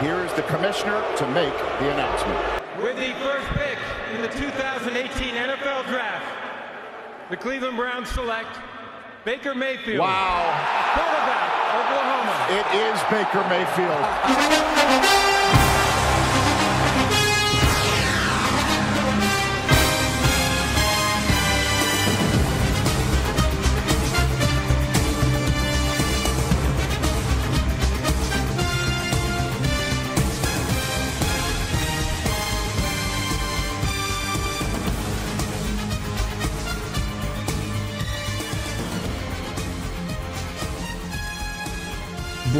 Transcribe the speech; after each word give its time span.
Here 0.00 0.24
is 0.24 0.32
the 0.32 0.42
commissioner 0.44 1.04
to 1.18 1.26
make 1.28 1.52
the 1.52 1.92
announcement. 1.92 2.38
With 2.82 2.96
the 2.96 3.12
first 3.20 3.46
pick 3.48 3.76
in 4.14 4.22
the 4.22 4.28
2018 4.28 5.34
NFL 5.34 5.86
Draft, 5.88 6.24
the 7.28 7.36
Cleveland 7.36 7.76
Browns 7.76 8.08
select 8.08 8.58
Baker 9.26 9.54
Mayfield. 9.54 9.98
Wow. 9.98 10.56
Quarterback, 10.94 11.52
Oklahoma. 11.76 12.32
It 12.48 12.66
is 12.80 12.98
Baker 13.10 13.44
Mayfield. 13.50 15.39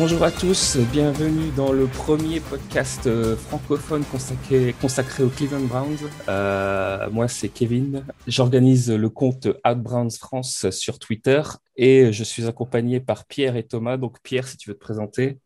Bonjour 0.03 0.25
à 0.25 0.31
tous, 0.31 0.79
bienvenue 0.91 1.51
dans 1.55 1.73
le 1.73 1.85
premier 1.85 2.41
podcast 2.41 3.07
euh, 3.07 3.37
francophone 3.37 4.03
consacré, 4.03 4.75
consacré 4.81 5.23
aux 5.23 5.29
Cleveland 5.29 5.67
Browns. 5.67 6.09
Euh, 6.27 7.11
moi, 7.11 7.29
c'est 7.29 7.51
Kevin. 7.51 8.03
J'organise 8.27 8.91
le 8.91 9.11
compte 9.11 9.49
Browns 9.77 10.11
France 10.11 10.71
sur 10.71 10.99
Twitter 10.99 11.43
et 11.77 12.15
je 12.15 12.25
suis 12.25 12.47
accompagné 12.47 13.01
par 13.01 13.27
Pierre 13.27 13.57
et 13.57 13.63
Thomas. 13.63 13.99
Donc, 13.99 14.23
Pierre, 14.23 14.49
si 14.49 14.57
tu 14.57 14.71
veux 14.71 14.75
te 14.75 14.81
présenter. 14.81 15.39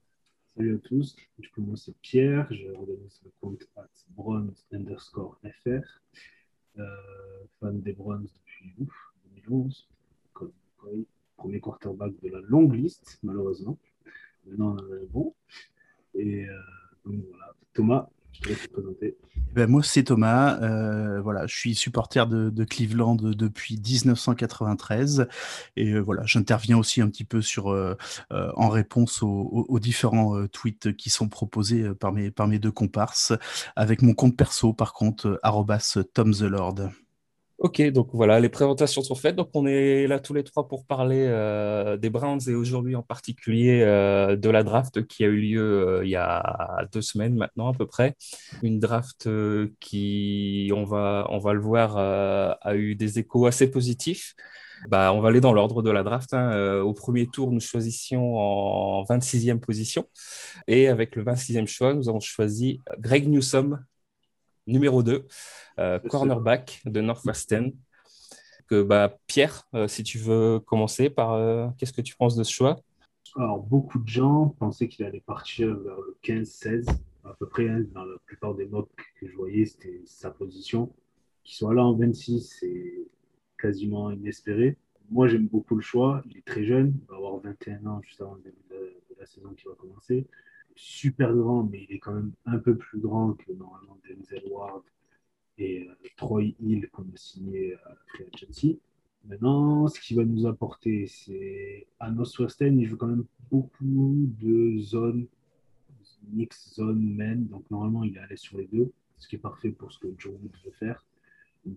Salut 0.57 0.77
à 0.77 0.89
tous, 0.89 1.17
du 1.37 1.51
coup, 1.51 1.61
moi 1.61 1.77
c'est 1.77 1.97
Pierre, 2.01 2.47
je 2.53 2.69
organise 2.77 3.21
le 3.25 3.33
compte 3.41 3.69
Browns 4.11 4.55
underscore 4.73 5.37
FR. 5.65 5.83
Euh, 6.79 6.85
fan 7.59 7.81
des 7.81 7.93
Browns 7.93 8.23
depuis 8.23 8.73
ouf, 8.79 8.95
2011, 9.49 9.89
comme, 10.33 10.53
premier 11.37 11.59
quarterback 11.59 12.13
de 12.23 12.29
la 12.29 12.39
longue 12.43 12.77
liste, 12.77 13.19
malheureusement 13.25 13.77
bon. 15.11 15.35
Et 16.15 16.47
euh, 16.47 16.53
donc 17.05 17.25
voilà, 17.31 17.55
Thomas, 17.73 18.09
je 18.33 18.49
laisse 18.49 18.63
te 18.63 18.69
présenter. 18.69 19.17
Ben 19.53 19.71
moi, 19.71 19.83
c'est 19.85 20.05
Thomas. 20.05 20.61
Euh, 20.63 21.21
voilà, 21.21 21.47
je 21.47 21.57
suis 21.57 21.75
supporter 21.77 22.27
de, 22.27 22.65
Cleveland 22.65 23.15
depuis 23.15 23.77
1993 23.77 25.29
et 25.77 25.93
euh, 25.93 26.01
voilà, 26.01 26.23
j'interviens 26.27 26.77
aussi 26.77 27.01
un 27.01 27.09
petit 27.09 27.25
peu 27.25 27.41
sur 27.41 27.67
en 28.31 28.69
réponse 28.69 29.23
aux, 29.23 29.79
différents 29.81 30.47
tweets 30.49 30.97
qui 30.97 31.11
sont 31.11 31.29
proposés 31.29 31.95
par 31.95 32.13
mes 32.13 32.31
par 32.31 32.49
mes 32.49 32.59
deux 32.59 32.73
comparses 32.73 33.33
avec 33.77 34.03
mon 34.03 34.15
compte 34.15 34.37
perso 34.37 34.73
par 34.73 34.93
contre 34.93 35.41
@tomthelord. 36.15 36.91
Ok, 37.59 37.81
donc 37.93 38.09
voilà, 38.13 38.41
les 38.41 38.49
présentations 38.49 39.01
sont 39.03 39.15
faites. 39.15 39.37
Donc 39.37 39.49
on 39.55 39.65
est 39.65 40.09
là 40.09 40.19
tous 40.19 40.35
les 40.35 40.43
trois 40.43 40.67
pour 40.67 40.85
parler 40.87 41.25
euh, 41.29 41.97
des 41.97 42.11
Browns 42.11 42.41
et 42.49 42.55
aujourd'hui 42.55 42.97
en 42.97 43.03
particulier 43.03 43.81
euh, 43.83 44.35
de 44.37 44.51
la 44.51 44.65
draft 44.65 45.07
qui 45.07 45.25
a 45.25 45.29
eu 45.29 45.41
lieu 45.41 45.63
euh, 45.63 46.05
il 46.05 46.11
y 46.11 46.17
a 46.17 46.87
deux 46.93 47.01
semaines 47.01 47.37
maintenant 47.37 47.69
à 47.71 47.73
peu 47.73 47.87
près. 47.87 48.17
Une 48.63 48.81
draft 48.81 49.29
qui, 49.79 50.71
on 50.75 50.85
va, 50.85 51.27
on 51.31 51.39
va 51.39 51.53
le 51.55 51.61
voir, 51.61 51.97
a 51.97 52.75
eu 52.75 52.97
des 52.97 53.21
échos 53.21 53.47
assez 53.47 53.71
positifs. 53.71 54.35
Bah, 54.89 55.13
on 55.15 55.21
va 55.21 55.29
aller 55.29 55.41
dans 55.41 55.53
l'ordre 55.53 55.81
de 55.83 55.91
la 55.91 56.03
draft. 56.03 56.35
Hein. 56.35 56.81
au 56.81 56.93
premier 56.93 57.27
tour, 57.29 57.53
nous 57.53 57.61
choisissions 57.61 58.37
en 58.37 59.05
26e 59.05 59.61
position. 59.61 60.07
Et 60.67 60.89
avec 60.89 61.15
le 61.17 61.25
26e 61.25 61.67
choix, 61.67 61.95
nous 61.95 62.09
avons 62.09 62.21
choisi 62.21 62.83
Greg 62.99 63.29
Newsom, 63.29 63.79
numéro 64.67 65.03
2, 65.03 65.27
euh, 65.79 65.99
cornerback 65.99 66.83
de 66.87 67.01
Northwestern. 67.01 67.73
Que, 68.67 68.83
bah, 68.83 69.19
Pierre, 69.27 69.69
euh, 69.75 69.89
si 69.89 70.03
tu 70.03 70.19
veux 70.19 70.59
commencer 70.61 71.11
par 71.11 71.33
euh, 71.33 71.69
qu'est-ce 71.77 71.93
que 71.93 72.01
tu 72.01 72.17
penses 72.17 72.35
de 72.37 72.45
ce 72.45 72.53
choix? 72.53 72.81
Alors, 73.37 73.63
beaucoup 73.63 73.99
de 73.99 74.09
gens 74.09 74.55
pensaient 74.59 74.89
qu'il 74.89 75.05
allait 75.05 75.21
partir 75.21 75.69
vers 75.69 75.97
le 75.97 76.17
15-16, 76.23 76.89
à 77.25 77.35
peu 77.35 77.47
près. 77.47 77.69
Hein, 77.69 77.85
dans 77.93 78.05
la 78.05 78.17
plupart 78.25 78.55
des 78.55 78.67
mocks 78.67 78.89
que 79.21 79.29
je 79.29 79.37
voyais, 79.37 79.67
c'était 79.67 80.01
sa 80.07 80.31
position. 80.31 80.93
Qu'il 81.43 81.57
soit 81.57 81.75
là 81.75 81.85
en 81.85 81.95
26, 81.95 82.57
c'est 82.61 83.09
quasiment 83.59 84.11
inespéré. 84.11 84.79
Moi, 85.11 85.29
j'aime 85.29 85.47
beaucoup 85.47 85.75
le 85.75 85.83
choix. 85.83 86.23
Il 86.31 86.39
est 86.39 86.45
très 86.47 86.65
jeune, 86.65 86.95
il 87.03 87.07
va 87.11 87.17
avoir 87.17 87.39
21 87.41 87.85
ans 87.87 88.01
juste 88.03 88.21
avant 88.23 88.35
le 88.35 88.43
début 88.43 88.65
de, 88.71 88.95
la 89.19 89.27
saison 89.27 89.51
qui 89.55 89.65
va 89.67 89.75
commencer 89.75 90.27
super 90.75 91.35
grand, 91.35 91.65
mais 91.65 91.87
il 91.89 91.97
est 91.97 91.99
quand 91.99 92.15
même 92.15 92.33
un 92.47 92.59
peu 92.59 92.77
plus 92.77 92.99
grand 92.99 93.35
que 93.35 93.53
normalement 93.53 93.99
Denzel 94.09 94.43
Ward 94.51 94.83
et 95.59 95.89
euh, 95.89 95.95
Troy 96.17 96.55
Hill 96.61 96.89
qu'on 96.91 97.03
a 97.03 97.17
signé 97.17 97.75
à 97.85 97.91
la 97.91 97.99
Free 98.07 98.25
Agency. 98.33 98.81
Maintenant, 99.27 99.89
ce 99.89 100.01
qu'il 100.01 100.17
va 100.17 100.25
nous 100.25 100.47
apporter, 100.47 101.07
c'est 101.07 101.87
à 101.99 102.11
Northwestern, 102.11 102.79
il 102.79 102.87
joue 102.87 102.97
quand 102.97 103.07
même 103.07 103.25
beaucoup 103.51 104.29
de 104.41 104.79
zones, 104.79 105.27
mix 106.33 106.75
zone, 106.75 107.01
men. 107.01 107.47
Donc 107.47 107.71
normalement, 107.71 108.05
il 108.05 108.17
est 108.17 108.21
allé 108.21 108.37
sur 108.37 108.59
les 108.59 108.67
deux, 108.67 108.93
ce 109.17 109.29
qui 109.29 109.37
est 109.37 109.39
parfait 109.39 109.71
pour 109.71 109.93
ce 109.93 109.99
que 109.99 110.09
Joe 110.19 110.35
veut 110.65 110.73
faire. 110.73 111.05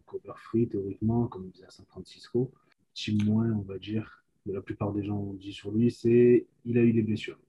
Cover 0.05 0.33
free, 0.35 0.67
théoriquement, 0.67 1.27
comme 1.27 1.45
il 1.45 1.53
faisait 1.53 1.65
à 1.65 1.71
San 1.71 1.85
Francisco. 1.85 2.51
Petit 2.93 3.17
moins, 3.23 3.49
on 3.51 3.61
va 3.61 3.77
dire, 3.77 4.25
que 4.45 4.51
la 4.51 4.61
plupart 4.61 4.91
des 4.91 5.03
gens 5.03 5.17
ont 5.17 5.33
dit 5.33 5.53
sur 5.53 5.71
lui, 5.71 5.89
c'est 5.91 6.45
il 6.65 6.77
a 6.77 6.83
eu 6.83 6.91
des 6.91 7.03
blessures. 7.03 7.39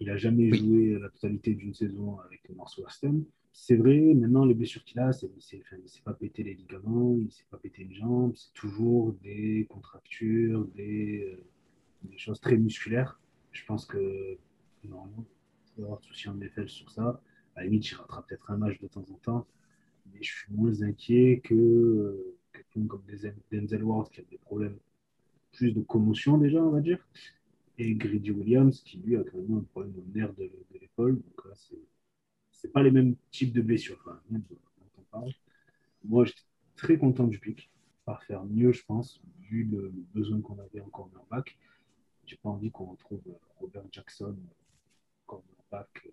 Il 0.00 0.08
n'a 0.08 0.16
jamais 0.16 0.52
joué 0.52 0.98
la 0.98 1.08
totalité 1.08 1.54
d'une 1.54 1.74
saison 1.74 2.18
avec 2.20 2.40
le 2.48 2.54
Northwestern 2.54 3.24
c'est 3.56 3.76
vrai, 3.76 4.00
maintenant, 4.14 4.44
les 4.44 4.52
blessures 4.52 4.84
qu'il 4.84 4.98
a, 4.98 5.12
c'est, 5.12 5.30
c'est, 5.38 5.60
enfin, 5.60 5.76
il 5.78 5.84
ne 5.84 5.88
s'est 5.88 6.02
pas 6.02 6.12
pété 6.12 6.42
les 6.42 6.54
ligaments, 6.54 7.16
il 7.16 7.26
ne 7.26 7.30
s'est 7.30 7.46
pas 7.48 7.56
pété 7.56 7.82
une 7.82 7.94
jambe, 7.94 8.32
c'est 8.34 8.52
toujours 8.52 9.12
des 9.22 9.66
contractures, 9.70 10.66
des, 10.74 11.32
euh, 11.32 11.44
des, 12.02 12.18
choses 12.18 12.40
très 12.40 12.56
musculaires. 12.56 13.20
Je 13.52 13.64
pense 13.64 13.86
que, 13.86 14.36
normalement, 14.82 15.24
il 15.78 15.82
va 15.82 15.84
avoir 15.84 16.00
de 16.00 16.04
soucis 16.04 16.28
en 16.28 16.34
NFL 16.34 16.68
sur 16.68 16.90
ça. 16.90 17.22
À 17.54 17.60
la 17.60 17.66
limite, 17.66 17.88
il 17.88 17.94
rattrape 17.94 18.26
peut-être 18.26 18.50
un 18.50 18.56
match 18.56 18.80
de 18.80 18.88
temps 18.88 19.06
en 19.08 19.18
temps, 19.18 19.46
mais 20.12 20.20
je 20.20 20.32
suis 20.32 20.52
moins 20.52 20.82
inquiet 20.82 21.40
que 21.44 21.54
euh, 21.54 22.36
quelqu'un 22.52 22.88
comme 22.88 23.04
Denzel 23.52 23.84
Ward 23.84 24.10
qui 24.10 24.20
a 24.20 24.24
des 24.28 24.38
problèmes 24.38 24.76
plus 25.52 25.70
de 25.70 25.80
commotion 25.80 26.38
déjà, 26.38 26.60
on 26.60 26.70
va 26.70 26.80
dire, 26.80 26.98
et 27.78 27.94
Grady 27.94 28.30
Williams 28.30 28.80
qui 28.80 28.98
lui 28.98 29.16
a 29.16 29.24
quand 29.24 29.38
même 29.38 29.58
un 29.58 29.62
problème 29.62 29.94
au 29.98 30.16
nerf 30.16 30.32
de, 30.34 30.50
l'épaule. 30.80 31.16
Donc 31.16 31.44
là, 31.46 31.52
c'est 32.52 32.72
pas 32.72 32.82
les 32.82 32.90
mêmes 32.90 33.16
types 33.30 33.52
de 33.52 33.62
blessures. 33.62 34.02
Moi, 36.04 36.24
j'étais 36.24 36.42
très 36.76 36.98
content 36.98 37.26
du 37.26 37.38
pic. 37.38 37.70
Par 38.04 38.22
faire 38.24 38.44
mieux, 38.44 38.72
je 38.72 38.84
pense, 38.84 39.22
vu 39.40 39.64
le, 39.64 39.90
besoin 40.14 40.40
qu'on 40.42 40.58
avait 40.58 40.80
en 40.80 40.88
cornerback. 40.88 41.56
J'ai 42.26 42.36
pas 42.36 42.50
envie 42.50 42.70
qu'on 42.70 42.86
retrouve 42.86 43.22
Robert 43.58 43.84
Jackson 43.90 44.36
cornerback 45.26 45.88
euh, 46.06 46.10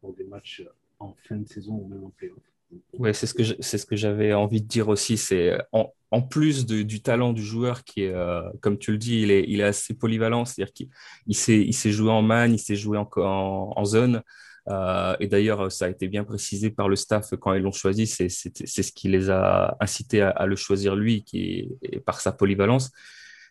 pour 0.00 0.14
des 0.14 0.24
matchs 0.24 0.62
en 0.98 1.14
fin 1.14 1.36
de 1.36 1.46
saison 1.46 1.74
ou 1.74 1.86
même 1.88 2.04
en 2.04 2.10
playoff. 2.10 2.53
Ouais, 2.98 3.12
c'est 3.12 3.26
ce 3.26 3.34
que 3.34 3.42
c'est 3.60 3.78
ce 3.78 3.86
que 3.86 3.96
j'avais 3.96 4.32
envie 4.32 4.62
de 4.62 4.66
dire 4.66 4.88
aussi. 4.88 5.16
C'est 5.16 5.56
en, 5.72 5.92
en, 6.10 6.22
plus 6.22 6.66
du 6.66 7.02
talent 7.02 7.32
du 7.32 7.42
joueur 7.42 7.84
qui 7.84 8.02
est, 8.02 8.12
euh, 8.12 8.42
comme 8.60 8.78
tu 8.78 8.92
le 8.92 8.98
dis, 8.98 9.22
il 9.22 9.30
est, 9.30 9.44
il 9.48 9.60
est 9.60 9.64
assez 9.64 9.94
polyvalent, 9.94 10.44
c'est-à-dire 10.44 10.72
qu'il 10.72 10.88
il 11.26 11.36
sait, 11.36 11.60
il 11.60 11.72
sait 11.72 11.92
jouer 11.92 12.10
en 12.10 12.22
man, 12.22 12.52
il 12.52 12.58
sait 12.58 12.76
jouer 12.76 12.98
en, 12.98 13.08
en, 13.16 13.84
zone. 13.84 14.22
Euh, 14.68 15.14
et 15.20 15.26
d'ailleurs, 15.26 15.70
ça 15.70 15.86
a 15.86 15.88
été 15.88 16.08
bien 16.08 16.24
précisé 16.24 16.70
par 16.70 16.88
le 16.88 16.96
staff 16.96 17.34
quand 17.40 17.52
ils 17.54 17.62
l'ont 17.62 17.72
choisi. 17.72 18.06
C'est 18.06 18.28
ce 18.28 18.92
qui 18.92 19.08
les 19.08 19.30
a 19.30 19.76
incités 19.80 20.22
à, 20.22 20.46
le 20.46 20.56
choisir 20.56 20.96
lui, 20.96 21.22
qui 21.24 21.68
par 22.06 22.20
sa 22.20 22.32
polyvalence. 22.32 22.90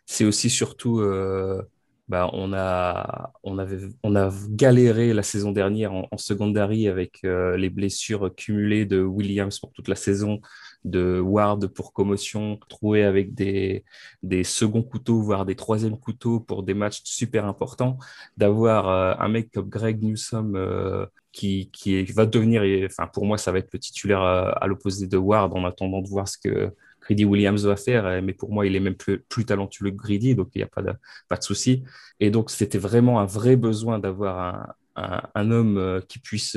C'est 0.06 0.24
aussi 0.24 0.50
surtout, 0.50 1.00
euh, 1.00 1.62
bah, 2.08 2.28
on, 2.34 2.52
a, 2.52 3.32
on, 3.42 3.58
avait, 3.58 3.80
on 4.02 4.14
a 4.14 4.30
galéré 4.50 5.14
la 5.14 5.22
saison 5.22 5.52
dernière 5.52 5.92
en, 5.92 6.06
en 6.10 6.18
secondary 6.18 6.86
avec 6.86 7.20
euh, 7.24 7.56
les 7.56 7.70
blessures 7.70 8.34
cumulées 8.34 8.84
de 8.84 9.00
Williams 9.00 9.58
pour 9.58 9.72
toute 9.72 9.88
la 9.88 9.96
saison, 9.96 10.40
de 10.84 11.18
Ward 11.18 11.66
pour 11.68 11.94
commotion, 11.94 12.58
trouvé 12.68 13.04
avec 13.04 13.34
des, 13.34 13.84
des 14.22 14.44
seconds 14.44 14.82
couteaux, 14.82 15.20
voire 15.22 15.46
des 15.46 15.56
troisièmes 15.56 15.98
couteaux 15.98 16.40
pour 16.40 16.62
des 16.62 16.74
matchs 16.74 17.00
super 17.04 17.46
importants, 17.46 17.98
d'avoir 18.36 18.88
euh, 18.88 19.14
un 19.18 19.28
mec 19.28 19.50
comme 19.50 19.68
Greg 19.70 20.02
Newsom 20.02 20.56
euh, 20.56 21.06
qui, 21.32 21.70
qui 21.72 22.04
va 22.04 22.26
devenir, 22.26 22.62
enfin 22.86 23.06
pour 23.06 23.24
moi 23.24 23.38
ça 23.38 23.50
va 23.50 23.58
être 23.58 23.72
le 23.72 23.78
titulaire 23.78 24.20
à, 24.20 24.66
l'opposé 24.66 25.06
de 25.06 25.16
Ward 25.16 25.52
en 25.54 25.64
attendant 25.64 26.00
de 26.00 26.08
voir 26.08 26.28
ce 26.28 26.38
que 26.38 26.72
Greedy 27.04 27.24
Williams 27.24 27.64
va 27.64 27.76
faire, 27.76 28.22
mais 28.22 28.32
pour 28.32 28.52
moi 28.52 28.66
il 28.66 28.76
est 28.76 28.80
même 28.80 28.96
plus, 28.96 29.20
plus 29.20 29.44
talentueux 29.44 29.90
que 29.90 29.96
Greedy, 29.96 30.34
donc 30.34 30.48
il 30.54 30.58
n'y 30.58 30.64
a 30.64 30.68
pas 30.68 30.82
de, 30.82 30.92
pas 31.28 31.36
de 31.36 31.42
souci. 31.42 31.84
Et 32.20 32.30
donc 32.30 32.50
c'était 32.50 32.78
vraiment 32.78 33.20
un 33.20 33.26
vrai 33.26 33.56
besoin 33.56 33.98
d'avoir 33.98 34.76
un, 34.96 35.22
un, 35.34 35.50
homme 35.50 36.00
qui 36.08 36.18
puisse 36.18 36.56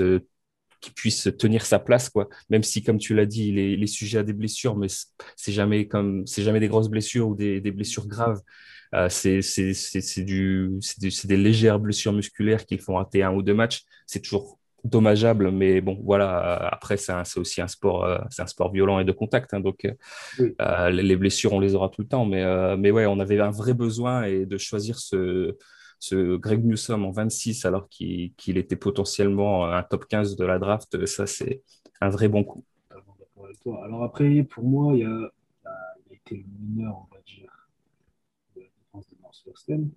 qui 0.79 0.91
puisse 0.91 1.29
tenir 1.37 1.65
sa 1.65 1.79
place, 1.79 2.09
quoi. 2.09 2.29
Même 2.49 2.63
si, 2.63 2.83
comme 2.83 2.97
tu 2.99 3.15
l'as 3.15 3.25
dit, 3.25 3.47
il 3.49 3.83
est, 3.83 3.87
sujet 3.87 4.19
à 4.19 4.23
des 4.23 4.33
blessures, 4.33 4.75
mais 4.77 4.87
c'est 5.35 5.51
jamais 5.51 5.87
comme, 5.87 6.25
c'est 6.27 6.43
jamais 6.43 6.59
des 6.59 6.67
grosses 6.67 6.89
blessures 6.89 7.29
ou 7.29 7.35
des, 7.35 7.61
des 7.61 7.71
blessures 7.71 8.07
graves. 8.07 8.41
Euh, 8.93 9.09
c'est 9.09 10.23
du, 10.23 10.79
des 11.25 11.37
légères 11.37 11.79
blessures 11.79 12.13
musculaires 12.13 12.65
qui 12.65 12.77
font 12.77 12.95
rater 12.95 13.23
un 13.23 13.33
ou 13.33 13.41
deux 13.41 13.53
matchs. 13.53 13.83
C'est 14.05 14.21
toujours 14.21 14.59
dommageable, 14.89 15.51
mais 15.51 15.81
bon, 15.81 15.99
voilà. 16.03 16.55
Après, 16.67 16.97
c'est 16.97 17.13
aussi 17.37 17.61
un 17.61 17.67
sport, 17.67 18.05
euh, 18.05 18.17
c'est 18.29 18.41
un 18.41 18.47
sport 18.47 18.71
violent 18.71 18.99
et 18.99 19.05
de 19.05 19.11
contact, 19.11 19.53
hein, 19.53 19.59
donc 19.59 19.87
euh, 20.39 20.89
les 20.89 21.15
blessures, 21.15 21.53
on 21.53 21.59
les 21.59 21.75
aura 21.75 21.89
tout 21.89 22.01
le 22.01 22.07
temps. 22.07 22.25
Mais, 22.25 22.43
mais 22.77 22.91
ouais, 22.91 23.05
on 23.05 23.19
avait 23.19 23.39
un 23.39 23.51
vrai 23.51 23.73
besoin 23.73 24.23
et 24.23 24.45
de 24.45 24.57
choisir 24.57 24.99
ce, 24.99 25.57
ce 25.99 26.37
Greg 26.37 26.63
Newsom 26.63 27.05
en 27.05 27.11
26 27.11 27.65
alors 27.65 27.89
qu'il 27.89 28.57
était 28.57 28.75
potentiellement 28.75 29.65
un 29.65 29.83
top 29.83 30.05
15 30.07 30.35
de 30.35 30.45
la 30.45 30.59
draft, 30.59 31.05
ça 31.05 31.25
c'est 31.27 31.61
un 32.01 32.09
vrai 32.09 32.27
bon 32.27 32.43
coup. 32.43 32.63
Alors 33.83 34.03
après, 34.03 34.43
pour 34.43 34.63
moi, 34.63 34.93
il 34.93 34.99
y 34.99 35.03
a, 35.03 35.31
été 36.11 36.37
le 36.37 36.43
mineur, 36.59 36.97
on 36.97 37.15
va 37.15 37.21
dire, 37.25 37.69
de 38.55 38.61
la 38.61 38.67
défense 38.67 39.09
de 39.09 39.15
Northwestern. 39.21 39.89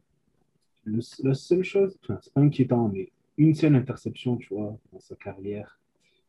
la 1.22 1.34
seule 1.34 1.62
chose, 1.62 1.98
enfin, 2.02 2.18
c'est 2.22 2.32
pas 2.32 2.40
inquiétant, 2.40 2.88
mais 2.88 3.10
une 3.40 3.54
seule 3.54 3.74
interception, 3.74 4.36
tu 4.36 4.54
vois, 4.54 4.78
dans 4.92 5.00
sa 5.00 5.16
carrière 5.16 5.80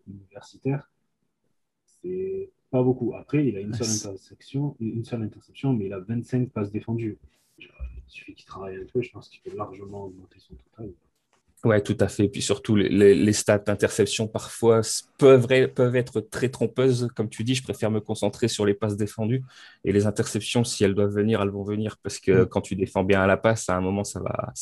universitaire, 0.08 0.90
c'est 1.86 2.50
pas 2.70 2.82
beaucoup. 2.82 3.14
Après, 3.16 3.46
il 3.46 3.58
a 3.58 3.60
une 3.60 3.74
seule 3.74 4.12
interception, 4.12 4.78
une 4.80 5.04
seule 5.04 5.24
interception, 5.24 5.74
mais 5.74 5.88
il 5.88 5.94
a 5.94 6.00
25 6.00 6.50
passes 6.52 6.72
défendues. 6.72 7.18
Il 7.60 7.68
suffit 8.08 8.34
qu'il 8.34 8.46
travaille 8.46 8.78
un 8.78 8.86
peu, 8.92 9.02
je 9.02 9.12
pense 9.12 9.28
qu'il 9.28 9.42
peut 9.42 9.56
largement 9.58 10.06
augmenter 10.06 10.38
son 10.40 10.56
total. 10.56 10.94
Ouais, 11.66 11.82
tout 11.82 11.98
à 12.00 12.08
fait. 12.08 12.30
Puis 12.30 12.42
surtout, 12.42 12.78
les, 12.78 13.14
les 13.14 13.34
stats 13.34 13.60
d'interception 13.60 14.28
parfois 14.28 14.82
peuvent, 15.18 15.48
peuvent 15.76 15.96
être 15.96 16.22
très 16.22 16.50
trompeuses. 16.50 17.10
Comme 17.14 17.30
tu 17.30 17.44
dis, 17.44 17.56
je 17.56 17.62
préfère 17.62 17.92
me 17.92 18.00
concentrer 18.00 18.48
sur 18.48 18.66
les 18.66 18.74
passes 18.74 18.96
défendues. 18.96 19.44
Et 19.84 19.92
les 19.92 20.08
interceptions, 20.08 20.64
si 20.64 20.84
elles 20.86 20.96
doivent 20.96 21.14
venir, 21.14 21.42
elles 21.42 21.50
vont 21.50 21.64
venir. 21.64 21.98
Parce 22.02 22.20
que 22.20 22.44
mm. 22.44 22.46
quand 22.48 22.62
tu 22.62 22.76
défends 22.76 23.04
bien 23.04 23.22
à 23.22 23.28
la 23.28 23.38
passe, 23.38 23.70
à 23.70 23.76
un 23.76 23.82
moment, 23.82 24.04
ça 24.04 24.22
va, 24.22 24.54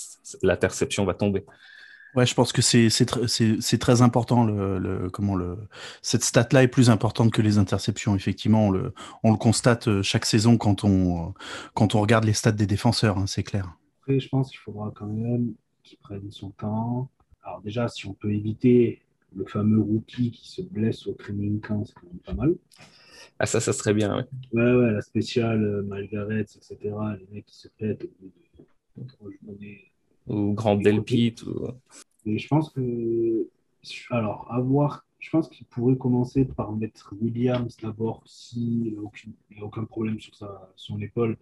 l'interception 0.42 1.06
va 1.06 1.14
tomber. 1.14 1.46
Ouais, 2.16 2.26
je 2.26 2.34
pense 2.34 2.52
que 2.52 2.62
c'est 2.62 3.78
très 3.78 4.02
important. 4.02 4.46
Le, 4.46 5.10
comment 5.12 5.36
le, 5.36 5.58
cette 6.02 6.24
stat-là 6.24 6.64
est 6.64 6.68
plus 6.68 6.90
importante 6.90 7.32
que 7.32 7.42
les 7.42 7.58
interceptions. 7.58 8.16
Effectivement, 8.16 8.68
on 8.68 8.72
le, 8.72 8.94
on 9.24 9.32
le 9.32 9.38
constate 9.38 9.88
euh, 9.88 10.02
chaque 10.02 10.26
saison 10.26 10.58
quand 10.58 10.84
on, 10.84 11.34
quand 11.74 11.96
on 11.96 12.02
regarde 12.02 12.26
les 12.26 12.34
stats 12.34 12.52
des 12.52 12.66
défenseurs, 12.66 13.18
hein, 13.18 13.28
c'est 13.28 13.44
clair. 13.44 13.78
Après, 14.02 14.20
je 14.20 14.28
pense 14.30 14.50
qu'il 14.50 14.60
faudra 14.60 14.92
quand 14.96 15.08
même 15.08 15.54
qu'il 15.84 16.00
prenne 16.00 16.32
son 16.32 16.50
temps. 16.52 17.10
Alors 17.44 17.62
déjà, 17.62 17.88
si 17.88 18.08
on 18.08 18.14
peut 18.14 18.34
éviter 18.34 19.02
le 19.36 19.46
fameux 19.46 19.80
rookie 19.80 20.32
qui 20.32 20.50
se 20.50 20.62
blesse 20.62 21.06
au 21.06 21.14
training 21.14 21.60
camp, 21.62 21.86
c'est 21.86 21.94
quand 21.94 22.08
même 22.08 22.20
pas 22.20 22.34
mal. 22.34 22.56
Ah 23.38 23.46
ça, 23.46 23.60
ça 23.60 23.72
serait 23.72 23.94
bien, 23.94 24.18
ouais. 24.18 24.26
Ouais, 24.52 24.74
ouais, 24.76 24.92
la 24.92 25.02
spéciale, 25.02 25.64
euh, 25.64 25.84
Margaret, 25.84 26.42
etc. 26.42 26.76
Les 27.20 27.28
mecs 27.32 27.46
qui 27.46 27.58
se 27.58 27.68
pètent 27.70 28.04
au 28.04 28.10
bout 28.20 28.34
de 28.98 29.08
trois 29.08 29.30
journées 29.42 29.89
ou 30.30 30.54
Grand 30.54 30.76
Delpit. 30.76 31.36
Ou... 31.46 31.68
Et 32.26 32.38
je 32.38 32.48
pense 32.48 32.70
que, 32.70 33.50
alors, 34.12 34.52
à 34.52 34.60
voir, 34.62 35.06
je 35.20 35.30
pense 35.30 35.50
qu'il 35.50 35.66
pourrait 35.68 35.98
commencer 35.98 36.46
par 36.46 36.72
mettre 36.72 37.14
Williams 37.20 37.76
d'abord 37.78 38.24
s'il 38.26 38.96
n'a 38.96 39.64
aucun 39.64 39.86
problème 39.86 40.20
sur 40.20 40.36
sa, 40.36 40.72
son 40.76 41.00
épaule. 41.02 41.38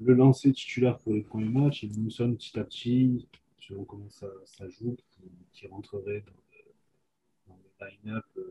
Le 0.00 0.14
lancer 0.14 0.52
titulaire 0.52 0.98
pour 0.98 1.12
les 1.12 1.22
premiers 1.22 1.48
matchs 1.48 1.84
et 1.84 1.88
Mousson 1.98 2.34
petit 2.34 2.58
à 2.58 2.64
petit, 2.64 3.28
selon 3.60 3.84
comment 3.84 4.08
ça, 4.08 4.26
ça 4.44 4.68
joue, 4.68 4.96
qui, 5.52 5.66
rentrerait 5.66 6.24
dans 7.46 7.54
le, 7.54 7.86
line-up. 8.04 8.24
Euh, 8.38 8.50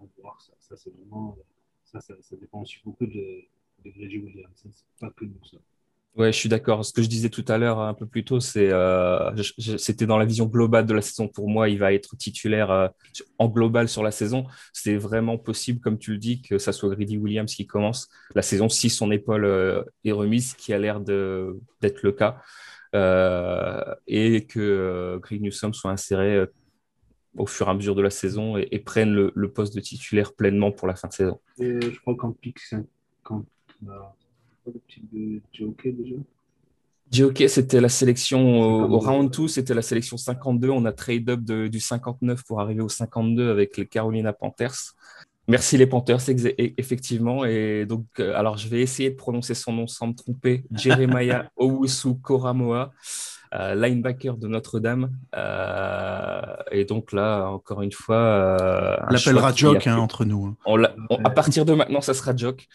à 0.00 0.04
voir, 0.20 0.40
ça, 0.40 0.52
ça 0.60 0.76
c'est 0.76 0.90
vraiment. 0.90 1.36
Ça, 1.84 2.00
ça, 2.00 2.36
dépend 2.36 2.62
aussi 2.62 2.76
beaucoup 2.84 3.06
de, 3.06 3.44
de 3.84 3.90
Grady 3.90 4.18
Williams. 4.18 4.66
C'est 4.70 4.84
pas 5.00 5.10
que 5.10 5.24
nous, 5.24 5.44
ça. 5.44 5.58
Ouais, 6.16 6.32
je 6.32 6.38
suis 6.38 6.48
d'accord. 6.48 6.82
Ce 6.82 6.94
que 6.94 7.02
je 7.02 7.08
disais 7.08 7.28
tout 7.28 7.44
à 7.46 7.58
l'heure 7.58 7.78
un 7.78 7.92
peu 7.92 8.06
plus 8.06 8.24
tôt, 8.24 8.40
c'est 8.40 8.70
euh, 8.70 9.30
c'était 9.76 10.06
dans 10.06 10.16
la 10.16 10.24
vision 10.24 10.46
globale 10.46 10.86
de 10.86 10.94
la 10.94 11.02
saison. 11.02 11.28
Pour 11.28 11.46
moi, 11.46 11.68
il 11.68 11.78
va 11.78 11.92
être 11.92 12.16
titulaire 12.16 12.70
euh, 12.70 12.88
en 13.38 13.48
global 13.48 13.86
sur 13.86 14.02
la 14.02 14.10
saison. 14.10 14.46
C'est 14.72 14.96
vraiment 14.96 15.36
possible, 15.36 15.78
comme 15.80 15.98
tu 15.98 16.12
le 16.12 16.18
dis, 16.18 16.40
que 16.40 16.56
ça 16.56 16.72
soit 16.72 16.88
Grady 16.88 17.18
Williams 17.18 17.54
qui 17.54 17.66
commence 17.66 18.08
la 18.34 18.40
saison 18.40 18.70
si 18.70 18.88
son 18.88 19.10
épaule 19.10 19.44
euh, 19.44 19.82
est 20.04 20.12
remise, 20.12 20.54
qui 20.54 20.72
a 20.72 20.78
l'air 20.78 21.00
d'être 21.00 22.02
le 22.02 22.12
cas, 22.12 22.40
et 24.06 24.46
que 24.46 25.18
Greg 25.20 25.42
Newsom 25.42 25.74
soit 25.74 25.90
inséré 25.90 26.46
au 27.36 27.46
fur 27.46 27.66
et 27.66 27.70
à 27.70 27.74
mesure 27.74 27.94
de 27.94 28.00
la 28.00 28.08
saison 28.08 28.56
et, 28.56 28.78
prenne 28.78 29.12
le, 29.12 29.52
poste 29.52 29.74
de 29.74 29.80
titulaire 29.80 30.32
pleinement 30.32 30.72
pour 30.72 30.88
la 30.88 30.96
fin 30.96 31.08
de 31.08 31.12
saison. 31.12 31.40
je 31.58 32.00
crois 32.00 32.16
qu'en 32.16 32.32
pick 32.32 32.58
50, 32.58 33.46
Joker 37.10 37.48
c'était 37.48 37.80
la 37.80 37.88
sélection 37.88 38.60
au, 38.60 38.98
round 38.98 39.30
2, 39.30 39.48
c'était 39.48 39.74
la 39.74 39.82
sélection 39.82 40.16
52. 40.16 40.70
On 40.70 40.84
a 40.84 40.92
trade 40.92 41.30
up 41.30 41.40
du 41.40 41.80
59 41.80 42.42
pour 42.44 42.60
arriver 42.60 42.82
au 42.82 42.88
52 42.88 43.50
avec 43.50 43.76
les 43.76 43.86
Carolina 43.86 44.32
Panthers. 44.32 44.94
Merci 45.48 45.76
les 45.76 45.86
Panthers, 45.86 46.20
effectivement. 46.58 47.44
Et 47.44 47.86
donc, 47.86 48.04
euh, 48.18 48.34
alors 48.34 48.56
je 48.56 48.66
vais 48.66 48.80
essayer 48.80 49.10
de 49.10 49.14
prononcer 49.14 49.54
son 49.54 49.72
nom 49.72 49.86
sans 49.86 50.08
me 50.08 50.14
tromper. 50.14 50.64
Jeremiah 50.72 51.48
Owusu 51.56 52.16
Koramoa, 52.20 52.90
euh, 53.54 53.76
linebacker 53.76 54.38
de 54.38 54.48
Notre-Dame. 54.48 55.16
Euh, 55.36 56.40
et 56.72 56.84
donc 56.84 57.12
là, 57.12 57.46
encore 57.46 57.82
une 57.82 57.92
fois. 57.92 58.56
on 59.08 59.12
l'appellera 59.12 59.54
Joke 59.54 59.86
hein, 59.86 59.98
entre 59.98 60.24
nous. 60.24 60.56
Hein. 60.66 60.88
à 61.24 61.30
partir 61.30 61.64
de 61.64 61.74
maintenant, 61.74 62.00
ça 62.00 62.12
sera 62.12 62.34
Joke 62.34 62.66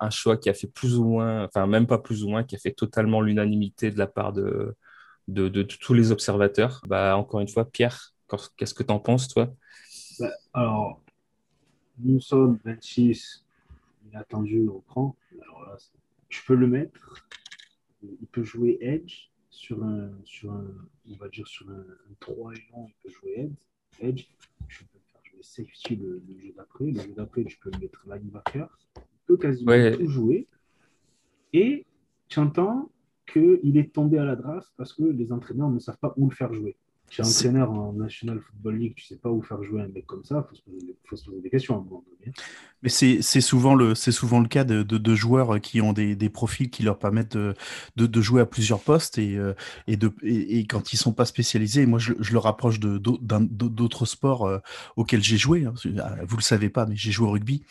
un 0.00 0.10
choix 0.10 0.36
qui 0.36 0.48
a 0.48 0.54
fait 0.54 0.66
plus 0.66 0.98
ou 0.98 1.04
moins, 1.04 1.44
enfin 1.44 1.66
même 1.66 1.86
pas 1.86 1.98
plus 1.98 2.24
ou 2.24 2.28
moins, 2.28 2.44
qui 2.44 2.56
a 2.56 2.58
fait 2.58 2.72
totalement 2.72 3.20
l'unanimité 3.20 3.90
de 3.90 3.98
la 3.98 4.06
part 4.06 4.32
de, 4.32 4.76
tous 5.80 5.94
les 5.94 6.12
observateurs. 6.12 6.82
Bah, 6.86 7.16
encore 7.16 7.40
une 7.40 7.48
fois, 7.48 7.64
Pierre, 7.64 8.14
qu'est-ce 8.56 8.74
que 8.74 8.82
tu 8.82 8.92
en 8.92 9.00
penses, 9.00 9.28
toi? 9.28 9.52
Bah, 10.20 10.30
Alors, 10.52 11.00
nous 11.98 12.20
sommes 12.20 12.58
26, 12.64 13.44
inattendu 14.10 14.68
au 14.68 14.80
cran. 14.88 15.16
Je 16.28 16.40
peux 16.46 16.54
le 16.54 16.66
mettre. 16.66 17.24
Il 18.02 18.26
peut 18.26 18.44
jouer 18.44 18.78
Edge 18.80 19.30
sur 19.50 19.82
un, 19.82 20.10
sur 20.24 20.52
un 20.52 20.66
on 21.10 21.16
va 21.16 21.28
dire 21.28 21.46
sur 21.46 21.68
un, 21.70 21.84
3 22.20 22.52
et 22.52 22.64
long, 22.72 22.86
il 22.88 22.94
peut 23.02 23.10
jouer 23.10 23.50
Edge. 24.00 24.26
Je 24.68 24.80
peux 24.80 24.98
faire 25.42 25.96
le, 25.98 26.22
le 26.28 26.38
jeu 26.38 26.52
d'après. 26.56 26.84
Le 26.84 27.00
jeu 27.00 27.14
d'après, 27.16 27.44
je 27.48 27.58
peux 27.58 27.70
le 27.70 27.78
mettre 27.78 28.06
linebacker 28.06 28.68
peut 29.26 29.36
quasiment 29.36 29.72
tout 29.92 30.08
jouer. 30.08 30.46
Et 31.52 31.84
tu 32.28 32.38
entends 32.38 32.90
qu'il 33.26 33.76
est 33.76 33.92
tombé 33.92 34.18
à 34.18 34.24
la 34.24 34.36
draft 34.36 34.72
parce 34.76 34.92
que 34.92 35.02
les 35.02 35.32
entraîneurs 35.32 35.70
ne 35.70 35.78
savent 35.78 35.98
pas 35.98 36.14
où 36.16 36.28
le 36.28 36.34
faire 36.34 36.52
jouer. 36.52 36.76
Tu 37.08 37.20
es 37.20 37.24
entraîneur 37.24 37.70
en 37.70 37.92
National 37.92 38.40
Football 38.40 38.78
League, 38.78 38.94
tu 38.96 39.04
sais 39.04 39.16
pas 39.16 39.30
où 39.30 39.40
faire 39.40 39.62
jouer 39.62 39.82
un 39.82 39.88
mec 39.88 40.06
comme 40.06 40.24
ça, 40.24 40.48
il 40.52 40.94
faut, 41.04 41.16
se 41.16 41.24
poser 41.24 41.40
des 41.40 41.50
questions 41.50 41.74
à 41.74 41.78
un 41.78 41.82
moment 41.82 42.04
donné. 42.20 42.32
Mais 42.82 42.88
c'est 42.88 43.40
souvent, 43.40 43.74
le, 43.74 43.94
souvent 43.94 44.40
le 44.40 44.48
cas 44.48 44.64
de, 44.64 44.82
de, 44.82 45.14
joueurs 45.14 45.60
qui 45.60 45.80
ont 45.80 45.92
des, 45.92 46.14
des, 46.14 46.28
profils 46.28 46.68
qui 46.68 46.82
leur 46.82 46.98
permettent 46.98 47.36
de, 47.36 47.54
de 47.96 48.20
jouer 48.20 48.42
à 48.42 48.46
plusieurs 48.46 48.80
postes 48.80 49.18
et, 49.18 49.36
euh, 49.36 49.54
et, 49.86 49.96
de, 49.96 50.12
et, 50.22 50.66
quand 50.66 50.92
ils 50.92 50.96
sont 50.96 51.12
pas 51.12 51.24
spécialisés, 51.24 51.86
moi 51.86 51.98
je, 51.98 52.12
je 52.18 52.32
le 52.32 52.38
rapproche 52.38 52.78
d'autres 52.80 54.04
sports 54.04 54.46
euh, 54.46 54.58
auxquels 54.96 55.22
j'ai 55.22 55.38
joué. 55.38 55.64
Hein. 55.64 55.74
Ah, 56.00 56.16
vous 56.26 56.36
le 56.36 56.42
savez 56.42 56.68
pas, 56.68 56.86
mais 56.86 56.96
j'ai 56.96 57.12
joué 57.12 57.26
au 57.26 57.30
rugby. 57.30 57.64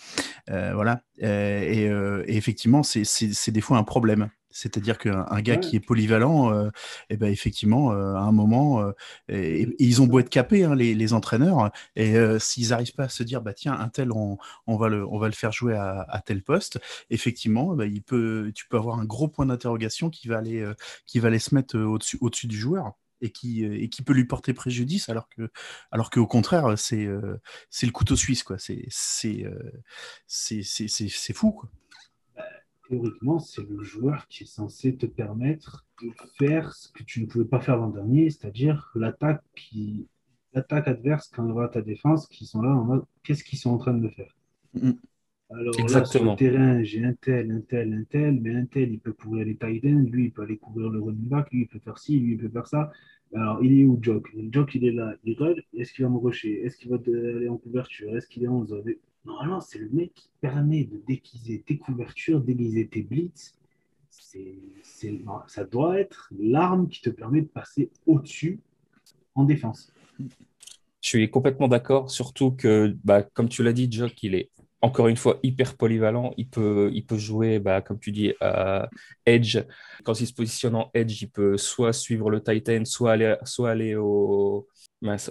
Euh, 0.49 0.73
voilà. 0.73 1.01
et 1.19 1.89
effectivement, 2.27 2.83
c'est 2.83 3.51
des 3.51 3.61
fois 3.61 3.77
un 3.77 3.83
problème. 3.83 4.29
C'est-à-dire 4.55 4.97
qu'un 4.97 5.41
gars 5.41 5.57
qui 5.57 5.75
est 5.75 5.81
polyvalent, 5.81 6.49
et 6.49 6.55
euh, 6.55 6.69
eh 7.09 7.17
ben 7.17 7.27
effectivement, 7.29 7.91
euh, 7.91 8.13
à 8.15 8.21
un 8.21 8.31
moment, 8.31 8.79
euh, 8.79 8.93
et, 9.27 9.67
ils 9.79 10.01
ont 10.01 10.07
beau 10.07 10.19
être 10.19 10.29
capés, 10.29 10.63
hein, 10.63 10.75
les, 10.75 11.13
entraîneurs, 11.13 11.71
et 11.97 12.15
s'ils 12.39 12.69
n'arrivent 12.69 12.93
pas 12.93 13.03
à 13.03 13.09
se 13.09 13.21
dire, 13.23 13.41
bah 13.41 13.53
tiens, 13.53 13.73
un 13.73 13.89
tel, 13.89 14.13
on, 14.13 14.37
va, 14.77 14.87
le, 14.87 15.05
on 15.05 15.19
va 15.19 15.27
le 15.27 15.33
faire 15.33 15.51
jouer 15.51 15.75
à, 15.75 16.23
tel 16.25 16.41
poste, 16.41 16.79
effectivement, 17.09 17.75
bah, 17.75 17.85
il 17.85 18.01
peut, 18.01 18.53
tu 18.55 18.65
peux 18.69 18.77
avoir 18.77 18.97
un 18.97 19.03
gros 19.03 19.27
point 19.27 19.45
d'interrogation 19.45 20.09
qui 20.09 20.29
va 20.29 20.37
aller, 20.37 20.65
qui 21.05 21.19
va 21.19 21.27
aller 21.27 21.39
se 21.39 21.53
mettre 21.53 21.77
au-dessus, 21.77 22.47
du 22.47 22.57
joueur. 22.57 22.93
Et 23.21 23.31
qui, 23.31 23.63
et 23.63 23.87
qui 23.87 24.01
peut 24.01 24.11
lui 24.11 24.25
porter 24.25 24.53
préjudice 24.53 25.07
alors 25.07 25.29
que 25.29 25.49
alors 25.89 26.09
qu'au 26.09 26.27
contraire 26.27 26.77
c'est 26.77 27.07
c'est 27.69 27.85
le 27.85 27.93
couteau 27.93 28.17
suisse 28.17 28.43
quoi 28.43 28.57
c'est 28.59 28.85
c'est 28.89 29.47
c'est 30.27 31.33
fou 31.33 31.53
quoi 31.53 31.69
théoriquement, 32.89 33.39
c'est 33.39 33.67
le 33.67 33.83
joueur 33.83 34.27
qui 34.27 34.43
est 34.43 34.47
censé 34.47 34.95
te 34.95 35.05
permettre 35.05 35.85
de 36.01 36.09
faire 36.37 36.73
ce 36.73 36.91
que 36.91 37.03
tu 37.03 37.21
ne 37.21 37.25
pouvais 37.27 37.45
pas 37.45 37.59
faire 37.59 37.77
l'an 37.77 37.89
dernier, 37.89 38.29
c'est-à-dire 38.29 38.91
l'attaque 38.95 39.43
qui 39.55 40.07
l'attaque 40.53 40.87
adverse 40.87 41.29
quand 41.29 41.47
il 41.47 41.53
va 41.53 41.67
ta 41.67 41.81
défense, 41.81 42.27
qui 42.27 42.45
sont 42.45 42.61
là 42.61 42.69
en 42.69 42.83
mode 42.83 43.05
qu'est-ce 43.23 43.43
qu'ils 43.43 43.59
sont 43.59 43.71
en 43.71 43.77
train 43.77 43.93
de 43.93 44.07
faire? 44.09 44.35
Mm. 44.73 44.91
Alors 45.51 45.75
là, 45.89 46.05
sur 46.05 46.23
le 46.23 46.35
terrain, 46.35 46.83
j'ai 46.83 47.03
un 47.03 47.13
tel, 47.13 47.51
un 47.51 47.61
tel, 47.61 47.93
un 47.93 48.03
tel, 48.03 48.39
mais 48.41 48.55
un 48.55 48.65
tel, 48.65 48.91
il 48.91 48.99
peut 48.99 49.13
couvrir 49.13 49.45
les 49.45 49.55
tight 49.55 49.85
ends, 49.85 50.09
lui, 50.09 50.25
il 50.25 50.31
peut 50.31 50.41
aller 50.41 50.57
couvrir 50.57 50.89
le 50.89 50.99
running 50.99 51.27
back, 51.27 51.51
lui, 51.51 51.61
il 51.61 51.67
peut 51.67 51.79
faire 51.79 51.99
ci, 51.99 52.19
lui, 52.19 52.33
il 52.33 52.37
peut 52.37 52.49
faire 52.49 52.65
ça. 52.65 52.91
Alors, 53.33 53.63
il 53.63 53.79
est 53.79 53.85
où, 53.85 53.99
Jock? 54.01 54.27
Jock, 54.51 54.73
il 54.73 54.85
est 54.85 54.91
là, 54.91 55.13
il 55.23 55.37
run, 55.37 55.53
est-ce 55.73 55.93
qu'il 55.93 56.03
va 56.03 56.09
me 56.09 56.17
rusher? 56.17 56.65
Est-ce 56.65 56.77
qu'il 56.77 56.89
va 56.89 56.97
aller 56.97 57.47
en 57.47 57.57
couverture? 57.57 58.15
Est-ce 58.15 58.27
qu'il 58.27 58.43
est 58.43 58.47
en 58.47 58.65
zone? 58.65 58.95
Normalement, 59.25 59.59
c'est 59.59 59.79
le 59.79 59.89
mec 59.89 60.13
qui 60.13 60.29
permet 60.39 60.83
de 60.83 61.01
déguiser 61.07 61.61
tes 61.65 61.77
couvertures, 61.77 62.41
déguiser 62.41 62.87
tes 62.87 63.01
blitz. 63.01 63.55
C'est, 64.09 64.59
ça 65.47 65.63
doit 65.63 65.99
être 65.99 66.29
l'arme 66.37 66.87
qui 66.87 67.01
te 67.01 67.09
permet 67.09 67.41
de 67.41 67.47
passer 67.47 67.89
au-dessus 68.05 68.59
en 69.33 69.43
défense. 69.43 69.91
Je 70.19 71.09
suis 71.09 71.29
complètement 71.29 71.67
d'accord, 71.67 72.09
surtout 72.09 72.51
que, 72.51 72.95
bah, 73.03 73.23
comme 73.23 73.49
tu 73.49 73.63
l'as 73.63 73.73
dit, 73.73 73.91
Jock, 73.91 74.23
il 74.23 74.35
est 74.35 74.49
encore 74.81 75.07
une 75.07 75.17
fois 75.17 75.39
hyper 75.43 75.75
polyvalent. 75.75 76.33
Il 76.37 76.47
peut, 76.47 76.91
jouer, 77.17 77.59
bah, 77.59 77.81
comme 77.81 77.99
tu 77.99 78.11
dis, 78.11 78.33
edge. 79.25 79.59
Quand 80.03 80.19
il 80.19 80.27
se 80.27 80.33
positionne 80.33 80.75
en 80.75 80.91
edge, 80.93 81.21
il 81.21 81.29
peut 81.29 81.57
soit 81.57 81.93
suivre 81.93 82.29
le 82.29 82.41
Titan, 82.41 82.85
soit 82.85 83.13
aller, 83.13 83.35
soit 83.43 83.71
aller 83.71 83.95
au, 83.95 84.67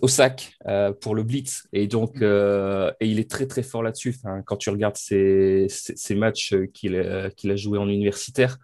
au 0.02 0.08
sac 0.08 0.54
euh, 0.66 0.92
pour 0.92 1.14
le 1.14 1.22
blitz. 1.22 1.66
Et 1.72 1.86
donc, 1.86 2.22
euh, 2.22 2.92
et 3.00 3.06
il 3.06 3.18
est 3.18 3.30
très 3.30 3.46
très 3.46 3.62
fort 3.62 3.82
là-dessus. 3.82 4.16
quand 4.46 4.56
tu 4.56 4.70
regardes 4.70 4.96
ses, 4.96 5.68
matchs 6.10 6.54
qu'il 6.72 7.32
qu'il 7.36 7.50
a 7.50 7.56
joué 7.56 7.78
en 7.78 7.88
universitaire, 7.88 8.58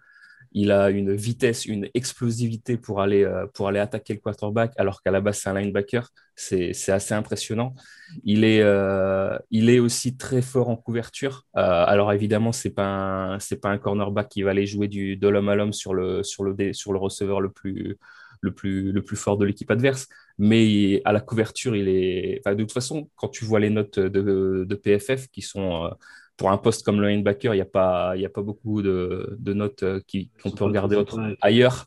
il 0.53 0.71
a 0.71 0.89
une 0.89 1.13
vitesse, 1.15 1.65
une 1.65 1.87
explosivité 1.93 2.77
pour 2.77 3.01
aller, 3.01 3.23
euh, 3.23 3.47
pour 3.53 3.67
aller 3.67 3.79
attaquer 3.79 4.13
le 4.13 4.19
quarterback, 4.19 4.73
alors 4.77 5.01
qu'à 5.01 5.11
la 5.11 5.21
base, 5.21 5.39
c'est 5.39 5.49
un 5.49 5.59
linebacker. 5.59 6.09
C'est 6.35 6.71
assez 6.89 7.13
impressionnant. 7.13 7.75
Il 8.23 8.43
est, 8.43 8.61
euh, 8.61 9.37
il 9.51 9.69
est 9.69 9.79
aussi 9.79 10.17
très 10.17 10.41
fort 10.41 10.69
en 10.69 10.75
couverture. 10.75 11.45
Euh, 11.55 11.61
alors, 11.61 12.11
évidemment, 12.13 12.51
ce 12.51 12.67
n'est 12.67 12.73
pas, 12.73 13.35
un, 13.35 13.37
pas 13.61 13.69
un 13.69 13.77
cornerback 13.77 14.27
qui 14.29 14.41
va 14.41 14.51
aller 14.51 14.65
jouer 14.65 14.87
du, 14.87 15.17
de 15.17 15.27
l'homme 15.27 15.49
à 15.49 15.55
l'homme 15.55 15.73
sur 15.73 15.93
le, 15.93 16.23
sur, 16.23 16.43
le, 16.43 16.73
sur 16.73 16.93
le 16.93 16.99
receveur 16.99 17.41
le 17.41 17.51
plus, 17.51 17.97
le 18.41 18.51
plus, 18.51 18.91
le 18.91 19.01
plus 19.01 19.15
fort 19.15 19.37
de 19.37 19.45
l'équipe 19.45 19.71
adverse. 19.71 20.07
Mais 20.37 21.01
à 21.05 21.11
la 21.13 21.21
couverture, 21.21 21.75
il 21.75 21.87
est. 21.87 22.41
de 22.45 22.55
toute 22.55 22.71
façon, 22.71 23.09
quand 23.15 23.29
tu 23.29 23.45
vois 23.45 23.59
les 23.59 23.69
notes 23.69 23.99
de, 23.99 24.65
de 24.67 24.75
PFF 24.75 25.27
qui 25.27 25.41
sont 25.41 25.89
pour 26.41 26.49
un 26.49 26.57
poste 26.57 26.83
comme 26.83 26.99
le 26.99 27.07
linebacker, 27.07 27.53
il 27.53 27.57
n'y 27.57 27.61
a, 27.61 27.65
pas, 27.65 28.13
a 28.13 28.29
pas 28.29 28.41
beaucoup 28.41 28.81
de, 28.81 29.37
notes 29.45 29.83
euh, 29.83 29.99
qu'on 30.41 30.49
peut 30.49 30.63
regarder 30.63 30.99
ailleurs. 31.39 31.85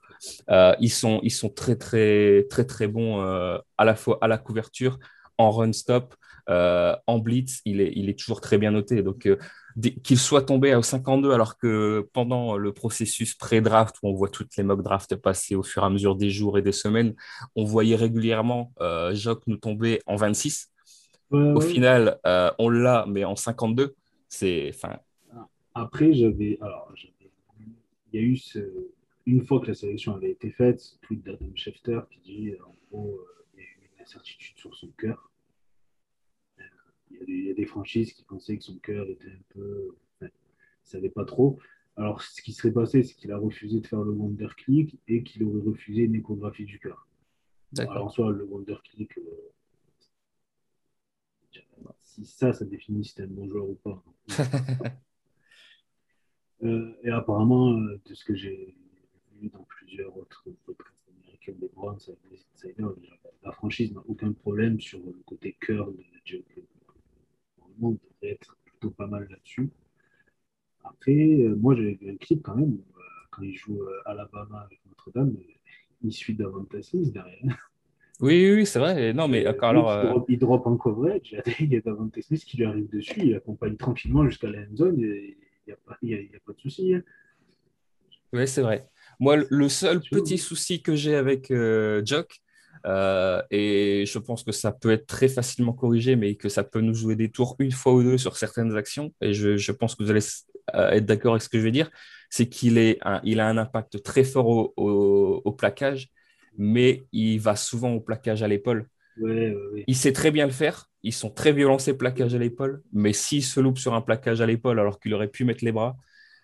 Euh, 0.49 0.77
ils, 0.79 0.93
sont, 0.93 1.19
ils 1.25 1.33
sont 1.33 1.49
très, 1.49 1.75
très, 1.75 2.45
très, 2.49 2.65
très 2.65 2.87
bons 2.87 3.21
euh, 3.21 3.59
à 3.79 3.85
la 3.85 3.97
fois 3.97 4.19
à 4.21 4.29
la 4.29 4.39
couverture, 4.39 5.01
en 5.39 5.51
run-stop, 5.51 6.15
en 6.47 7.19
blitz. 7.19 7.63
Il 7.65 7.81
est, 7.81 7.93
il 7.97 8.09
est 8.09 8.17
toujours 8.17 8.41
très 8.41 8.57
bien 8.57 8.71
noté. 8.71 9.03
Donc, 9.03 9.29
qu'il 10.03 10.19
soit 10.19 10.43
tombé 10.43 10.73
à 10.73 10.83
52, 10.83 11.33
alors 11.33 11.59
que 11.59 12.09
pendant 12.13 12.57
le 12.57 12.73
processus 12.73 13.35
pré-draft, 13.35 13.97
où 14.03 14.09
on 14.09 14.15
voit 14.15 14.29
toutes 14.29 14.57
les 14.57 14.63
mock 14.63 14.83
drafts 14.83 15.17
passer 15.17 15.55
au 15.55 15.63
fur 15.63 15.83
et 15.83 15.87
à 15.87 15.91
mesure 15.91 16.17
des 16.17 16.31
jours 16.31 16.59
et 16.59 16.63
des 16.63 16.73
semaines, 16.73 17.15
on 17.57 17.65
voyait 17.65 17.97
régulièrement 17.97 18.73
Jock 19.13 19.43
nous 19.47 19.57
tomber 19.57 20.01
en 20.07 20.17
26. 20.17 20.71
Au 21.31 21.61
final, 21.61 22.19
on 22.59 22.69
l'a, 22.69 23.05
mais 23.09 23.25
en 23.25 23.37
52. 23.37 23.95
C'est, 24.29 24.71
enfin. 24.75 24.99
Après, 25.75 26.13
j'avais, 26.13 26.59
alors, 26.61 26.93
il 28.13 28.21
y 28.21 28.23
a 28.23 28.27
eu 28.27 28.37
ce, 28.37 28.61
une 29.27 29.43
fois 29.43 29.61
que 29.61 29.67
la 29.67 29.75
sélection 29.75 30.15
avait 30.15 30.31
été 30.31 30.51
faite, 30.51 30.81
ce 30.81 30.97
tweet 31.03 31.25
d'Adam 31.25 31.51
Schefter 31.55 32.01
qui 32.11 32.21
dit, 32.21 32.53
en 32.65 32.75
gros, 32.91 33.15
euh, 33.15 33.45
il 33.55 33.61
y 33.61 33.63
a 33.63 33.67
eu 33.67 33.91
une 33.97 34.03
incertitude 34.03 34.57
sur 34.57 34.75
son 34.75 34.89
cœur. 34.99 35.31
Il 37.27 37.47
y, 37.47 37.51
a 37.51 37.55
des, 37.55 37.67
franchises 37.67 38.13
qui 38.13 38.25
pensaient 38.25 38.57
que 38.57 38.65
son 38.65 38.77
cœur 38.79 39.09
était 39.09 39.29
un 39.29 39.43
peu, 39.51 39.95
enfin, 40.17 40.27
ne 40.27 40.31
savait 40.85 41.11
pas 41.11 41.25
trop. 41.25 41.59
Alors, 41.97 42.23
ce 42.23 42.43
qui 42.43 42.53
serait 42.53 42.73
passé, 42.73 43.03
c'est 43.03 43.15
qu'il 43.15 43.31
a 43.33 43.39
refusé 43.39 43.81
de 43.81 43.87
faire 43.87 44.03
le 44.03 44.11
Wonder 44.11 44.49
Click 44.57 44.99
et 45.07 45.23
qu'il 45.23 45.45
aurait 45.45 45.63
refusé 45.63 46.03
une 46.03 46.17
échographie 46.17 46.65
du 46.65 46.79
cœur. 46.79 47.07
Alors, 47.79 48.07
en 48.07 48.09
soi, 48.09 48.33
le 48.33 48.45
Wonder 48.45 48.77
Click, 48.85 49.19
euh, 49.19 49.45
si 52.01 52.25
ça, 52.25 52.53
ça 52.53 52.65
définit 52.65 53.05
si 53.05 53.15
t'es 53.15 53.23
un 53.23 53.29
bon 53.29 53.49
joueur 53.49 53.69
ou 53.69 53.75
pas. 53.75 54.03
Euh, 56.63 56.95
et 57.03 57.11
apparemment, 57.11 57.73
euh, 57.73 58.01
de 58.07 58.15
ce 58.15 58.25
que 58.25 58.35
j'ai 58.35 58.75
vu 59.39 59.51
dans 59.51 59.65
plusieurs 59.65 60.17
autres 60.17 60.47
podcasts 60.65 61.11
américains 61.11 61.53
des 61.61 61.69
Browns, 61.69 61.99
la 63.43 63.53
franchise 63.53 63.93
n'a 63.93 64.03
aucun 64.07 64.33
problème 64.33 64.81
sur 64.81 64.99
le 65.01 65.13
côté 65.27 65.59
cœur 65.61 65.91
de 65.91 66.03
Joe 66.25 66.41
Normalement, 67.79 67.99
on 68.01 68.23
devrait 68.23 68.35
être 68.35 68.57
plutôt 68.65 68.91
pas 68.91 69.07
mal 69.07 69.27
là-dessus. 69.31 69.71
Après, 70.85 71.13
euh, 71.13 71.57
moi, 71.57 71.75
j'avais 71.75 71.95
vu 71.95 72.11
un 72.11 72.17
clip 72.17 72.43
quand 72.43 72.57
même, 72.57 72.79
quand 73.31 73.43
il 73.43 73.55
joue 73.55 73.81
Alabama 74.05 74.61
avec 74.61 74.81
Notre-Dame, 74.87 75.35
il 76.03 76.13
suit 76.13 76.35
davantage 76.35 76.93
derrière. 76.93 77.71
Oui, 78.21 78.53
oui, 78.55 78.67
c'est 78.67 78.79
vrai. 78.79 79.13
Non, 79.13 79.27
mais 79.27 79.45
alors. 79.45 79.91
Euh, 79.91 80.15
il, 80.29 80.39
drop, 80.39 80.67
en 80.67 80.77
coverage, 80.77 81.37
il 81.61 81.73
y 81.73 81.77
a 81.77 81.81
Davante 81.81 82.21
Smith 82.21 82.45
qui 82.45 82.57
lui 82.57 82.65
arrive 82.65 82.89
dessus, 82.89 83.21
il 83.21 83.35
accompagne 83.35 83.77
tranquillement 83.77 84.29
jusqu'à 84.29 84.49
la 84.49 84.61
end 84.61 84.77
zone, 84.77 84.97
il 84.99 85.35
n'y 85.67 85.73
a, 85.73 85.77
pas, 85.77 86.53
de 86.53 86.61
souci. 86.61 86.95
Hein. 86.95 87.03
Oui, 88.33 88.47
c'est 88.47 88.63
vrai. 88.63 88.89
Moi, 89.19 89.39
le 89.49 89.69
seul 89.69 90.01
petit 90.01 90.39
souci 90.39 90.81
que 90.83 90.95
j'ai 90.95 91.17
avec 91.17 91.51
euh, 91.51 92.03
Jock, 92.05 92.41
euh, 92.87 93.43
et 93.51 94.05
je 94.07 94.19
pense 94.19 94.43
que 94.43 94.53
ça 94.53 94.73
peut 94.73 94.91
être 94.91 95.07
très 95.07 95.29
facilement 95.29 95.73
corrigé, 95.73 96.17
mais 96.17 96.35
que 96.35 96.49
ça 96.49 96.65
peut 96.65 96.81
nous 96.81 96.95
jouer 96.95 97.17
des 97.17 97.31
tours 97.31 97.57
une 97.59 97.73
fois 97.73 97.95
ou 97.95 98.03
deux 98.03 98.19
sur 98.19 98.37
certaines 98.37 98.77
actions, 98.77 99.13
et 99.21 99.33
je, 99.33 99.73
pense 99.73 99.95
que 99.95 100.03
vous 100.03 100.11
allez 100.11 100.25
être 100.75 101.07
d'accord 101.07 101.33
avec 101.33 101.43
ce 101.43 101.49
que 101.49 101.59
je 101.59 101.65
vais 101.65 101.71
dire, 101.71 101.91
c'est 102.31 102.49
qu'il 102.49 102.79
il 103.25 103.41
a 103.41 103.49
un 103.49 103.59
impact 103.59 104.03
très 104.03 104.25
fort 104.25 104.49
au, 104.49 105.43
au 105.45 105.53
plaquage 105.53 106.11
mais 106.57 107.07
il 107.13 107.39
va 107.39 107.57
souvent 107.57 107.93
au 107.93 108.01
plaquage 108.01 108.43
à 108.43 108.49
l'épaule. 108.49 108.89
Il 109.87 109.95
sait 109.95 110.13
très 110.13 110.31
bien 110.31 110.47
le 110.47 110.53
faire. 110.53 110.91
Ils 111.03 111.13
sont 111.13 111.31
très 111.31 111.53
violents 111.53 111.79
ces 111.79 111.97
plaquages 111.97 112.35
à 112.35 112.39
l'épaule, 112.39 112.83
mais 112.93 113.13
s'il 113.13 113.45
se 113.45 113.61
loupe 113.61 113.79
sur 113.79 113.95
un 113.95 114.01
plaquage 114.01 114.41
à 114.41 114.47
l'épaule 114.47 114.81
alors 114.81 114.99
qu'il 114.99 115.15
aurait 115.15 115.29
pu 115.29 115.45
mettre 115.45 115.65
les 115.65 115.73
bras, 115.73 115.97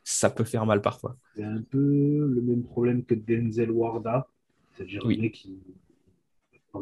ça 0.05 0.31
peut 0.31 0.45
faire 0.45 0.67
mal 0.67 0.81
parfois. 0.81 1.17
C'est 1.37 1.43
un 1.43 1.63
peu 1.63 1.79
le 1.79 2.41
même 2.43 2.63
problème 2.63 3.05
que 3.05 3.15
Denzel 3.15 3.71
Warda, 3.71 4.29
c'est-à-dire 4.73 5.03
oui. 5.05 5.17
le 5.17 5.23
mec 5.23 5.33
qui, 5.33 5.59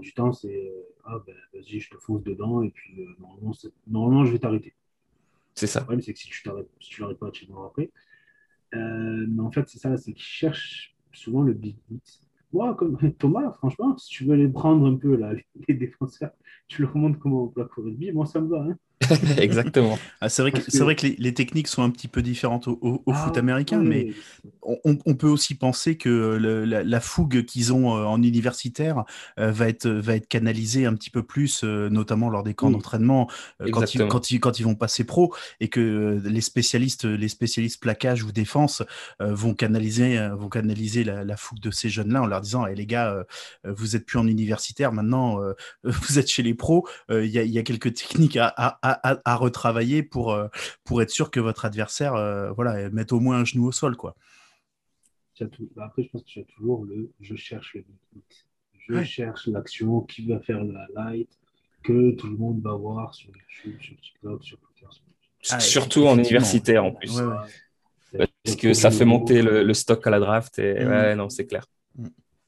du 0.01 0.13
temps, 0.13 0.33
c'est 0.33 0.73
ah 1.05 1.19
ben 1.27 1.35
vas-y, 1.55 1.81
je 1.81 1.91
te 1.91 1.97
fonce 1.97 2.23
dedans 2.23 2.63
et 2.63 2.71
puis 2.71 3.03
euh, 3.03 3.07
normalement, 3.19 3.53
normalement, 3.87 4.25
je 4.25 4.33
vais 4.33 4.39
t'arrêter. 4.39 4.75
C'est 5.55 5.67
ça. 5.67 5.81
Le 5.81 5.85
problème, 5.85 6.03
c'est 6.03 6.13
que 6.13 6.19
si 6.19 6.29
tu 6.29 6.43
t'arrêtes, 6.43 6.69
si 6.81 6.91
tu 6.91 7.01
l'arrêtes 7.01 7.19
pas, 7.19 7.31
tu 7.31 7.47
vas 7.47 7.65
après. 7.67 7.91
Euh, 8.75 9.27
mais 9.29 9.43
en 9.43 9.51
fait, 9.51 9.67
c'est 9.69 9.79
ça, 9.79 9.97
c'est 9.97 10.13
qu'il 10.13 10.23
cherche 10.23 10.95
souvent 11.13 11.43
le 11.43 11.55
big 11.55 11.77
hit 11.91 12.29
moi, 12.53 12.75
comme 12.75 12.97
Thomas, 13.19 13.53
franchement, 13.53 13.97
si 13.99 14.09
tu 14.11 14.25
veux 14.25 14.37
les 14.37 14.49
prendre 14.49 14.87
un 14.87 14.97
peu, 14.97 15.17
là, 15.17 15.33
les 15.69 15.75
défenseurs, 15.75 16.33
tu 16.67 16.83
leur 16.83 16.97
montres 16.97 17.19
comment 17.19 17.45
on 17.45 17.49
plaque 17.49 17.77
au 17.79 17.83
rugby, 17.83 18.13
moi, 18.13 18.27
ça 18.27 18.41
me 18.41 18.49
va. 18.49 18.63
Hein. 18.63 18.77
Exactement. 19.39 19.99
Ah, 20.21 20.29
c'est 20.29 20.43
vrai 20.43 20.53
que, 20.53 20.61
c'est 20.67 20.83
vrai 20.83 20.97
que 20.97 21.07
les, 21.07 21.35
techniques 21.35 21.69
sont 21.69 21.83
un 21.83 21.91
petit 21.91 22.09
peu 22.09 22.23
différentes 22.23 22.67
au, 22.69 23.03
ah, 23.07 23.15
foot 23.15 23.39
américain, 23.39 23.79
mais 23.79 24.13
on, 24.63 25.15
peut 25.15 25.29
aussi 25.29 25.55
penser 25.55 25.97
que 25.97 26.11
la, 26.11 27.01
fougue 27.01 27.45
qu'ils 27.45 27.73
ont 27.73 27.97
euh, 27.97 28.05
en 28.05 28.23
universitaire 28.23 29.05
euh, 29.39 29.51
va, 29.51 29.69
être, 29.69 29.89
va 29.89 30.17
être 30.17 30.29
canalisée 30.29 30.85
un 30.85 30.95
petit 30.95 31.11
peu 31.11 31.23
plus, 31.23 31.63
euh, 31.65 31.89
notamment 31.89 32.29
lors 32.29 32.43
des 32.43 32.55
camps 32.55 32.71
d'entraînement, 32.71 33.31
quand 33.71 33.95
ils, 33.95 34.07
quand, 34.09 34.31
ils, 34.31 34.41
quand 34.41 34.59
ils 34.59 34.65
vont 34.65 34.75
passer 34.75 35.05
pro, 35.05 35.35
et 35.61 35.69
que 35.69 36.21
les 36.25 36.41
spécialistes, 36.41 37.05
les 37.05 37.29
spécialistes 37.29 37.81
plaquage 37.81 38.25
ou 38.25 38.33
défense 38.33 38.83
vont 39.21 39.55
canaliser, 39.55 40.29
vont 40.37 40.49
canaliser 40.49 41.05
la, 41.05 41.37
fougue 41.37 41.61
de 41.61 41.71
ces 41.71 41.89
jeunes-là 41.89 42.23
en 42.23 42.27
leur 42.27 42.41
disant 42.41 42.67
hey, 42.67 42.75
les 42.75 42.87
gars, 42.87 43.25
vous 43.65 43.95
êtes 43.95 44.05
plus 44.05 44.19
en 44.19 44.27
universitaire, 44.27 44.93
maintenant 44.93 45.39
vous 45.85 46.19
êtes 46.19 46.29
chez 46.29 46.43
les 46.43 46.55
pros, 46.55 46.89
il 47.11 47.27
y, 47.27 47.39
y, 47.39 47.59
a 47.59 47.63
quelques 47.63 47.95
techniques 47.95 48.37
à, 48.37 48.53
à 48.57 48.88
à, 49.03 49.37
retravailler 49.37 50.03
pour, 50.03 50.33
euh, 50.33 50.49
pour 50.85 51.03
être 51.03 51.11
sûr 51.11 51.31
que 51.31 51.41
votre 51.41 51.65
adversaire 51.65 52.15
euh, 52.15 52.51
voilà, 52.53 52.91
mette 52.91 53.13
au 53.13 53.21
moins 53.21 53.39
un 53.39 53.45
genou 53.45 53.67
au 53.67 53.73
sol. 53.73 53.97
Quoi. 53.97 54.17
Après, 55.79 56.03
je 56.03 56.09
pense 56.09 56.23
que 56.23 56.29
tu 56.29 56.41
as 56.41 56.45
toujours 56.45 56.85
le 56.85 57.11
je 57.21 57.37
cherche 57.37 57.75
le 57.75 57.85
Je 58.79 59.05
cherche 59.05 59.47
l'action 59.47 60.01
qui 60.01 60.27
va 60.27 60.41
faire 60.41 60.65
la 60.65 60.87
light 60.95 61.31
que 61.83 62.13
tout 62.13 62.29
le 62.29 62.37
monde 62.37 62.61
va 62.61 62.75
voir 62.75 63.15
sur 63.15 63.31
YouTube, 63.31 63.81
sur 63.81 63.97
TikTok, 63.97 64.45
sur 64.45 64.59
Twitter. 64.59 64.87
Surtout 65.61 66.07
en 66.07 66.19
universitaire 66.19 66.85
en 66.85 66.93
plus. 66.93 67.21
Parce 68.13 68.57
que 68.57 68.73
ça 68.73 68.91
fait 68.91 69.05
monter 69.05 69.43
le, 69.43 69.75
stock 69.75 70.07
à 70.07 70.11
la 70.11 70.19
draft 70.19 70.59
et 70.59 70.85
mm. 70.85 70.89
ouais, 70.89 71.17
non, 71.17 71.29
c'est 71.29 71.47
clair. 71.47 71.67
Mm. 71.97 72.07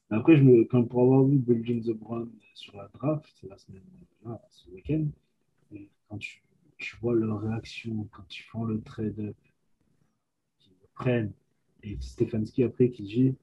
Après, 0.09 0.35
je 0.35 0.43
me, 0.43 0.65
quand 0.65 0.83
pour 0.83 1.03
avoir 1.03 1.23
vu 1.23 1.37
Belgian 1.37 1.79
The 1.79 1.95
Brown 1.95 2.29
sur 2.53 2.75
la 2.75 2.89
draft, 2.93 3.33
la 3.47 3.57
semaine, 3.57 3.81
là, 4.25 4.41
ce 4.49 4.69
week-end, 4.71 5.05
quand 6.11 6.17
tu, 6.17 6.95
vois 7.01 7.15
leur 7.15 7.39
réaction, 7.39 8.07
quand 8.11 8.37
ils 8.37 8.43
font 8.43 8.65
le 8.65 8.81
trade, 8.81 9.33
qu'ils 10.59 10.73
prennent, 10.93 11.31
et 11.83 11.97
Stefanski 12.01 12.63
après 12.63 12.89
qui 12.89 13.03
dit 13.03 13.35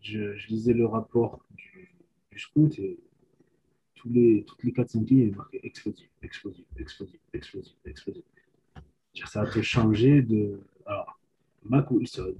je, 0.00 0.32
lisais 0.48 0.72
le 0.72 0.86
rapport 0.86 1.40
du, 1.52 1.94
scout 2.36 2.78
et 2.78 2.98
tous 3.94 4.10
les, 4.10 4.44
toutes 4.44 4.62
les 4.62 4.72
4-5 4.72 5.06
lignes, 5.06 5.18
il 5.18 5.28
est 5.28 5.36
marqué 5.36 5.60
explosif, 5.64 6.10
explosif, 6.20 6.66
explosif, 6.76 7.20
explosif, 7.32 7.74
explosif. 7.84 8.24
Ça 9.24 9.42
a 9.42 9.46
te 9.46 9.62
changer 9.62 10.20
de. 10.20 10.60
Alors, 10.84 11.18
Mac 11.64 11.90
Wilson 11.90 12.34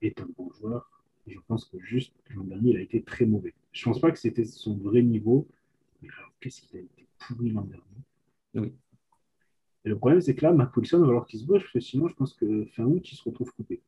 est 0.00 0.18
un 0.20 0.28
bon 0.38 0.50
joueur. 0.52 0.88
je 1.26 1.38
pense 1.46 1.66
que 1.66 1.78
juste 1.80 2.14
l'an 2.30 2.44
dernier, 2.44 2.70
il 2.70 2.76
a 2.78 2.80
été 2.80 3.02
très 3.02 3.26
mauvais. 3.26 3.54
Je 3.72 3.86
ne 3.86 3.92
pense 3.92 4.00
pas 4.00 4.10
que 4.10 4.18
c'était 4.18 4.46
son 4.46 4.78
vrai 4.78 5.02
niveau. 5.02 5.46
Qu'est-ce 6.40 6.62
qu'il 6.62 6.78
a 6.78 6.80
été 6.80 7.06
pourri 7.18 7.50
l'an 7.50 7.62
dernier? 7.62 7.84
Oui. 8.54 8.72
Et 9.84 9.88
le 9.88 9.96
problème, 9.96 10.20
c'est 10.20 10.34
que 10.34 10.44
là, 10.44 10.52
Mac 10.52 10.76
Wilson 10.76 10.98
va 10.98 11.06
falloir 11.06 11.26
qu'il 11.26 11.40
se 11.40 11.46
bouge, 11.46 11.62
parce 11.62 11.72
que 11.72 11.80
sinon, 11.80 12.08
je 12.08 12.14
pense 12.14 12.34
que 12.34 12.66
fin 12.76 12.84
août, 12.84 13.02
il 13.10 13.16
se 13.16 13.22
retrouve 13.24 13.52
coupé. 13.52 13.80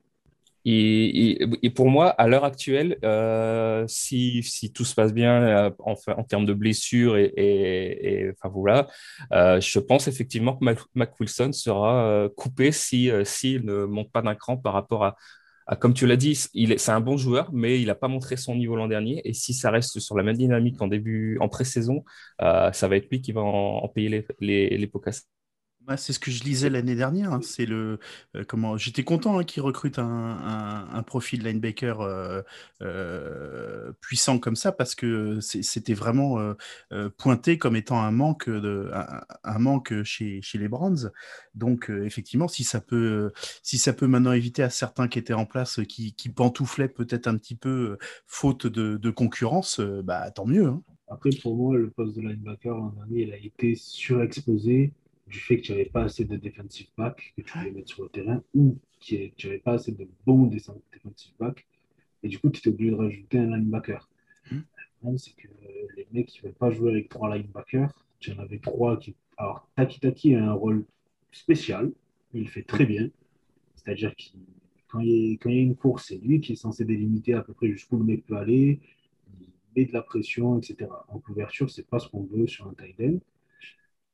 Et, 0.65 1.43
et, 1.67 1.71
pour 1.71 1.91
moi, 1.91 2.11
à 2.11 2.29
l'heure 2.29 2.45
actuelle, 2.45 2.97
euh, 3.05 3.85
si, 3.89 4.45
si, 4.45 4.73
tout 4.73 4.85
se 4.85 4.95
passe 4.95 5.13
bien 5.13 5.43
euh, 5.43 5.71
en, 5.81 5.97
en, 6.07 6.23
termes 6.23 6.45
de 6.47 6.55
blessures 6.55 7.17
et, 7.17 7.33
et, 7.37 8.31
enfin 8.31 8.49
voilà, 8.49 8.87
euh, 9.33 9.61
je 9.61 9.81
pense 9.81 10.07
effectivement 10.07 10.57
que 10.57 10.65
Mac, 10.95 11.21
Wilson 11.21 11.51
sera 11.53 12.29
coupé 12.37 12.71
si 12.71 13.11
s'il 13.25 13.65
ne 13.65 13.87
monte 13.87 14.13
pas 14.13 14.23
d'un 14.23 14.37
cran 14.37 14.57
par 14.57 14.75
rapport 14.75 15.05
à 15.05 15.17
comme 15.77 15.95
tu 15.95 16.07
l'as 16.07 16.17
dit, 16.17 16.35
c'est 16.35 16.91
un 16.91 17.01
bon 17.01 17.17
joueur, 17.17 17.51
mais 17.53 17.81
il 17.81 17.87
n'a 17.87 17.95
pas 17.95 18.09
montré 18.09 18.37
son 18.37 18.55
niveau 18.55 18.77
l'an 18.77 18.89
dernier. 18.89 19.21
Et 19.25 19.33
si 19.33 19.55
ça 19.55 19.71
reste 19.71 20.01
sur 20.01 20.17
la 20.17 20.23
même 20.23 20.37
dynamique 20.37 20.81
en 20.81 20.89
début, 20.89 21.39
en 21.41 21.49
pré-saison, 21.49 22.05
ça 22.41 22.89
va 22.89 22.97
être 22.97 23.09
lui 23.11 23.21
qui 23.21 23.33
va 23.33 23.43
en, 23.43 23.89
payer 23.89 24.09
les, 24.41 24.77
les, 24.79 24.87
c'est 25.97 26.13
ce 26.13 26.19
que 26.19 26.31
je 26.31 26.45
lisais 26.45 26.71
l'année 26.71 26.95
dernière. 26.95 27.33
Hein. 27.33 27.41
C'est 27.43 27.67
le 27.67 27.99
euh, 28.37 28.45
comment 28.47 28.77
J'étais 28.77 29.05
content 29.05 29.39
hein, 29.39 29.45
qu'ils 29.45 29.63
recrutent 29.63 29.99
un, 29.99 30.89
un, 30.93 31.03
profil 31.03 31.45
linebacker 31.45 32.01
euh, 32.01 32.43
euh, 32.83 33.93
puissant 34.01 34.39
comme 34.39 34.57
ça 34.57 34.73
parce 34.73 34.95
que 34.95 35.41
c'était 35.41 35.95
vraiment 35.95 36.55
pointé 37.19 37.59
comme 37.59 37.77
étant 37.77 38.01
un 38.01 38.11
manque 38.11 38.49
de 38.49 38.91
un, 39.45 39.59
manque 39.59 40.03
chez, 40.03 40.41
chez 40.43 40.59
les 40.59 40.69
Browns. 40.69 41.11
Donc 41.55 41.91
effectivement, 41.91 42.49
si 42.49 42.65
ça 42.65 42.81
peut 42.81 43.33
si 43.63 43.79
ça 43.79 43.93
peut 43.93 44.07
maintenant 44.07 44.33
éviter 44.33 44.63
à 44.63 44.71
certains 44.71 45.09
qui 45.09 45.19
étaient 45.19 45.33
en 45.33 45.47
place 45.47 45.81
qui, 45.89 46.15
qui 46.15 46.29
pantouflaient 46.29 46.89
peut-être 46.89 47.27
un 47.27 47.37
petit 47.37 47.57
peu 47.57 47.99
faute 48.27 48.67
de, 48.67 48.97
de 48.97 49.11
concurrence, 49.11 49.81
bah 49.81 50.31
tant 50.31 50.47
mieux. 50.47 50.67
Hein. 50.67 50.83
Après, 51.09 51.31
pour 51.43 51.57
moi, 51.57 51.77
le 51.77 51.91
poste 51.91 52.17
de 52.17 52.23
linebacker 52.23 52.75
l'an 52.75 52.89
dernier, 52.89 53.23
il 53.25 53.33
a 53.33 53.37
été 53.37 53.75
surexposé 53.75 54.95
du 55.33 55.41
fait 55.41 55.57
que 55.57 55.63
tu 55.63 55.73
n'avais 55.73 55.87
pas 55.87 56.05
assez 56.05 56.27
de 56.27 56.37
defensive 56.37 56.89
back 56.97 57.33
que 57.37 57.43
tu 57.43 57.59
voulais 57.59 57.71
mettre 57.71 57.89
sur 57.89 58.03
le 58.03 58.11
terrain 58.11 58.43
ou 58.55 58.79
que 59.01 59.29
tu 59.29 59.47
n'avais 59.47 59.59
pas 59.59 59.73
assez 59.73 59.93
de 59.93 60.07
bons 60.27 60.47
defensive 60.47 61.33
back. 61.41 61.67
Et 62.23 62.29
du 62.29 62.39
coup, 62.39 62.51
tu 62.51 62.59
étais 62.59 62.69
obligé 62.69 62.91
de 62.91 62.97
rajouter 62.97 63.39
un 63.39 63.57
linebacker. 63.57 64.09
Hmm. 64.51 64.57
Le 64.57 64.63
problème, 64.99 65.19
c'est 65.19 65.35
que 65.35 65.49
les 65.97 66.07
mecs 66.13 66.27
qui 66.27 66.39
ne 66.39 66.45
veulent 66.45 66.59
pas 66.59 66.71
jouer 66.71 66.91
avec 66.91 67.09
trois 67.09 67.35
linebackers, 67.35 68.05
tu 68.21 68.31
en 68.33 68.39
avais 68.39 68.59
trois 68.59 68.99
qui. 68.99 69.15
Alors, 69.39 69.67
Taki 69.75 70.01
Taki 70.01 70.35
a 70.35 70.51
un 70.51 70.53
rôle 70.53 70.85
spécial, 71.33 71.91
il 72.35 72.49
fait 72.49 72.63
très 72.63 72.85
bien. 72.85 73.09
C'est-à-dire 73.75 74.15
que 74.15 74.25
quand 74.89 75.01
il, 75.01 75.39
y 75.43 75.49
a 75.49 75.51
une 75.51 75.75
course, 75.75 76.09
c'est 76.09 76.19
lui 76.19 76.41
qui 76.41 76.53
est 76.53 76.57
censé 76.57 76.85
délimiter 76.85 77.33
à 77.33 77.43
peu 77.43 77.55
près 77.55 77.69
jusqu'où 77.69 77.97
le 77.97 78.05
mec 78.05 78.27
peut 78.27 78.37
aller, 78.37 78.81
il 79.41 79.49
met 79.75 79.87
de 79.87 79.93
la 79.95 80.03
pression, 80.03 80.59
etc. 80.59 80.91
En 81.09 81.19
couverture, 81.19 81.71
c'est 81.71 81.89
pas 81.89 81.99
ce 81.99 82.09
qu'on 82.09 82.25
veut 82.25 82.47
sur 82.47 82.69
un 82.69 82.75
tight 82.75 83.01
end. 83.01 83.19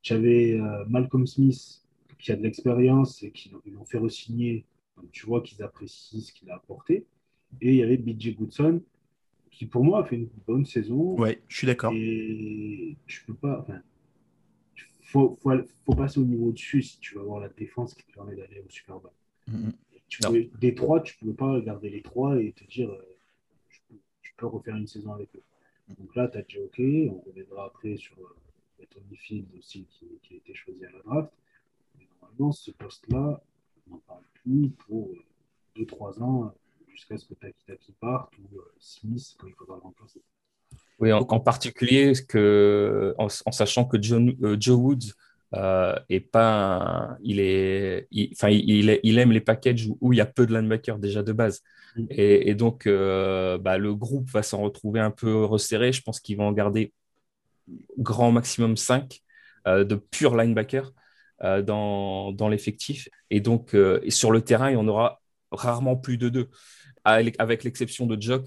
J'avais 0.01 0.59
euh, 0.59 0.85
Malcolm 0.87 1.27
Smith 1.27 1.83
qui 2.19 2.31
a 2.31 2.35
de 2.35 2.43
l'expérience 2.43 3.23
et 3.23 3.31
qui 3.31 3.51
l'ont 3.65 3.85
fait 3.85 3.97
re-signer. 3.97 4.65
Tu 5.11 5.25
vois 5.25 5.41
qu'ils 5.41 5.63
apprécient 5.63 6.19
ce 6.19 6.33
qu'il 6.33 6.49
a 6.51 6.55
apporté. 6.55 7.05
Et 7.61 7.69
il 7.69 7.75
y 7.75 7.83
avait 7.83 7.97
BJ 7.97 8.35
Goodson 8.35 8.81
qui, 9.51 9.65
pour 9.65 9.83
moi, 9.83 10.01
a 10.01 10.05
fait 10.05 10.17
une 10.17 10.29
bonne 10.47 10.65
saison. 10.65 11.17
Ouais, 11.17 11.41
je 11.47 11.57
suis 11.57 11.67
d'accord. 11.67 11.93
Et 11.93 12.95
tu 13.07 13.23
peux 13.25 13.33
pas. 13.33 13.59
Enfin, 13.61 13.81
faut, 15.01 15.37
faut, 15.41 15.51
faut, 15.85 15.95
passer 15.95 16.19
au 16.19 16.23
niveau 16.23 16.51
dessus 16.51 16.83
si 16.83 16.99
tu 16.99 17.15
veux 17.15 17.21
avoir 17.21 17.39
la 17.39 17.49
défense 17.49 17.95
qui 17.95 18.03
te 18.03 18.13
permet 18.13 18.35
d'aller 18.35 18.63
au 18.65 18.69
Super 18.69 18.99
Bowl. 18.99 19.11
Mm-hmm. 19.49 20.59
des 20.59 20.75
trois, 20.75 21.01
tu 21.01 21.17
ne 21.21 21.29
peux 21.29 21.35
pas 21.35 21.51
regarder 21.51 21.89
les 21.89 22.01
trois 22.01 22.39
et 22.39 22.51
te 22.51 22.63
dire 22.65 22.89
euh, 22.89 23.17
tu, 24.21 24.33
peux, 24.37 24.45
refaire 24.45 24.75
une 24.75 24.87
saison 24.87 25.13
avec 25.13 25.29
eux. 25.35 25.43
Donc 25.97 26.15
là, 26.15 26.27
tu 26.27 26.37
as 26.37 26.41
dit 26.43 26.57
OK, 26.59 26.79
on 27.11 27.29
reviendra 27.29 27.65
après 27.65 27.97
sur. 27.97 28.17
Euh, 28.19 28.35
Tony 28.87 29.15
Field 29.15 29.47
aussi 29.57 29.85
qui, 30.21 30.33
a 30.33 30.37
été 30.37 30.53
choisi 30.53 30.85
à 30.85 30.91
la 30.91 30.99
draft. 31.03 31.31
Mais 31.97 32.07
normalement, 32.21 32.51
ce 32.51 32.71
poste-là, 32.71 33.41
on 33.87 33.95
n'en 33.95 34.01
parle 34.07 34.23
plus 34.43 34.69
pour 34.69 35.09
2-3 35.75 36.21
ans 36.21 36.53
jusqu'à 36.99 37.17
ce 37.17 37.25
que 37.25 37.33
Taki 37.33 37.93
parte 37.99 38.33
ou 38.37 38.57
euh, 38.57 38.73
Smith 38.79 39.35
quand 39.37 39.47
il 39.47 39.53
faudra 39.53 39.75
le 39.75 39.81
remplacer. 39.81 40.21
Oui, 40.99 41.13
en, 41.13 41.39
particulier 41.39 42.11
que, 42.27 43.15
en, 43.17 43.29
sachant 43.29 43.85
que 43.85 44.01
John, 44.01 44.35
euh, 44.43 44.57
Joe 44.59 44.77
Woods 44.77 45.13
euh, 45.55 45.95
est 46.09 46.19
pas 46.19 47.17
il 47.23 47.39
est 47.39 48.07
enfin 48.33 48.49
il, 48.49 48.99
il, 49.01 49.17
aime 49.17 49.31
les 49.31 49.41
packages 49.41 49.89
où, 49.99 50.13
il 50.13 50.17
y 50.17 50.21
a 50.21 50.25
peu 50.25 50.45
de 50.45 50.53
linebackers 50.53 50.99
déjà 50.99 51.23
de 51.23 51.31
base 51.31 51.63
mm. 51.95 52.05
et, 52.11 52.53
donc 52.53 52.85
bah, 52.85 53.77
le 53.79 53.95
groupe 53.95 54.29
va 54.29 54.43
s'en 54.43 54.61
retrouver 54.61 54.99
un 54.99 55.09
peu 55.09 55.45
resserré 55.45 55.91
je 55.91 56.03
pense 56.03 56.19
qu'ils 56.19 56.37
vont 56.37 56.49
en 56.49 56.51
garder 56.51 56.93
grand 57.97 58.31
maximum 58.31 58.77
5 58.77 59.21
euh, 59.67 59.83
de 59.83 59.95
purs 59.95 60.35
linebackers 60.35 60.93
euh, 61.43 61.61
dans, 61.61 62.31
dans 62.31 62.49
l'effectif. 62.49 63.09
Et 63.29 63.41
donc, 63.41 63.75
euh, 63.75 64.01
sur 64.09 64.31
le 64.31 64.41
terrain, 64.41 64.69
il 64.69 64.73
y 64.73 64.77
en 64.77 64.87
aura 64.87 65.21
rarement 65.51 65.95
plus 65.95 66.17
de 66.17 66.29
deux, 66.29 66.49
avec 67.03 67.63
l'exception 67.63 68.05
de 68.05 68.21
Jock, 68.21 68.45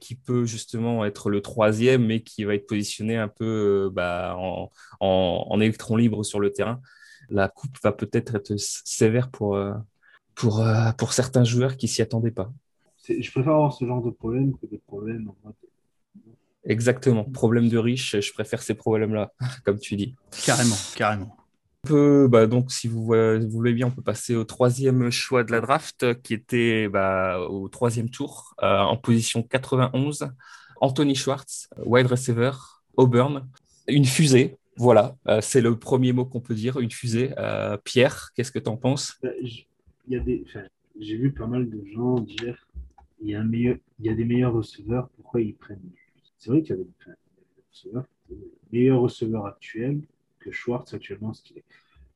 qui 0.00 0.14
peut 0.14 0.44
justement 0.44 1.06
être 1.06 1.30
le 1.30 1.40
troisième, 1.40 2.04
mais 2.04 2.20
qui 2.20 2.44
va 2.44 2.54
être 2.54 2.66
positionné 2.66 3.16
un 3.16 3.28
peu 3.28 3.88
bah, 3.92 4.34
en, 4.36 4.70
en, 5.00 5.60
électron 5.60 5.96
libre 5.96 6.24
sur 6.24 6.40
le 6.40 6.52
terrain. 6.52 6.80
La 7.30 7.48
coupe 7.48 7.78
va 7.82 7.92
peut-être 7.92 8.34
être 8.34 8.56
sévère 8.58 9.30
pour, 9.30 9.58
pour, 10.34 10.66
pour 10.98 11.12
certains 11.12 11.44
joueurs 11.44 11.76
qui 11.76 11.88
s'y 11.88 12.02
attendaient 12.02 12.32
pas. 12.32 12.50
Je 13.08 13.30
préfère 13.30 13.54
avoir 13.54 13.72
ce 13.72 13.86
genre 13.86 14.02
de 14.02 14.10
problème 14.10 14.54
que 14.58 14.66
des 14.66 14.78
problèmes 14.78 15.30
Exactement. 16.68 17.24
Problème 17.24 17.68
de 17.68 17.78
riche, 17.78 18.20
je 18.20 18.32
préfère 18.32 18.62
ces 18.62 18.74
problèmes-là, 18.74 19.32
comme 19.64 19.78
tu 19.78 19.96
dis. 19.96 20.14
Carrément, 20.44 20.76
carrément. 20.94 21.36
On 21.84 21.88
peut, 21.88 22.28
bah, 22.28 22.46
donc, 22.46 22.70
si 22.70 22.86
vous, 22.86 23.04
voulez 23.04 23.72
bien, 23.72 23.86
on 23.86 23.90
peut 23.90 24.02
passer 24.02 24.36
au 24.36 24.44
troisième 24.44 25.10
choix 25.10 25.44
de 25.44 25.52
la 25.52 25.60
draft, 25.60 26.20
qui 26.22 26.34
était 26.34 26.88
bah, 26.88 27.40
au 27.48 27.68
troisième 27.68 28.10
tour, 28.10 28.54
euh, 28.62 28.80
en 28.80 28.96
position 28.96 29.42
91. 29.42 30.30
Anthony 30.80 31.14
Schwartz, 31.14 31.68
wide 31.84 32.06
receiver, 32.06 32.52
Auburn. 32.96 33.48
Une 33.88 34.04
fusée, 34.04 34.58
voilà, 34.78 35.16
euh, 35.26 35.40
c'est 35.40 35.60
le 35.60 35.76
premier 35.76 36.12
mot 36.12 36.24
qu'on 36.24 36.40
peut 36.40 36.54
dire, 36.54 36.78
une 36.78 36.90
fusée. 36.90 37.32
Euh, 37.38 37.76
Pierre, 37.78 38.30
qu'est-ce 38.34 38.52
que 38.52 38.60
tu 38.60 38.68
en 38.68 38.76
penses 38.76 39.20
J'ai 40.06 41.16
vu 41.16 41.32
pas 41.32 41.46
mal 41.46 41.68
de 41.68 41.84
gens 41.92 42.20
dire 42.20 42.68
il 43.20 43.30
y 43.30 43.34
a, 43.34 43.40
un 43.40 43.44
meilleur, 43.44 43.76
il 43.98 44.06
y 44.06 44.08
a 44.08 44.14
des 44.14 44.24
meilleurs 44.24 44.52
receveurs, 44.52 45.08
pourquoi 45.16 45.40
ils 45.40 45.54
prennent? 45.54 45.90
C'est 46.38 46.50
vrai 46.50 46.62
qu'il 46.62 46.76
y 46.76 46.80
a 46.80 46.82
des, 46.82 46.88
receveurs, 47.70 48.06
meilleur 48.72 49.00
receveur 49.00 49.46
actuel 49.46 50.00
que 50.38 50.50
Schwartz 50.50 50.94
actuellement, 50.94 51.34
ce 51.34 51.42
qu'il 51.42 51.58
est. 51.58 51.64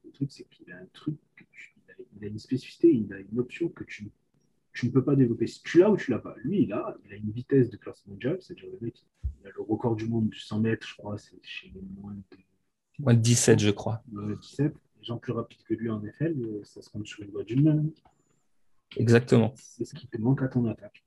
Le 0.04 0.10
truc, 0.12 0.30
c'est 0.30 0.48
qu'il 0.48 0.72
a 0.72 0.76
un 0.76 0.86
truc, 0.92 1.16
il, 2.16 2.24
a, 2.24 2.28
une 2.28 2.38
spécificité, 2.38 2.92
il 2.92 3.12
a 3.12 3.18
une 3.18 3.38
option 3.38 3.68
que 3.68 3.84
tu, 3.84 4.10
tu 4.72 4.86
ne 4.86 4.92
peux 4.92 5.04
pas 5.04 5.16
développer. 5.16 5.46
Si 5.46 5.62
tu 5.62 5.78
l'as 5.78 5.90
ou 5.90 5.96
tu 5.96 6.10
l'as 6.10 6.18
pas. 6.18 6.34
Lui, 6.44 6.62
il 6.62 6.72
a, 6.72 6.96
il 7.04 7.12
a 7.12 7.16
une 7.16 7.30
vitesse 7.30 7.70
de 7.70 7.76
classe 7.76 8.06
mondiale, 8.06 8.38
c'est-à-dire 8.40 8.70
le 8.70 8.78
mec, 8.80 9.04
il 9.40 9.48
a 9.48 9.50
le 9.54 9.62
record 9.62 9.96
du 9.96 10.06
monde 10.06 10.28
du 10.28 10.38
100 10.38 10.60
mètres, 10.60 10.86
je 10.86 10.94
crois, 10.96 11.18
c'est 11.18 11.38
chez 11.42 11.72
les 11.74 11.82
moins 12.00 12.12
de, 12.12 12.36
moins 12.98 13.14
de 13.14 13.20
17, 13.20 13.58
je 13.58 13.70
crois. 13.70 14.02
17. 14.06 14.74
Les 14.98 15.04
gens 15.04 15.18
plus 15.18 15.32
rapides 15.32 15.62
que 15.64 15.74
lui 15.74 15.90
en 15.90 16.00
FL, 16.00 16.60
ça 16.64 16.80
se 16.80 16.90
compte 16.90 17.06
sur 17.06 17.24
une 17.24 17.30
doigt 17.30 17.44
d'une 17.44 17.64
main. 17.64 17.84
Exactement. 18.96 19.52
C'est 19.56 19.84
ce 19.84 19.94
qui 19.94 20.06
te 20.06 20.18
manque 20.18 20.42
à 20.42 20.48
ton 20.48 20.66
attaque. 20.66 21.04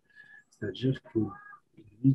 C'est-à-dire 0.49 1.01
que 1.03 1.19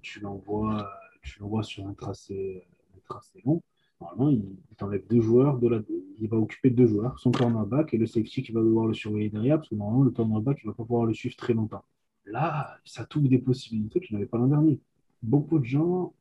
tu 0.02 0.20
l'envoies, 0.20 0.88
tu 1.22 1.40
l'envoies 1.40 1.62
sur 1.62 1.86
un 1.86 1.94
tracé, 1.94 2.66
un 2.94 3.00
tracé 3.04 3.42
long. 3.44 3.62
Normalement, 4.00 4.30
il, 4.30 4.76
t'enlève 4.76 5.06
deux 5.08 5.20
joueurs, 5.20 5.58
de 5.58 5.68
la, 5.68 5.80
il 6.18 6.28
va 6.28 6.38
occuper 6.38 6.70
deux 6.70 6.86
joueurs, 6.86 7.18
son 7.18 7.30
cornerback 7.30 7.92
et 7.92 7.98
le 7.98 8.06
safety 8.06 8.42
qui 8.42 8.52
va 8.52 8.62
devoir 8.62 8.86
le 8.86 8.94
surveiller 8.94 9.28
derrière, 9.28 9.56
parce 9.58 9.68
que 9.68 9.74
normalement, 9.74 10.04
le 10.04 10.10
cornerback, 10.10 10.60
il 10.62 10.66
ne 10.66 10.72
va 10.72 10.76
pas 10.76 10.84
pouvoir 10.84 11.04
le 11.06 11.12
suivre 11.12 11.36
très 11.36 11.52
longtemps. 11.52 11.84
Là, 12.24 12.78
ça 12.84 13.04
t'ouvre 13.04 13.28
des 13.28 13.38
possibilités 13.38 14.00
que 14.00 14.06
je 14.06 14.14
n'avais 14.14 14.26
pas 14.26 14.38
l'an 14.38 14.46
dernier. 14.46 14.80
Beaucoup 15.22 15.58
de 15.58 15.64
gens, 15.64 16.14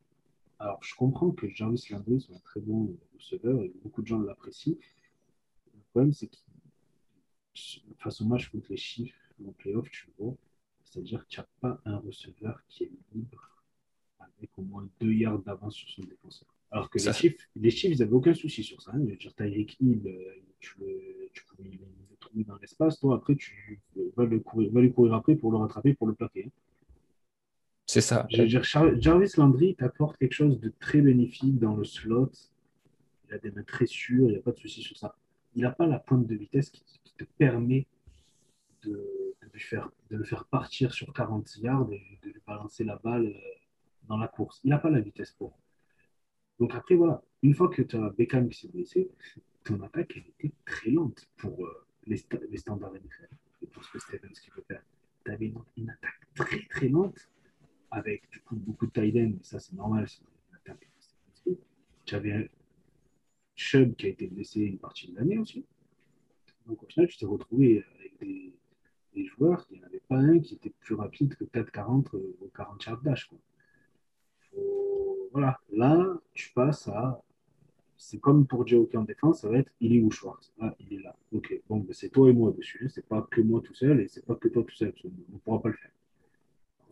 alors 0.58 0.82
je 0.82 0.94
comprends 0.94 1.30
que 1.30 1.48
Jarvis 1.48 1.86
Landry 1.90 2.20
soit 2.20 2.36
un 2.36 2.40
très 2.40 2.60
bon 2.60 2.94
receveur 3.14 3.62
et 3.62 3.72
beaucoup 3.82 4.02
de 4.02 4.06
gens 4.06 4.20
l'apprécient. 4.20 4.76
Le 5.74 5.80
problème, 5.90 6.12
c'est 6.12 6.26
que 6.26 6.36
face 7.98 8.20
au 8.20 8.26
match 8.26 8.48
contre 8.50 8.66
les 8.70 8.76
chiffres, 8.76 9.16
en 9.46 9.52
playoff, 9.52 9.88
tu 9.90 10.06
vois, 10.18 10.34
c'est-à-dire 10.90 11.26
qu'il 11.26 11.38
n'y 11.38 11.44
a 11.44 11.48
pas 11.60 11.80
un 11.84 11.98
receveur 11.98 12.60
qui 12.68 12.84
est 12.84 12.90
libre 13.14 13.48
avec 14.18 14.50
au 14.58 14.62
moins 14.62 14.88
deux 15.00 15.12
yards 15.12 15.38
d'avance 15.40 15.74
sur 15.74 15.88
son 15.88 16.02
défenseur. 16.02 16.48
Alors 16.70 16.90
que 16.90 16.98
les 16.98 17.12
chiffres, 17.12 17.44
les 17.56 17.70
chiffres, 17.70 17.94
ils 17.94 18.00
n'avaient 18.00 18.12
aucun 18.12 18.34
souci 18.34 18.62
sur 18.62 18.80
ça. 18.82 18.92
Hein. 18.94 19.04
Tyreek 19.36 19.76
Hill, 19.80 20.02
euh, 20.06 20.34
tu, 20.58 20.78
le, 20.80 21.28
tu 21.32 21.44
pouvais 21.44 21.68
le 21.68 22.16
trouver 22.18 22.44
dans 22.44 22.56
l'espace. 22.56 22.98
Toi, 23.00 23.16
après, 23.16 23.34
tu 23.34 23.80
vas, 24.16 24.24
le 24.24 24.40
courir, 24.40 24.70
vas 24.72 24.80
lui 24.80 24.92
courir 24.92 25.14
après 25.14 25.34
pour 25.34 25.50
le 25.50 25.58
rattraper, 25.58 25.94
pour 25.94 26.06
le 26.06 26.14
plaquer. 26.14 26.44
Hein. 26.46 26.50
C'est 27.86 28.00
ça. 28.00 28.26
Jarvis 28.30 29.32
Landry 29.36 29.74
t'apporte 29.74 30.16
quelque 30.16 30.34
chose 30.34 30.60
de 30.60 30.72
très 30.78 31.00
bénéfique 31.00 31.58
dans 31.58 31.74
le 31.74 31.84
slot. 31.84 32.30
Il 33.28 33.34
a 33.34 33.38
des 33.38 33.50
mains 33.50 33.64
très 33.64 33.86
sûres, 33.86 34.28
il 34.28 34.32
n'y 34.32 34.38
a 34.38 34.42
pas 34.42 34.52
de 34.52 34.58
souci 34.58 34.80
sur 34.80 34.96
ça. 34.96 35.16
Il 35.56 35.62
n'a 35.62 35.72
pas 35.72 35.88
la 35.88 35.98
pointe 35.98 36.26
de 36.26 36.34
vitesse 36.36 36.70
qui, 36.70 36.84
te 37.18 37.24
permet 37.36 37.86
de, 38.84 39.19
de, 39.52 40.16
le 40.16 40.24
faire 40.24 40.44
partir 40.46 40.92
sur 40.92 41.12
40 41.12 41.56
yards 41.58 41.92
et 41.92 42.18
de 42.22 42.30
lui 42.30 42.40
balancer 42.46 42.84
la 42.84 42.96
balle 42.96 43.26
euh, 43.26 43.40
dans 44.08 44.16
la 44.16 44.28
course. 44.28 44.60
Il 44.64 44.70
n'a 44.70 44.78
pas 44.78 44.90
la 44.90 45.00
vitesse 45.00 45.32
pour. 45.32 45.58
Donc 46.58 46.74
après, 46.74 46.94
voilà, 46.94 47.22
une 47.42 47.54
fois 47.54 47.68
que 47.68 47.82
tu 47.82 47.96
as 47.96 48.10
Beckham 48.10 48.48
qui 48.48 48.60
s'est 48.60 48.68
blessé, 48.68 49.10
ton 49.64 49.80
attaque, 49.82 50.12
elle 50.16 50.26
était 50.28 50.54
très 50.64 50.90
lente 50.90 51.28
pour 51.36 51.64
euh, 51.64 51.86
les, 52.06 52.16
standards 52.16 52.92
NFL 52.92 53.28
et 53.62 53.66
pour 53.66 53.84
ce 53.84 53.92
que 53.92 53.98
Stevens 53.98 54.32
qui 54.32 54.50
peut 54.50 54.62
faire. 54.66 54.82
tu 55.24 55.30
avais 55.30 55.52
une, 55.76 55.90
attaque 55.90 56.20
très 56.34 56.66
très 56.68 56.88
lente 56.88 57.30
avec 57.90 58.22
beaucoup 58.50 58.86
de 58.86 58.92
tight 58.92 59.16
end, 59.16 59.38
ça 59.42 59.58
c'est 59.58 59.74
normal, 59.74 60.08
c'est 60.08 60.20
une. 60.20 60.30
Tu 62.06 62.14
avais 62.16 62.50
Chubb 63.54 63.94
qui 63.94 64.06
a 64.06 64.08
été 64.08 64.26
blessé 64.26 64.62
une 64.62 64.78
partie 64.78 65.12
de 65.12 65.16
l'année 65.16 65.38
aussi. 65.38 65.64
Donc 66.66 66.82
au 66.82 66.86
final, 66.86 67.08
tu 67.08 67.18
t'es 67.18 67.26
retrouvé 67.26 67.84
avec 67.98 68.18
des, 68.18 68.52
joueurs, 69.26 69.66
il 69.70 69.78
n'y 69.78 69.84
en 69.84 69.86
avait 69.86 70.02
pas 70.08 70.16
un 70.16 70.38
qui 70.38 70.54
était 70.54 70.72
plus 70.80 70.94
rapide 70.94 71.34
que 71.34 71.44
4,40 71.44 72.14
ou 72.14 72.50
40 72.54 72.84
yards 72.84 73.02
dash. 73.02 73.30
Voilà, 75.32 75.60
là, 75.70 76.18
tu 76.34 76.52
passes 76.52 76.88
à 76.88 77.22
c'est 78.00 78.18
comme 78.18 78.46
pour 78.46 78.66
Joe 78.66 78.88
en 78.94 79.02
défense, 79.02 79.42
ça 79.42 79.50
va 79.50 79.58
être 79.58 79.70
il 79.78 79.94
est 79.94 80.00
où 80.00 80.10
Schwartz? 80.10 80.52
Ah, 80.58 80.74
il 80.80 80.94
est 80.94 81.02
là. 81.02 81.14
Ok, 81.32 81.60
bon, 81.68 81.80
ben, 81.80 81.92
c'est 81.92 82.08
toi 82.08 82.30
et 82.30 82.32
moi 82.32 82.50
dessus. 82.50 82.80
Hein. 82.82 82.88
C'est 82.88 83.06
pas 83.06 83.28
que 83.30 83.42
moi 83.42 83.60
tout 83.62 83.74
seul 83.74 84.00
et 84.00 84.08
c'est 84.08 84.24
pas 84.24 84.36
que 84.36 84.48
toi 84.48 84.64
tout 84.66 84.74
seul. 84.74 84.94
On 85.04 85.34
ne 85.34 85.38
pourra 85.38 85.60
pas 85.60 85.68
le 85.68 85.74
faire. 85.74 85.90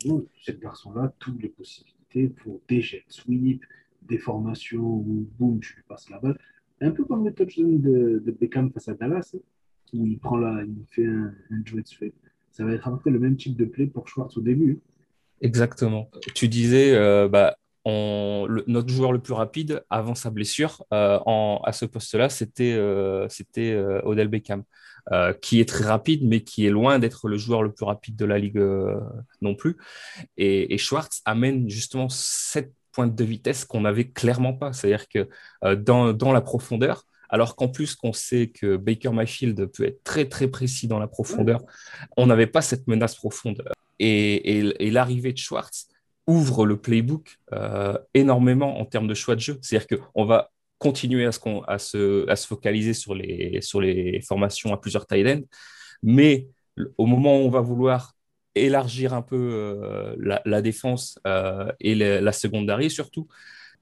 Donc, 0.05 0.27
cette 0.43 0.61
garçon-là, 0.61 1.13
toutes 1.19 1.41
les 1.43 1.49
possibilités 1.49 2.29
pour 2.29 2.61
des 2.69 2.83
jets, 2.83 3.07
sweep, 3.09 3.65
des 4.03 4.19
formations 4.19 4.97
boum, 5.39 5.61
tu 5.61 5.77
lui 5.77 5.83
passes 5.89 6.11
la 6.11 6.21
balle. 6.21 6.39
Un 6.83 6.91
peu 6.91 7.05
comme 7.07 7.25
le 7.25 7.33
touchdown 7.33 7.81
de, 7.81 8.23
de 8.25 8.31
Beckham 8.31 8.71
face 8.71 8.89
à 8.89 8.95
Dallas, 8.95 9.33
hein, 9.35 9.41
où 9.93 10.07
il 10.07 10.19
prend 10.19 10.37
là, 10.37 10.63
il 10.65 10.85
fait 10.91 11.07
un, 11.07 11.33
un 11.51 11.59
de 11.59 11.83
sweep. 11.85 12.15
Ça 12.53 12.65
va 12.65 12.73
être 12.73 12.89
un 12.89 12.97
peu 12.97 13.11
le 13.11 13.19
même 13.19 13.37
type 13.37 13.57
de 13.57 13.65
play 13.65 13.87
pour 13.87 14.09
Schwartz 14.09 14.37
au 14.37 14.41
début. 14.41 14.81
Exactement. 15.41 16.11
Tu 16.35 16.49
disais, 16.49 16.95
euh, 16.95 17.29
bah, 17.29 17.57
notre 18.67 18.89
joueur 18.89 19.13
le 19.13 19.19
plus 19.19 19.33
rapide 19.33 19.83
avant 19.91 20.15
sa 20.15 20.31
blessure 20.31 20.85
euh, 20.93 21.19
à 21.65 21.73
ce 21.73 21.85
poste-là, 21.85 22.29
c'était 22.29 22.73
euh, 22.73 23.29
euh, 23.59 24.01
Odell 24.05 24.29
Beckham, 24.29 24.65
qui 25.41 25.61
est 25.61 25.69
très 25.69 25.85
rapide, 25.85 26.23
mais 26.25 26.43
qui 26.43 26.67
est 26.67 26.71
loin 26.71 26.99
d'être 26.99 27.29
le 27.29 27.39
joueur 27.39 27.63
le 27.63 27.73
plus 27.73 27.85
rapide 27.85 28.17
de 28.17 28.25
la 28.25 28.39
ligue 28.39 28.63
non 29.41 29.55
plus. 29.55 29.77
Et, 30.37 30.77
Schwartz 30.77 31.23
amène 31.25 31.69
justement 31.69 32.09
cette 32.11 32.73
pointe 32.93 33.15
de 33.15 33.25
vitesse 33.25 33.65
qu'on 33.65 33.83
n'avait 33.83 34.09
clairement 34.09 34.53
pas. 34.53 34.73
C'est-à-dire 34.73 35.09
que 35.09 35.29
dans, 35.77 36.33
la 36.33 36.41
profondeur, 36.43 37.07
alors 37.29 37.57
qu'en 37.57 37.69
plus 37.69 37.95
qu'on 37.95 38.13
sait 38.13 38.49
que 38.49 38.77
Baker 38.77 39.11
Mayfield 39.11 39.67
peut 39.67 39.85
être 39.85 40.03
très 40.05 40.27
très 40.27 40.49
précis 40.49 40.89
dans 40.89 40.99
la 40.99 41.09
profondeur, 41.09 41.61
on 42.17 42.27
n'avait 42.27 42.47
pas 42.47 42.63
cette 42.63 42.87
menace 42.87 43.15
profonde. 43.15 43.63
et 43.99 44.91
l'arrivée 44.91 45.33
de 45.33 45.39
Schwartz, 45.39 45.89
ouvre 46.29 46.67
le 46.67 46.77
playbook 46.77 47.39
euh, 47.55 47.99
énormément 48.13 48.79
en 48.79 48.85
termes 48.85 49.09
de 49.09 49.15
choix 49.15 49.35
de 49.35 49.41
jeu. 49.41 49.59
C'est-à-dire 49.63 49.99
qu'on 49.99 50.27
va 50.27 50.51
continuer 50.79 51.25
à 51.25 51.33
se, 51.33 51.41
à, 51.67 51.79
se, 51.79 52.29
à 52.29 52.37
se, 52.37 52.47
focaliser 52.47 52.93
sur 52.95 53.15
les, 53.15 53.61
sur 53.63 53.81
les 53.81 54.21
formations 54.21 54.73
à 54.73 54.77
plusieurs 54.77 55.07
tight 55.07 55.27
ends, 55.27 55.43
mais 56.03 56.47
au 56.99 57.07
moment 57.07 57.39
où 57.39 57.47
on 57.47 57.49
va 57.49 57.61
vouloir 57.61 58.13
élargir 58.55 59.15
un 59.15 59.23
peu 59.23 59.37
euh, 59.37 60.15
la, 60.45 60.63
défense 60.63 61.19
euh, 61.27 61.73
et 61.81 61.95
la 61.95 62.33
secondary 62.33 62.91
surtout, 62.91 63.27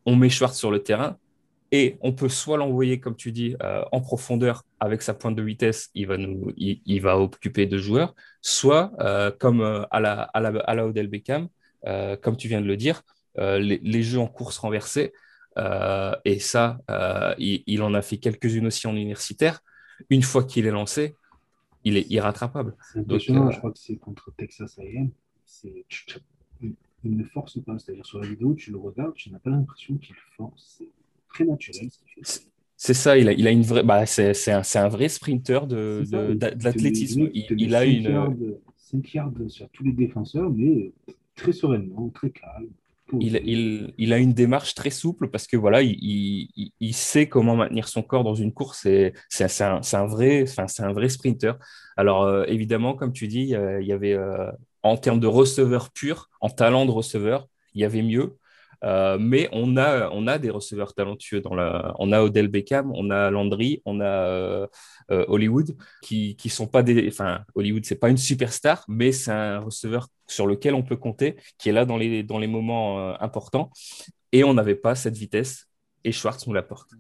on 0.07 0.15
met 0.15 0.31
Schwartz 0.31 0.57
sur 0.57 0.71
le 0.71 0.83
terrain 0.83 1.19
et 1.73 1.97
on 2.01 2.13
peut 2.13 2.29
soit 2.29 2.57
l'envoyer, 2.59 3.01
comme 3.01 3.17
tu 3.17 3.33
dis, 3.33 3.57
en 3.93 4.01
profondeur 4.01 4.65
avec 4.81 5.03
sa 5.03 5.15
pointe 5.15 5.37
de 5.37 5.43
vitesse, 5.43 5.91
il 5.95 6.07
va, 6.07 6.17
nous, 6.17 6.53
il, 6.57 7.01
va 7.01 7.19
occuper 7.19 7.67
deux 7.67 7.79
joueurs, 7.79 8.15
soit 8.41 8.93
comme 9.39 9.87
à 9.91 10.01
la, 10.01 10.23
à 10.23 10.41
la, 10.41 10.49
à 10.61 10.75
la 10.75 10.87
Odell 10.87 11.09
Beckham, 11.09 11.49
euh, 11.87 12.17
comme 12.17 12.37
tu 12.37 12.49
viens 12.49 12.61
de 12.61 12.67
le 12.67 12.77
dire, 12.77 13.03
euh, 13.39 13.59
les, 13.59 14.03
jeux 14.03 14.19
en 14.19 14.27
course 14.27 14.59
renversés. 14.59 15.13
Euh, 15.59 16.15
et 16.25 16.39
ça, 16.39 16.79
il, 17.39 17.83
en 17.83 17.95
a 17.95 18.03
fait 18.03 18.19
quelques-unes 18.19 18.67
aussi 18.67 18.87
en 18.87 18.97
universitaire. 18.97 19.61
Une 20.11 20.23
fois 20.23 20.45
qu'il 20.45 20.67
est 20.67 20.71
lancé, 20.71 21.15
il 21.85 21.97
est 21.97 22.11
irrattrapable. 22.11 22.75
C'est 22.93 22.99
impressionnant, 23.01 23.51
je 23.51 23.59
crois 23.59 23.73
que 23.73 23.79
c'est 23.79 23.97
contre 23.97 24.33
Texas 24.37 24.79
AM. 24.79 25.11
Il 27.05 27.17
ne 27.17 27.25
force 27.25 27.63
pas, 27.63 27.79
c'est-à-dire 27.79 28.05
sur 28.05 28.19
la 28.19 28.27
vidéo, 28.27 28.55
tu 28.55 28.73
le 28.73 28.79
regardes, 28.79 29.15
tu 29.15 29.31
n'as 29.31 29.39
pas 29.39 29.51
l'impression 29.51 29.97
qu'il 29.97 30.17
force. 30.37 30.83
C'est 31.29 31.45
très 31.45 31.45
naturel. 31.45 31.89
C'est 32.79 32.95
ça, 32.95 33.17
il 33.17 33.29
a, 33.29 33.33
il 33.33 33.47
a 33.47 33.51
une 33.51 33.63
vraie, 33.63 33.83
bah, 33.83 34.05
c'est 34.05 34.51
un, 34.51 34.63
un, 34.75 34.89
vrai 34.89 35.09
sprinter 35.09 35.67
de, 35.67 36.05
de, 36.11 36.35
de 36.35 36.65
l'athlétisme. 36.65 37.31
Il, 37.33 37.47
il, 37.59 37.75
a 37.75 37.85
une. 37.85 38.59
5 38.77 39.15
yards 39.15 39.33
sur 39.49 39.69
tous 39.71 39.83
les 39.83 39.93
défenseurs, 39.93 40.51
mais 40.51 40.93
très 41.35 41.53
sereinement, 41.53 42.11
très 42.11 42.31
calme. 42.31 42.69
Il, 43.21 43.41
il, 43.45 43.95
il, 43.99 44.13
a 44.13 44.19
une 44.19 44.33
démarche 44.33 44.75
très 44.75 44.91
souple 44.91 45.29
parce 45.29 45.47
que 45.47 45.57
voilà, 45.57 45.81
il, 45.81 46.49
il 46.81 46.95
sait 46.95 47.29
comment 47.29 47.55
maintenir 47.55 47.87
son 47.87 48.03
corps 48.03 48.25
dans 48.25 48.35
une 48.35 48.53
course. 48.53 48.81
C'est 49.29 49.63
un, 49.63 49.81
un, 49.93 50.07
vrai, 50.07 50.43
enfin, 50.43 50.67
un 50.81 50.93
vrai 50.93 51.09
sprinter. 51.09 51.57
Alors 51.97 52.25
euh, 52.25 52.45
évidemment, 52.49 52.95
comme 52.95 53.13
tu 53.13 53.29
dis, 53.29 53.55
il 53.55 53.87
y 53.87 53.93
avait 53.93 54.15
euh, 54.15 54.51
en 54.83 54.97
termes 54.97 55.21
de 55.21 55.29
receveur 55.29 55.91
pur, 55.91 56.31
en 56.41 56.49
talent 56.49 56.85
de 56.85 56.91
receveur, 56.91 57.49
il 57.75 57.81
y 57.81 57.85
avait 57.85 58.03
mieux. 58.03 58.37
Euh, 58.85 59.19
mais 59.19 59.49
on 59.53 59.77
a, 59.77 60.11
on 60.11 60.27
a 60.27 60.39
des 60.39 60.51
receveurs 60.51 60.95
talentueux. 60.95 61.41
Dans 61.41 61.55
la... 61.55 61.95
On 61.99 62.13
a 62.13 62.23
Odell 62.23 62.49
Beckham, 62.49 62.93
on 62.95 63.11
a 63.11 63.31
Landry, 63.31 63.83
on 63.85 64.01
a 64.01 64.05
euh, 64.05 64.67
euh, 65.11 65.25
Hollywood, 65.29 65.77
qui 66.03 66.37
ne 66.45 66.51
sont 66.51 66.67
pas 66.67 66.83
des. 66.83 67.09
Enfin, 67.09 67.45
Hollywood, 67.55 67.85
c'est 67.85 67.99
pas 67.99 68.11
une 68.11 68.17
superstar, 68.17 68.85
mais 68.89 69.13
c'est 69.13 69.33
un 69.33 69.61
receveur 69.61 70.09
sur 70.27 70.47
lequel 70.47 70.75
on 70.75 70.83
peut 70.83 70.97
compter, 70.97 71.37
qui 71.59 71.69
est 71.69 71.73
là 71.73 71.85
dans 71.85 71.97
les, 71.97 72.23
dans 72.23 72.39
les 72.39 72.47
moments 72.47 73.21
importants. 73.21 73.71
Et 74.33 74.45
on 74.45 74.55
n'avait 74.55 74.75
pas 74.75 74.95
cette 74.95 75.17
vitesse, 75.17 75.69
et 76.05 76.13
Schwartz 76.13 76.47
nous 76.47 76.53
l'apporte. 76.53 76.91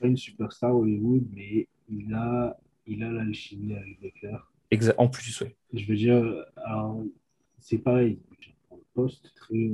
Pas 0.00 0.06
une 0.06 0.16
superstar 0.16 0.74
Hollywood, 0.74 1.24
mais 1.32 1.68
il 1.88 2.12
a, 2.14 2.56
il 2.86 3.02
a 3.04 3.10
l'alchimie 3.10 3.74
avec 3.74 4.00
Baker. 4.00 4.92
en 4.96 5.08
plus, 5.08 5.42
oui. 5.42 5.48
Je 5.74 5.86
veux 5.86 5.96
dire, 5.96 6.24
c'est 7.60 7.78
pareil. 7.78 8.18
Le 8.70 8.78
poste 8.94 9.32
très 9.34 9.70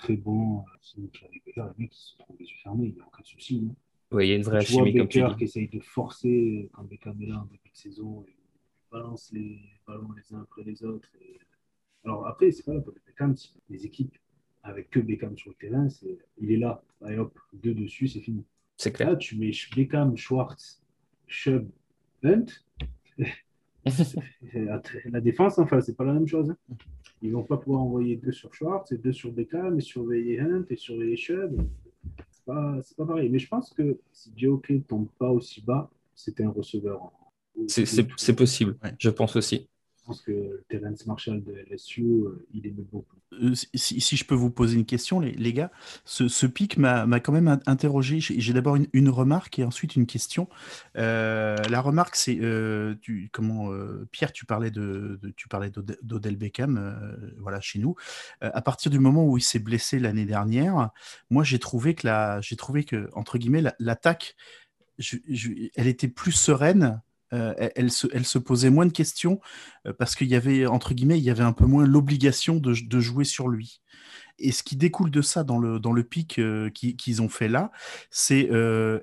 très 0.00 0.16
bon. 0.16 0.64
Sinon, 0.80 1.08
avec 1.22 1.42
Baker, 1.46 1.72
les 1.76 1.84
mecs, 1.84 1.94
se 1.94 2.16
trouvent 2.18 2.36
les 2.38 2.46
yeux 2.46 2.56
fermés, 2.62 2.88
il 2.88 2.94
n'y 2.94 3.00
a 3.00 3.06
aucun 3.06 3.22
souci. 3.22 3.68
Hein. 3.70 3.74
Oui, 4.12 4.26
il 4.26 4.30
y 4.30 4.32
a 4.32 4.36
une 4.36 4.42
vraie 4.42 4.64
chimie, 4.64 4.94
comme 4.94 5.08
tu 5.08 5.22
qui 5.36 5.44
essaye 5.44 5.68
de 5.68 5.80
forcer 5.80 6.68
quand 6.72 6.84
Baker 6.84 7.12
est 7.22 7.26
là 7.26 7.38
en 7.38 7.44
début 7.44 7.70
de 7.70 7.76
saison, 7.76 8.24
il 8.26 8.34
balance 8.90 9.30
les 9.32 9.60
ballons 9.86 10.08
les 10.12 10.34
uns 10.34 10.40
après 10.40 10.64
les 10.64 10.82
autres. 10.82 11.08
Alors 12.04 12.26
après, 12.26 12.50
c'est 12.50 12.64
pas 12.64 12.74
là 12.74 12.80
pour 12.80 12.94
Beckham, 13.06 13.34
les 13.68 13.86
équipes 13.86 14.16
avec 14.62 14.90
que 14.90 15.00
Beckham 15.00 15.36
sur 15.36 15.50
le 15.50 15.56
terrain, 15.56 15.88
c'est 15.88 16.18
il 16.38 16.50
est 16.50 16.56
là, 16.56 16.82
allez 17.02 17.18
hop, 17.18 17.38
deux 17.52 17.74
dessus, 17.74 18.08
c'est 18.08 18.20
fini. 18.20 18.44
C'est 18.76 18.92
clair. 18.92 19.10
Là, 19.10 19.16
tu 19.16 19.36
mets 19.36 19.52
Beckham, 19.76 20.16
Schwartz, 20.16 20.82
Chubb, 21.28 21.70
Hunt. 22.24 22.46
la 25.04 25.20
défense, 25.20 25.58
enfin, 25.58 25.80
c'est 25.80 25.96
pas 25.96 26.04
la 26.04 26.14
même 26.14 26.26
chose. 26.26 26.50
Hein. 26.50 26.76
Ils 27.22 27.32
vont 27.32 27.42
pas 27.42 27.58
pouvoir 27.58 27.82
envoyer 27.82 28.16
deux 28.16 28.32
sur 28.32 28.54
Schwartz 28.54 28.92
et 28.92 28.98
deux 28.98 29.12
sur 29.12 29.30
Beckham 29.30 29.78
et 29.78 29.82
surveiller 29.82 30.40
Hunt 30.40 30.64
et 30.70 30.76
surveiller 30.76 31.16
Chubb. 31.16 31.66
C'est 32.30 32.44
pas, 32.44 32.78
pas 32.96 33.06
pareil. 33.06 33.28
Mais 33.28 33.38
je 33.38 33.48
pense 33.48 33.72
que 33.74 33.98
si 34.12 34.32
JOK 34.36 34.70
ne 34.70 34.78
tombe 34.78 35.08
pas 35.18 35.30
aussi 35.30 35.60
bas, 35.60 35.90
c'était 36.14 36.44
un 36.44 36.50
receveur. 36.50 37.12
C'est 37.66 38.36
possible, 38.36 38.76
je 38.98 39.10
pense 39.10 39.36
aussi 39.36 39.68
pense 40.06 40.22
que 40.22 40.62
Terence 40.68 41.06
Marshall 41.06 41.42
de 41.42 41.52
LSU, 41.70 42.02
euh, 42.02 42.46
il 42.52 42.66
aime 42.66 42.84
beaucoup. 42.90 43.18
Euh, 43.32 43.54
si, 43.54 44.16
je 44.16 44.24
peux 44.24 44.34
vous 44.34 44.50
poser 44.50 44.76
une 44.76 44.84
question, 44.84 45.20
les, 45.20 45.52
gars, 45.52 45.70
ce, 46.04 46.46
pic 46.46 46.78
m'a 46.78 47.20
quand 47.20 47.32
même 47.32 47.60
interrogé. 47.66 48.20
J'ai 48.20 48.52
d'abord 48.52 48.76
une, 48.92 49.08
remarque 49.08 49.58
et 49.58 49.64
ensuite 49.64 49.96
une 49.96 50.06
question. 50.06 50.48
Euh, 50.96 51.56
la 51.68 51.80
remarque, 51.80 52.16
c'est 52.16 52.38
comment 53.32 53.70
Pierre, 54.10 54.32
tu 54.32 54.46
parlais 54.46 54.70
de, 54.70 55.20
tu 55.36 55.48
parlais 55.48 55.70
d'Odell 56.02 56.36
Beckham, 56.36 57.34
voilà 57.38 57.60
chez 57.60 57.78
nous. 57.78 57.94
à 58.40 58.62
partir 58.62 58.90
du 58.90 58.98
moment 58.98 59.24
où 59.26 59.38
il 59.38 59.42
s'est 59.42 59.58
blessé 59.58 59.98
l'année 59.98 60.26
dernière, 60.26 60.90
moi 61.30 61.44
j'ai 61.44 61.58
trouvé 61.58 61.94
que 61.94 62.08
j'ai 62.40 62.56
trouvé 62.56 62.84
que 62.84 63.08
entre 63.14 63.38
guillemets 63.38 63.62
l'attaque, 63.78 64.34
elle 65.76 65.86
était 65.86 66.08
plus 66.08 66.32
sereine 66.32 67.00
euh, 67.32 67.54
elle, 67.76 67.90
se, 67.90 68.38
posait 68.38 68.70
moins 68.70 68.86
de 68.86 68.92
questions 68.92 69.40
euh, 69.86 69.92
parce 69.92 70.16
qu'il 70.16 70.28
y 70.28 70.34
avait, 70.34 70.66
entre 70.66 70.94
guillemets, 70.94 71.18
il 71.18 71.24
y 71.24 71.30
avait 71.30 71.44
un 71.44 71.52
peu 71.52 71.66
moins 71.66 71.86
l'obligation 71.86 72.56
de, 72.56 73.00
jouer 73.00 73.24
sur 73.24 73.48
lui. 73.48 73.80
Et 74.40 74.52
ce 74.52 74.62
qui 74.62 74.76
découle 74.76 75.10
de 75.10 75.22
ça 75.22 75.44
dans 75.44 75.58
le, 75.58 75.78
dans 75.78 75.92
le 75.92 76.02
pic 76.02 76.38
euh, 76.38 76.70
qu'ils 76.70 77.22
ont 77.22 77.28
fait 77.28 77.48
là, 77.48 77.70
c'est 78.10 78.50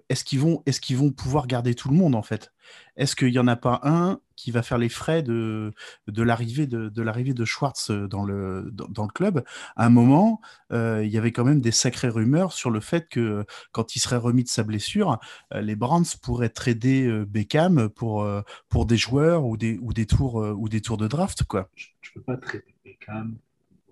est-ce 0.09 0.23
qu'ils 0.23 0.39
vont, 0.39 0.63
est 0.65 0.79
qu'ils 0.79 0.97
vont 0.97 1.11
pouvoir 1.11 1.47
garder 1.47 1.75
tout 1.75 1.89
le 1.89 1.95
monde 1.95 2.15
en 2.15 2.21
fait? 2.21 2.51
Est-ce 2.95 3.15
qu'il 3.15 3.31
n'y 3.31 3.39
en 3.39 3.47
a 3.47 3.55
pas 3.55 3.79
un 3.83 4.19
qui 4.35 4.51
va 4.51 4.61
faire 4.61 4.77
les 4.77 4.89
frais 4.89 5.23
de, 5.23 5.73
de 6.07 6.23
l'arrivée 6.23 6.67
de, 6.67 6.89
de 6.89 7.33
de 7.33 7.45
Schwartz 7.45 7.91
dans 7.91 8.23
le, 8.23 8.69
dans, 8.71 9.03
le 9.03 9.11
club? 9.11 9.43
À 9.75 9.85
un 9.85 9.89
moment, 9.89 10.41
euh, 10.71 11.03
il 11.05 11.11
y 11.11 11.17
avait 11.17 11.31
quand 11.31 11.43
même 11.43 11.61
des 11.61 11.71
sacrées 11.71 12.09
rumeurs 12.09 12.53
sur 12.53 12.69
le 12.69 12.79
fait 12.79 13.07
que 13.07 13.45
quand 13.71 13.95
il 13.95 13.99
serait 13.99 14.17
remis 14.17 14.43
de 14.43 14.49
sa 14.49 14.63
blessure, 14.63 15.19
euh, 15.53 15.61
les 15.61 15.75
Brands 15.75 16.03
pourraient 16.21 16.49
trader 16.49 17.05
euh, 17.05 17.25
Beckham 17.25 17.89
pour, 17.89 18.27
pour 18.69 18.85
des 18.85 18.97
joueurs 18.97 19.45
ou 19.45 19.57
des, 19.57 19.77
ou 19.81 19.93
des, 19.93 20.05
tours, 20.05 20.35
ou 20.35 20.69
des 20.69 20.81
tours 20.81 20.97
de 20.97 21.07
draft. 21.07 21.43
Quoi. 21.43 21.69
Je 21.75 21.89
ne 22.09 22.13
peux 22.15 22.21
pas 22.21 22.37
trader 22.37 22.75
Beckham. 22.83 23.37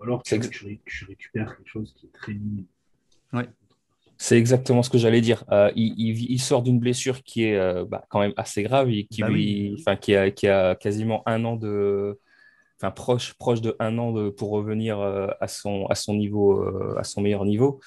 Alors 0.06 0.24
tu, 0.24 0.40
tu, 0.40 1.06
récupères 1.08 1.58
quelque 1.58 1.68
chose 1.68 1.94
qui 1.96 2.06
est 2.06 2.14
très 2.14 2.34
minime. 2.34 2.66
Ouais. 3.34 3.48
C'est 4.18 4.38
exactement 4.38 4.84
ce 4.84 4.90
que 4.90 4.98
j'allais 4.98 5.20
dire. 5.20 5.44
Euh, 5.52 5.72
il, 5.76 6.40
sort 6.40 6.62
d'une 6.62 6.80
blessure 6.80 7.24
qui 7.24 7.44
est 7.44 7.58
euh, 7.58 7.86
bah, 7.86 8.06
quand 8.10 8.20
même 8.20 8.34
assez 8.38 8.64
grave, 8.64 8.90
et 8.90 9.08
qui, 9.08 9.22
bah 9.22 9.96
qui, 9.98 10.16
a, 10.16 10.32
qui, 10.32 10.48
a, 10.48 10.76
quasiment 10.76 11.22
un 11.26 11.44
an 11.44 11.58
de, 11.58 12.20
enfin 12.78 12.92
proche, 12.92 13.34
proche 13.34 13.62
de 13.62 13.76
un 13.80 13.98
an 13.98 14.14
de, 14.14 14.30
pour 14.30 14.52
revenir 14.52 15.02
à, 15.02 15.48
son, 15.48 15.88
à, 15.88 15.96
son 15.96 16.14
niveau, 16.14 16.64
à 16.98 17.04
son 17.04 17.22
meilleur 17.22 17.44
niveau. 17.44 17.82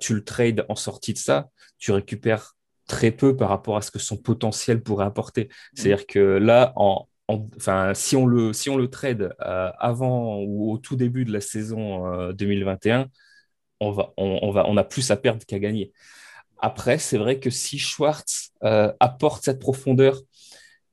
tu 0.00 0.14
le 0.14 0.22
trades 0.22 0.64
en 0.68 0.76
sortie 0.76 1.12
de 1.12 1.18
ça, 1.18 1.48
tu 1.78 1.90
récupères 1.90 2.54
très 2.86 3.10
peu 3.10 3.36
par 3.36 3.48
rapport 3.48 3.76
à 3.76 3.82
ce 3.82 3.90
que 3.90 3.98
son 3.98 4.16
potentiel 4.16 4.82
pourrait 4.82 5.06
apporter. 5.06 5.44
Mmh. 5.44 5.48
C'est-à-dire 5.74 6.06
que 6.06 6.18
là, 6.18 6.72
en, 6.76 7.08
enfin, 7.28 7.92
si 7.94 8.16
on 8.16 8.26
le, 8.26 8.52
si 8.52 8.70
on 8.70 8.76
le 8.76 8.88
trade 8.88 9.34
avant 9.38 10.38
ou 10.40 10.72
au 10.72 10.78
tout 10.78 10.96
début 10.96 11.24
de 11.24 11.32
la 11.32 11.40
saison 11.40 12.32
2021, 12.32 13.08
on, 13.80 13.92
va, 13.92 14.12
on, 14.16 14.50
va, 14.50 14.66
on 14.66 14.76
a 14.76 14.84
plus 14.84 15.10
à 15.10 15.16
perdre 15.16 15.44
qu'à 15.46 15.58
gagner. 15.58 15.92
Après, 16.58 16.98
c'est 16.98 17.18
vrai 17.18 17.38
que 17.38 17.50
si 17.50 17.78
Schwartz 17.78 18.50
euh, 18.64 18.92
apporte 19.00 19.44
cette 19.44 19.60
profondeur 19.60 20.20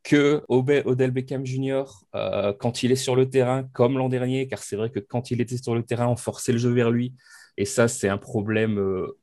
que 0.04 0.44
Odell 0.48 1.12
Beckham 1.12 1.46
Jr., 1.46 1.84
euh, 2.14 2.54
quand 2.54 2.84
il 2.84 2.92
est 2.92 2.96
sur 2.96 3.16
le 3.16 3.30
terrain, 3.30 3.64
comme 3.74 3.98
l'an 3.98 4.10
dernier, 4.10 4.48
car 4.48 4.60
c'est 4.60 4.76
vrai 4.76 4.92
que 4.92 5.00
quand 5.00 5.32
il 5.32 5.42
était 5.42 5.58
sur 5.58 5.74
le 5.74 5.84
terrain, 5.84 6.08
on 6.08 6.16
forçait 6.16 6.52
le 6.52 6.60
jeu 6.60 6.72
vers 6.72 6.92
lui. 6.92 7.16
Et 7.58 7.66
ça, 7.66 7.88
c'est 7.88 8.10
un 8.10 8.20
problème, 8.20 8.78
euh, 8.78 9.18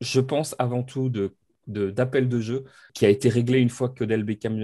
je 0.00 0.20
pense, 0.20 0.54
avant 0.58 0.82
tout 0.82 1.10
d'appel 1.66 2.28
de, 2.28 2.40
jeu 2.40 2.64
qui 2.94 3.04
a 3.04 3.10
été 3.10 3.28
réglé 3.28 3.58
une 3.58 3.68
fois 3.68 3.90
que 3.90 4.04
Odell 4.04 4.24
Beckham 4.24 4.58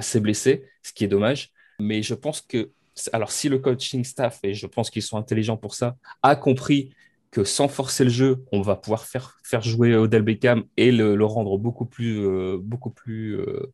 s'est 0.00 0.20
blessé, 0.20 0.64
ce 0.82 0.92
qui 0.92 1.04
est 1.04 1.08
dommage. 1.08 1.52
Mais 1.78 2.02
je 2.02 2.14
pense 2.14 2.40
que, 2.40 2.70
alors 3.12 3.30
si 3.30 3.48
le 3.48 3.58
coaching 3.58 4.04
staff, 4.04 4.40
et 4.42 4.54
je 4.54 4.66
pense 4.66 4.90
qu'ils 4.90 5.02
sont 5.02 5.18
intelligents 5.18 5.56
pour 5.56 5.74
ça, 5.74 5.96
a 6.22 6.36
compris 6.36 6.94
que 7.30 7.44
sans 7.44 7.68
forcer 7.68 8.04
le 8.04 8.10
jeu, 8.10 8.44
on 8.52 8.62
va 8.62 8.76
pouvoir 8.76 9.04
faire, 9.04 9.38
faire 9.42 9.62
jouer 9.62 9.94
Odell 9.94 10.22
Beckham 10.22 10.64
et 10.76 10.92
le, 10.92 11.22
rendre 11.24 11.58
beaucoup 11.58 11.84
plus, 11.84 12.20
euh, 12.20 12.56
beaucoup 12.58 12.90
plus 12.90 13.38
euh, 13.38 13.72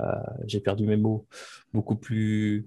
euh, 0.00 0.04
j'ai 0.46 0.60
perdu 0.60 0.84
mes 0.84 0.96
mots, 0.96 1.26
beaucoup 1.72 1.96
plus 1.96 2.66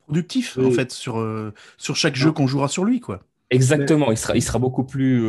productif 0.00 0.58
en 0.58 0.70
fait 0.70 0.92
sur, 0.92 1.52
sur 1.78 1.96
chaque 1.96 2.14
jeu 2.14 2.32
qu'on 2.32 2.46
jouera 2.46 2.68
sur 2.68 2.84
lui 2.84 3.00
quoi. 3.00 3.22
Exactement, 3.50 4.10
il, 4.10 4.18
sera, 4.18 4.36
il 4.36 4.42
sera 4.42 4.58
beaucoup 4.58 4.84
plus 4.84 5.26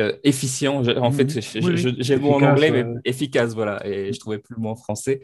euh, 0.00 0.16
efficient. 0.22 0.82
En 0.98 1.10
fait, 1.10 1.34
mhm. 1.34 1.96
j'ai 1.98 2.14
le 2.14 2.20
mot 2.20 2.34
en 2.34 2.42
anglais, 2.42 2.70
mais 2.70 2.84
efficace, 3.04 3.54
voilà. 3.54 3.84
Et 3.86 4.12
je 4.12 4.20
trouvais 4.20 4.38
plus 4.38 4.54
le 4.54 4.62
mot 4.62 4.70
en 4.70 4.76
français. 4.76 5.20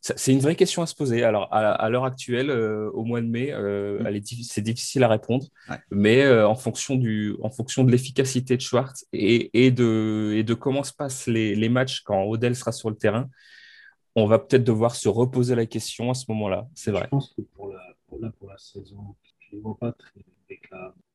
C'est 0.00 0.32
une 0.32 0.40
vraie 0.40 0.54
question 0.54 0.82
à 0.82 0.86
se 0.86 0.94
poser. 0.94 1.24
Alors, 1.24 1.48
à, 1.52 1.88
l'heure 1.90 2.04
actuelle, 2.04 2.50
euh, 2.50 2.90
au 2.92 3.04
mois 3.04 3.20
de 3.20 3.26
mai, 3.26 3.52
euh, 3.52 3.98
mhm. 4.02 4.20
c'est 4.42 4.62
difficile 4.62 5.02
à 5.02 5.08
répondre, 5.08 5.46
mais 5.90 6.26
en 6.28 6.54
fonction 6.54 6.94
du, 6.94 7.34
en 7.42 7.50
fonction 7.50 7.84
de 7.84 7.90
l'efficacité 7.90 8.56
de 8.56 8.62
Schwartz 8.62 9.06
et, 9.12 9.50
et, 9.66 9.70
de, 9.70 10.32
et 10.36 10.42
de 10.42 10.54
comment 10.54 10.84
se 10.84 10.92
passent 10.92 11.26
les, 11.26 11.54
les 11.54 11.68
matchs 11.68 12.02
quand 12.02 12.22
Odell 12.24 12.54
sera 12.54 12.72
sur 12.72 12.90
le 12.90 12.96
terrain, 12.96 13.28
on 14.14 14.26
va 14.26 14.38
peut-être 14.38 14.64
devoir 14.64 14.94
se 14.94 15.08
reposer 15.08 15.54
la 15.54 15.66
question 15.66 16.10
à 16.10 16.14
ce 16.14 16.24
moment-là. 16.28 16.66
C'est 16.74 16.90
vrai. 16.90 17.02
Je 17.04 17.08
pense 17.08 17.34
que 17.36 17.42
pour 17.42 17.68
la, 17.68 17.80
pour 18.06 18.18
la, 18.20 18.30
pour 18.30 18.48
la 18.48 18.58
saison, 18.58 19.16
je 19.50 19.56
ne 19.56 19.60
vois 19.60 19.76
pas 19.78 19.92
très 19.92 20.20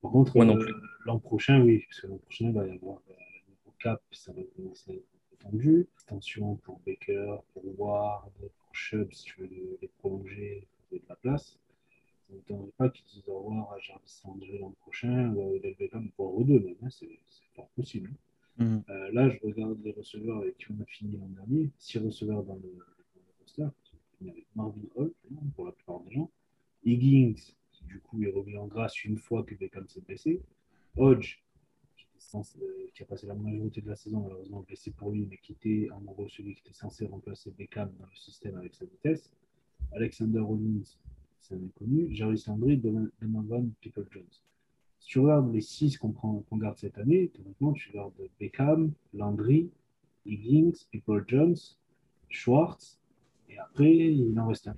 par 0.02 0.12
contre, 0.12 0.38
euh, 0.38 0.82
l'an 1.06 1.20
prochain, 1.20 1.62
oui, 1.62 1.84
parce 1.88 2.02
que 2.02 2.08
l'an 2.08 2.18
prochain, 2.18 2.46
il 2.46 2.54
va 2.54 2.68
y 2.68 2.72
avoir 2.72 3.02
euh, 3.10 3.14
nouveau 3.50 3.76
cap, 3.80 4.02
ça 4.12 4.32
va 4.34 4.42
commencer 4.56 4.92
à 4.92 4.94
être 4.96 5.40
tendu. 5.40 5.88
Attention 6.08 6.56
pour 6.58 6.80
Baker, 6.86 7.38
pour 7.54 7.80
Ward, 7.80 8.32
pour 8.40 8.76
Chubb, 8.76 9.12
si 9.14 9.26
tu 9.26 9.42
veux 9.42 9.78
les 9.82 9.88
prolonger, 10.00 10.68
il 10.68 10.90
faut 10.90 11.04
de 11.04 11.10
la 11.10 11.16
place. 11.16 11.60
Ça 12.28 12.34
ne 12.34 12.38
m'étonnerait 12.38 12.72
pas 12.78 12.90
qu'ils 12.90 13.06
disent 13.06 13.30
au 13.30 13.40
revoir 13.40 13.74
à 13.74 13.80
Jarvis 13.80 14.22
André 14.24 14.58
l'an 14.60 14.74
prochain, 14.82 15.34
ou 15.34 15.42
à 15.42 15.46
Odell 15.46 15.76
Beckham, 15.78 16.10
pour 16.12 16.42
eux 16.42 16.46
deux 16.46 16.60
même, 16.60 16.76
hein, 16.82 16.90
c'est 16.90 17.20
fort 17.56 17.70
possible. 17.76 18.10
Hein. 18.60 18.66
Mm. 18.66 18.84
Euh, 18.90 19.12
là, 19.12 19.30
je 19.30 19.38
regarde 19.46 19.78
les 19.84 19.92
receveurs 19.92 20.40
avec 20.40 20.58
qui 20.58 20.66
on 20.72 20.82
a 20.82 20.86
fini 20.86 21.18
l'an 21.18 21.28
dernier, 21.28 21.70
six 21.78 22.00
receveurs 22.00 22.44
dans 22.44 22.56
le, 22.56 22.62
dans 22.62 23.22
le 23.28 23.42
roster, 23.42 23.68
avec 24.22 24.48
Marvin 24.56 24.82
Hall, 24.96 25.12
pour 25.56 25.66
la 25.66 25.72
plupart 25.72 26.00
des 26.02 26.12
gens, 26.12 26.32
Higgins, 26.84 27.54
du 27.92 28.00
coup 28.00 28.24
est 28.24 28.32
revenu 28.32 28.58
en 28.58 28.68
grâce 28.68 29.04
une 29.04 29.18
fois 29.18 29.44
que 29.44 29.56
Beckham 29.56 29.88
s'est 29.88 30.02
blessé. 30.02 30.42
Hodge, 30.98 31.42
euh, 32.36 32.42
qui, 32.94 33.04
a 33.04 33.06
passé 33.06 33.28
la 33.28 33.36
majorité 33.36 33.82
de 33.82 33.90
la 33.90 33.96
saison, 33.96 34.22
malheureusement 34.22 34.62
blessé 34.62 34.92
pour 34.92 35.12
lui, 35.12 35.26
mais 35.30 35.38
qui 35.38 35.54
était 35.54 35.90
en 35.92 36.00
gros 36.00 36.30
celui 36.30 36.54
qui 36.56 36.62
était 36.62 36.74
censé 36.74 37.06
remplacer 37.06 37.52
Beckham 37.52 37.92
dans 38.00 38.06
le 38.06 38.16
système 38.16 38.56
avec 38.58 38.74
sa 38.74 38.86
vitesse. 38.86 39.32
Alexander 39.94 40.40
Rollins, 40.40 40.98
c'est 41.42 41.56
un 41.56 41.64
inconnu. 41.64 42.08
Jarvis 42.14 42.46
Landry, 42.48 42.78
Donovan 42.78 43.72
People 43.82 44.08
Jones. 44.12 44.24
Si 45.00 45.08
tu 45.08 45.20
regardes 45.20 45.52
les 45.52 45.62
six 45.62 45.98
qu'on 45.98 46.46
garde 46.54 46.78
cette 46.78 46.98
année, 46.98 47.32
honnêtement, 47.40 47.74
tu 47.74 47.90
regardes 47.90 48.14
Beckham, 48.40 48.94
Landry, 49.14 49.70
Higgins, 50.26 50.86
People 50.92 51.26
Jones, 51.28 51.58
Schwartz, 52.30 53.00
et 53.50 53.58
après, 53.58 53.94
il 53.94 54.40
en 54.40 54.48
reste 54.48 54.68
un 54.68 54.78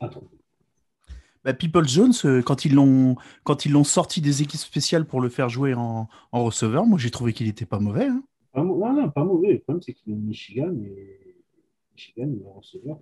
à 0.00 0.08
trouver. 0.08 0.38
Bah, 1.44 1.54
People 1.54 1.86
Jones, 1.86 2.12
euh, 2.24 2.42
quand 2.42 2.64
ils 2.64 2.74
l'ont 2.74 3.16
quand 3.44 3.64
ils 3.64 3.72
l'ont 3.72 3.84
sorti 3.84 4.20
des 4.20 4.42
équipes 4.42 4.60
spéciales 4.60 5.06
pour 5.06 5.20
le 5.20 5.28
faire 5.28 5.48
jouer 5.48 5.74
en, 5.74 6.08
en 6.32 6.44
receveur, 6.44 6.84
moi 6.84 6.98
j'ai 6.98 7.10
trouvé 7.10 7.32
qu'il 7.32 7.46
n'était 7.46 7.66
pas 7.66 7.78
mauvais. 7.78 8.06
Hein. 8.06 8.22
Pas, 8.52 8.62
non, 8.62 9.10
pas 9.10 9.24
mauvais. 9.24 9.52
Le 9.52 9.58
problème 9.60 9.82
c'est 9.82 9.94
qu'il 9.94 10.12
est 10.12 10.16
de 10.16 10.20
Michigan 10.20 10.74
et 10.82 11.36
Michigan 11.94 12.28
est 12.28 12.56
receveur. 12.56 12.98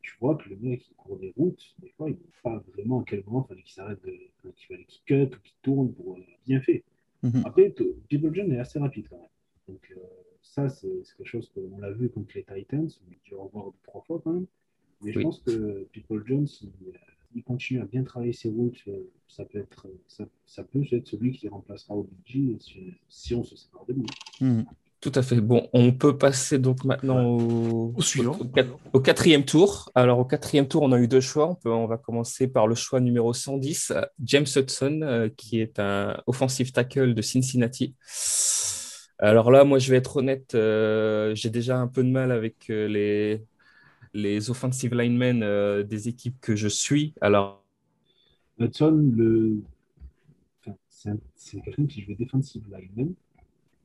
Tu 0.00 0.14
vois 0.20 0.36
que 0.36 0.48
le 0.48 0.56
mec 0.56 0.86
il 0.88 0.94
court 0.94 1.18
des 1.18 1.34
routes, 1.36 1.62
des 1.78 1.90
fois 1.90 2.08
il 2.08 2.12
ne 2.14 2.18
sait 2.18 2.42
pas 2.42 2.62
vraiment 2.72 3.00
à 3.00 3.04
quel 3.04 3.22
moment 3.26 3.44
il 3.44 3.48
fallait 3.48 3.62
qu'il 3.62 3.74
s'arrête, 3.74 4.02
de... 4.04 4.50
qu'il 4.52 4.66
fallait 4.68 4.84
qu'il 4.84 5.02
cut 5.04 5.36
ou 5.36 5.40
qu'il 5.42 5.56
tourne 5.62 5.92
pour 5.92 6.16
euh, 6.16 6.22
bien 6.46 6.60
fait. 6.60 6.84
Mhm. 7.22 7.42
Après, 7.44 7.74
People 8.08 8.34
Jones 8.34 8.52
est 8.52 8.58
assez 8.58 8.78
rapide 8.78 9.08
quand 9.10 9.18
même. 9.18 9.28
Donc 9.68 9.92
euh, 9.96 10.00
ça 10.42 10.68
c'est 10.68 11.02
quelque 11.18 11.26
chose 11.26 11.50
qu'on 11.52 11.78
l'a 11.78 11.90
vu 11.90 12.08
contre 12.08 12.30
les 12.34 12.44
Titans, 12.44 12.88
on 12.88 13.12
a 13.12 13.16
dû 13.24 13.34
revoir 13.34 13.66
deux, 13.66 13.78
trois 13.82 14.02
fois 14.02 14.20
quand 14.22 14.32
même. 14.32 14.46
Mais 15.02 15.12
je 15.12 15.20
pense 15.20 15.40
que 15.40 15.86
People 15.92 16.22
Jones, 16.26 16.46
il, 17.34 17.42
continue 17.42 17.80
à 17.80 17.84
bien 17.84 18.02
travailler 18.02 18.32
ses 18.32 18.48
routes. 18.48 18.78
Euh, 18.88 19.10
ça 19.28 19.44
peut 19.44 19.58
être, 19.58 19.86
ça, 20.06 20.64
peut 20.64 20.82
être 20.90 21.06
celui 21.06 21.32
qui 21.32 21.48
remplacera 21.48 21.94
OBG 21.94 22.56
si, 23.08 23.34
on 23.34 23.44
se 23.44 23.56
sépare 23.56 23.84
de 23.86 23.94
lui. 23.94 24.06
Hmm. 24.40 24.62
Tout 25.00 25.12
à 25.14 25.22
fait. 25.22 25.40
Bon, 25.40 25.68
on 25.74 25.92
peut 25.92 26.16
passer 26.16 26.58
donc 26.58 26.84
maintenant 26.84 27.24
au, 27.26 27.94
suivant. 28.00 28.38
Au, 28.92 29.00
quatrième 29.00 29.44
tour. 29.44 29.90
Alors, 29.94 30.18
au 30.18 30.24
quatrième 30.24 30.66
tour, 30.66 30.82
on 30.82 30.92
a 30.92 30.98
eu 30.98 31.06
deux 31.06 31.20
choix. 31.20 31.50
On, 31.50 31.54
peut, 31.54 31.70
on 31.70 31.86
va 31.86 31.98
commencer 31.98 32.48
par 32.48 32.66
le 32.66 32.74
choix 32.74 32.98
numéro 32.98 33.32
110, 33.34 33.92
James 34.24 34.46
Hudson, 34.56 35.00
euh, 35.02 35.28
qui 35.36 35.60
est 35.60 35.78
un 35.78 36.16
offensive 36.26 36.72
tackle 36.72 37.14
de 37.14 37.22
Cincinnati. 37.22 37.94
Alors 39.18 39.50
là, 39.50 39.64
moi, 39.64 39.78
je 39.78 39.90
vais 39.90 39.98
être 39.98 40.16
honnête, 40.16 40.54
euh, 40.54 41.34
j'ai 41.34 41.50
déjà 41.50 41.78
un 41.78 41.86
peu 41.88 42.02
de 42.02 42.10
mal 42.10 42.32
avec 42.32 42.68
les, 42.68 43.42
les 44.16 44.50
offensive 44.50 44.94
linemen 44.94 45.42
euh, 45.42 45.82
des 45.82 46.08
équipes 46.08 46.40
que 46.40 46.56
je 46.56 46.68
suis. 46.68 47.14
Alors, 47.20 47.62
Hudson, 48.58 49.12
le... 49.14 49.62
c'est 50.90 51.60
quelqu'un 51.60 51.86
qui 51.86 52.00
joue 52.00 52.14
defensive 52.14 52.64
lineman 52.70 53.14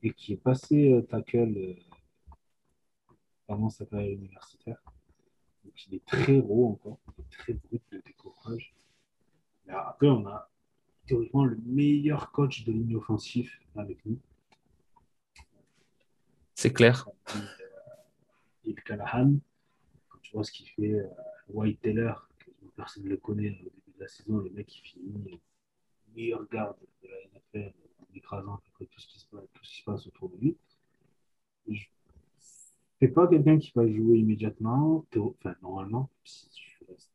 et 0.02 0.12
qui 0.14 0.32
est 0.32 0.42
passé 0.42 0.92
euh, 0.92 1.02
tackle 1.02 1.54
euh, 1.56 1.74
pendant 3.46 3.68
sa 3.68 3.84
période 3.84 4.18
universitaire. 4.18 4.82
Donc, 5.64 5.86
il 5.86 5.96
est 5.96 6.04
très 6.06 6.38
gros 6.38 6.70
encore, 6.70 6.98
il 7.18 7.22
est 7.22 7.30
très 7.30 7.52
brut 7.52 7.82
de 7.92 8.02
décoffrage. 8.04 8.74
après, 9.68 10.08
on 10.08 10.26
a 10.26 10.50
théoriquement 11.06 11.44
le 11.44 11.58
meilleur 11.66 12.32
coach 12.32 12.64
de 12.64 12.72
ligne 12.72 12.96
offensive 12.96 13.50
avec 13.76 14.04
nous. 14.06 14.18
C'est 16.54 16.72
clair. 16.72 17.08
Yves 18.64 18.82
Callahan, 18.84 19.40
tu 20.32 20.36
vois 20.36 20.44
ce 20.44 20.52
qu'il 20.52 20.68
fait. 20.68 20.94
Euh, 20.94 21.06
White 21.50 21.82
Taylor, 21.82 22.26
personne 22.74 23.04
ne 23.04 23.10
le 23.10 23.18
connaît 23.18 23.50
au 23.50 23.64
début 23.64 23.92
de 23.96 24.00
la 24.00 24.08
saison, 24.08 24.38
le 24.38 24.50
mec 24.50 24.66
qui 24.66 24.80
finit 24.80 25.40
meilleur 26.16 26.48
garde 26.48 26.76
de 27.02 27.08
la 27.08 27.60
NFL 27.60 27.74
en 28.00 28.16
écrasant 28.16 28.54
à 28.54 28.62
peu 28.64 28.70
près 28.72 28.86
tout 28.86 29.00
ce 29.00 29.06
qui 29.06 29.18
se 29.18 29.26
passe, 29.26 29.44
tout 29.52 29.64
ce 29.64 29.70
qui 29.70 29.80
se 29.80 29.84
passe 29.84 30.06
autour 30.06 30.30
de 30.30 30.36
lui. 30.38 30.56
C'est 32.98 33.08
pas 33.08 33.26
quelqu'un 33.26 33.58
qui 33.58 33.72
va 33.74 33.86
jouer 33.86 34.18
immédiatement, 34.18 35.04
enfin 35.16 35.54
normalement, 35.60 36.08
si 36.24 36.48
tu 36.50 36.78
restes 36.88 37.12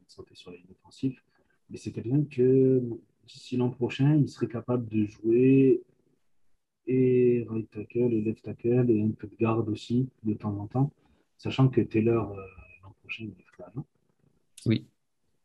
en 0.00 0.08
santé 0.08 0.34
sur 0.34 0.50
la 0.52 0.58
ligne 0.58 0.66
offensive, 0.70 1.20
mais 1.68 1.78
c'est 1.78 1.90
quelqu'un 1.90 2.22
que 2.24 2.80
d'ici 3.26 3.56
l'an 3.56 3.70
prochain, 3.70 4.14
il 4.14 4.28
serait 4.28 4.48
capable 4.48 4.86
de 4.88 5.06
jouer 5.06 5.82
et 6.86 7.44
right 7.48 7.70
tackle 7.70 8.12
et 8.12 8.20
left 8.20 8.44
tackle 8.44 8.90
et 8.90 9.02
un 9.02 9.10
peu 9.10 9.26
de 9.26 9.36
garde 9.36 9.68
aussi 9.68 10.08
de 10.22 10.34
temps 10.34 10.56
en 10.58 10.66
temps 10.66 10.92
sachant 11.42 11.68
que 11.68 11.80
Taylor, 11.80 12.30
euh, 12.30 12.46
l'an 12.84 12.94
prochain, 13.00 13.24
il 13.24 13.30
est 13.30 13.46
frère. 13.54 13.72
oui. 14.66 14.86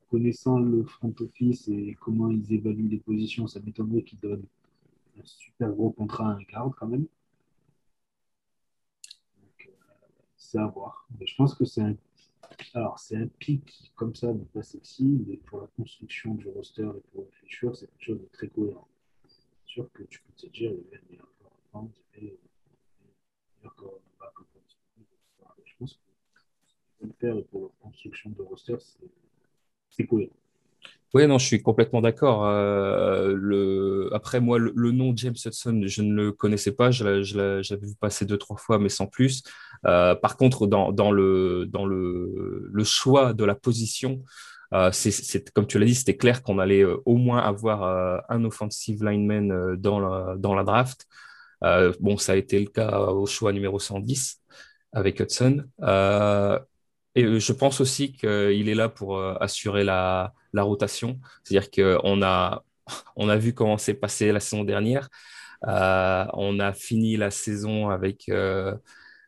Connaissant 0.09 0.59
le 0.59 0.85
front 0.85 1.13
office 1.19 1.67
et 1.67 1.97
comment 1.99 2.29
ils 2.29 2.53
évaluent 2.53 2.87
les 2.87 2.99
positions, 2.99 3.45
ça 3.47 3.59
m'étonnerait 3.59 4.03
qu'ils 4.03 4.19
donnent 4.19 4.45
un 5.19 5.25
super 5.25 5.69
gros 5.71 5.89
contrat 5.89 6.29
à 6.29 6.35
un 6.35 6.43
garde 6.43 6.73
quand 6.75 6.87
même. 6.87 7.07
Euh, 9.41 9.71
c'est 10.37 10.59
à 10.59 10.67
voir. 10.67 11.07
Mais 11.19 11.25
je 11.25 11.35
pense 11.35 11.55
que 11.55 11.65
c'est 11.65 11.81
un 11.81 11.95
alors, 12.73 12.97
c'est 12.97 13.17
un 13.17 13.27
pic 13.27 13.91
comme 13.95 14.15
ça, 14.15 14.27
donc 14.27 14.47
pas 14.49 14.63
sexy, 14.63 15.03
mais 15.27 15.35
pour 15.35 15.61
la 15.61 15.67
construction 15.75 16.35
du 16.35 16.47
roster 16.47 16.89
et 16.95 17.01
pour 17.11 17.25
le 17.25 17.31
futur, 17.31 17.75
c'est 17.75 17.87
quelque 17.87 18.05
chose 18.05 18.21
de 18.21 18.29
très 18.31 18.47
cohérent. 18.47 18.87
C'est 19.27 19.43
sûr 19.65 19.91
que 19.91 20.03
tu 20.03 20.21
peux 20.21 20.33
te 20.33 20.47
dire, 20.47 20.71
il 20.71 20.91
y 20.91 20.95
a 20.95 20.99
meilleur 21.09 21.27
joueur 21.37 21.51
en 21.51 21.69
France, 21.69 22.01
il 22.15 22.23
y 22.23 22.27
a 22.27 22.31
meilleur 22.31 23.75
faire 27.19 27.35
pour 27.51 27.61
leur 27.61 27.77
construction 27.79 28.29
de 28.31 28.41
roster, 28.41 28.77
c'est 29.89 30.05
cohérent. 30.05 30.33
Oui, 31.13 31.25
non, 31.25 31.37
je 31.37 31.45
suis 31.45 31.61
complètement 31.61 32.01
d'accord. 32.01 32.45
Euh, 32.45 33.33
le... 33.35 34.09
Après, 34.13 34.41
moi, 34.41 34.59
le, 34.59 34.91
nom 34.91 35.13
James 35.15 35.35
Hudson, 35.43 35.81
je 35.85 36.01
ne 36.01 36.13
le 36.13 36.31
connaissais 36.33 36.73
pas. 36.73 36.91
Je, 36.91 37.03
l'avais 37.05 37.87
vu 37.87 37.95
passer 37.99 38.25
deux, 38.25 38.37
trois 38.37 38.57
fois, 38.57 38.77
mais 38.77 38.89
sans 38.89 39.07
plus. 39.07 39.41
Euh, 39.85 40.15
par 40.15 40.35
contre, 40.35 40.67
dans, 40.67 40.91
dans, 40.91 41.11
le, 41.11 41.65
dans 41.65 41.85
le, 41.85 42.69
le, 42.71 42.83
choix 42.83 43.33
de 43.33 43.45
la 43.45 43.55
position, 43.55 44.21
euh, 44.73 44.91
c'est, 44.91 45.49
comme 45.53 45.65
tu 45.65 45.79
l'as 45.79 45.85
dit, 45.85 45.95
c'était 45.95 46.17
clair 46.17 46.43
qu'on 46.43 46.59
allait 46.59 46.83
au 46.83 47.15
moins 47.15 47.39
avoir 47.39 48.23
un 48.29 48.43
offensive 48.43 49.03
lineman 49.03 49.75
dans 49.77 50.35
dans 50.35 50.55
la 50.55 50.63
draft. 50.63 51.07
bon, 52.01 52.17
ça 52.17 52.33
a 52.33 52.35
été 52.35 52.59
le 52.59 52.67
cas 52.67 52.99
au 52.99 53.25
choix 53.25 53.53
numéro 53.53 53.79
110 53.79 54.41
avec 54.91 55.21
Hudson. 55.21 55.63
Et 57.17 57.39
je 57.39 57.53
pense 57.53 57.81
aussi 57.81 58.13
qu'il 58.13 58.69
est 58.69 58.75
là 58.75 58.89
pour 58.89 59.19
assurer 59.41 59.83
la, 59.83 60.33
la 60.53 60.63
rotation. 60.63 61.19
C'est-à-dire 61.43 61.71
qu'on 61.71 62.21
a, 62.21 62.63
on 63.15 63.29
a 63.29 63.37
vu 63.37 63.53
comment 63.53 63.77
s'est 63.77 63.93
passé 63.93 64.31
la 64.31 64.39
saison 64.39 64.63
dernière. 64.63 65.09
Euh, 65.67 66.25
on 66.33 66.59
a 66.59 66.73
fini 66.73 67.17
la 67.17 67.31
saison 67.31 67.89
avec, 67.89 68.29
euh, 68.29 68.75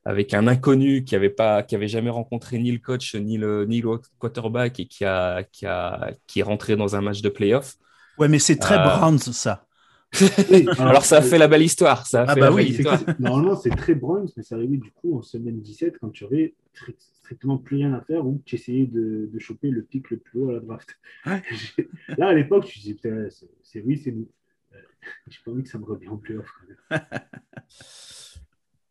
avec 0.05 0.33
un 0.33 0.47
inconnu 0.47 1.03
qui 1.03 1.15
avait 1.15 1.29
pas, 1.29 1.63
qui 1.63 1.75
avait 1.75 1.87
jamais 1.87 2.11
rencontré 2.11 2.59
ni 2.59 2.71
le 2.71 2.77
coach 2.77 3.15
ni 3.15 3.37
le, 3.37 3.65
ni 3.65 3.81
le 3.81 3.97
quarterback 4.19 4.79
et 4.79 4.85
qui 4.85 5.05
a, 5.05 5.43
qui 5.43 5.65
a, 5.65 6.11
qui 6.27 6.41
est 6.41 6.43
rentré 6.43 6.75
dans 6.75 6.95
un 6.95 7.01
match 7.01 7.21
de 7.21 7.29
playoff. 7.29 7.75
Ouais, 8.17 8.27
mais 8.27 8.39
c'est 8.39 8.57
très 8.57 8.77
euh... 8.77 8.83
Browns 8.83 9.19
ça. 9.19 9.65
alors, 10.79 11.05
ça 11.05 11.17
a 11.17 11.21
fait 11.21 11.37
la 11.37 11.47
belle 11.47 11.61
histoire. 11.61 12.07
Ça 12.07 12.21
a 12.21 12.25
ah 12.29 12.33
fait 12.33 12.39
bah 12.39 12.47
la 12.47 12.51
oui, 12.51 12.63
belle 12.63 12.71
histoire. 12.71 12.99
Normalement, 13.19 13.55
c'est 13.55 13.69
très 13.69 13.93
Browns, 13.93 14.29
mais 14.35 14.41
ça 14.41 14.55
arrivé 14.55 14.77
du 14.77 14.91
coup 14.91 15.19
en 15.19 15.21
semaine 15.21 15.61
17 15.61 15.99
quand 15.99 16.09
tu 16.09 16.25
avais 16.25 16.55
strictement 17.29 17.59
plus 17.59 17.77
rien 17.77 17.93
à 17.93 18.01
faire 18.01 18.25
ou 18.25 18.41
tu 18.43 18.55
essayais 18.55 18.87
de, 18.87 19.29
de, 19.31 19.39
choper 19.39 19.69
le 19.69 19.83
pic 19.83 20.09
le 20.09 20.17
plus 20.17 20.39
haut 20.39 20.49
à 20.49 20.53
la 20.53 20.59
draft. 20.61 20.99
Là, 22.17 22.29
à 22.29 22.33
l'époque, 22.33 22.67
je 22.67 22.79
disais, 22.79 22.95
putain, 22.95 23.27
c'est 23.61 23.81
oui, 23.81 24.01
c'est 24.03 24.11
nous. 24.11 24.27
Euh, 24.73 24.77
J'ai 25.27 25.37
pas 25.45 25.51
envie 25.51 25.61
que 25.61 25.69
ça 25.69 25.77
me 25.77 25.85
revienne 25.85 26.09
en 26.09 26.17
playoff. 26.17 26.51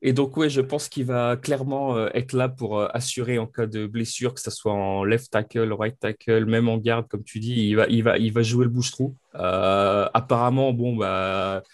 Et 0.01 0.13
donc, 0.13 0.37
oui, 0.37 0.49
je 0.49 0.61
pense 0.61 0.89
qu'il 0.89 1.07
va 1.07 1.37
clairement 1.37 1.97
euh, 1.97 2.09
être 2.15 2.33
là 2.33 2.49
pour 2.49 2.79
euh, 2.79 2.87
assurer 2.93 3.41
en 3.41 3.49
cas 3.49 3.67
de 3.67 3.89
blessure, 3.89 4.35
que 4.35 4.41
ce 4.41 4.53
soit 4.53 4.73
en 4.73 5.03
left 5.03 5.33
tackle, 5.33 5.73
right 5.73 5.99
tackle, 5.99 6.45
même 6.45 6.69
en 6.69 6.79
garde, 6.79 7.09
comme 7.09 7.25
tu 7.25 7.41
dis, 7.41 7.71
il 7.71 7.75
va, 7.75 7.89
il 7.89 8.05
va, 8.05 8.19
il 8.19 8.33
va 8.33 8.43
jouer 8.43 8.65
le 8.65 8.71
bouche-trou. 8.71 9.17
Euh, 9.35 10.09
apparemment, 10.15 10.73
bon, 10.73 10.95
bah, 10.95 11.65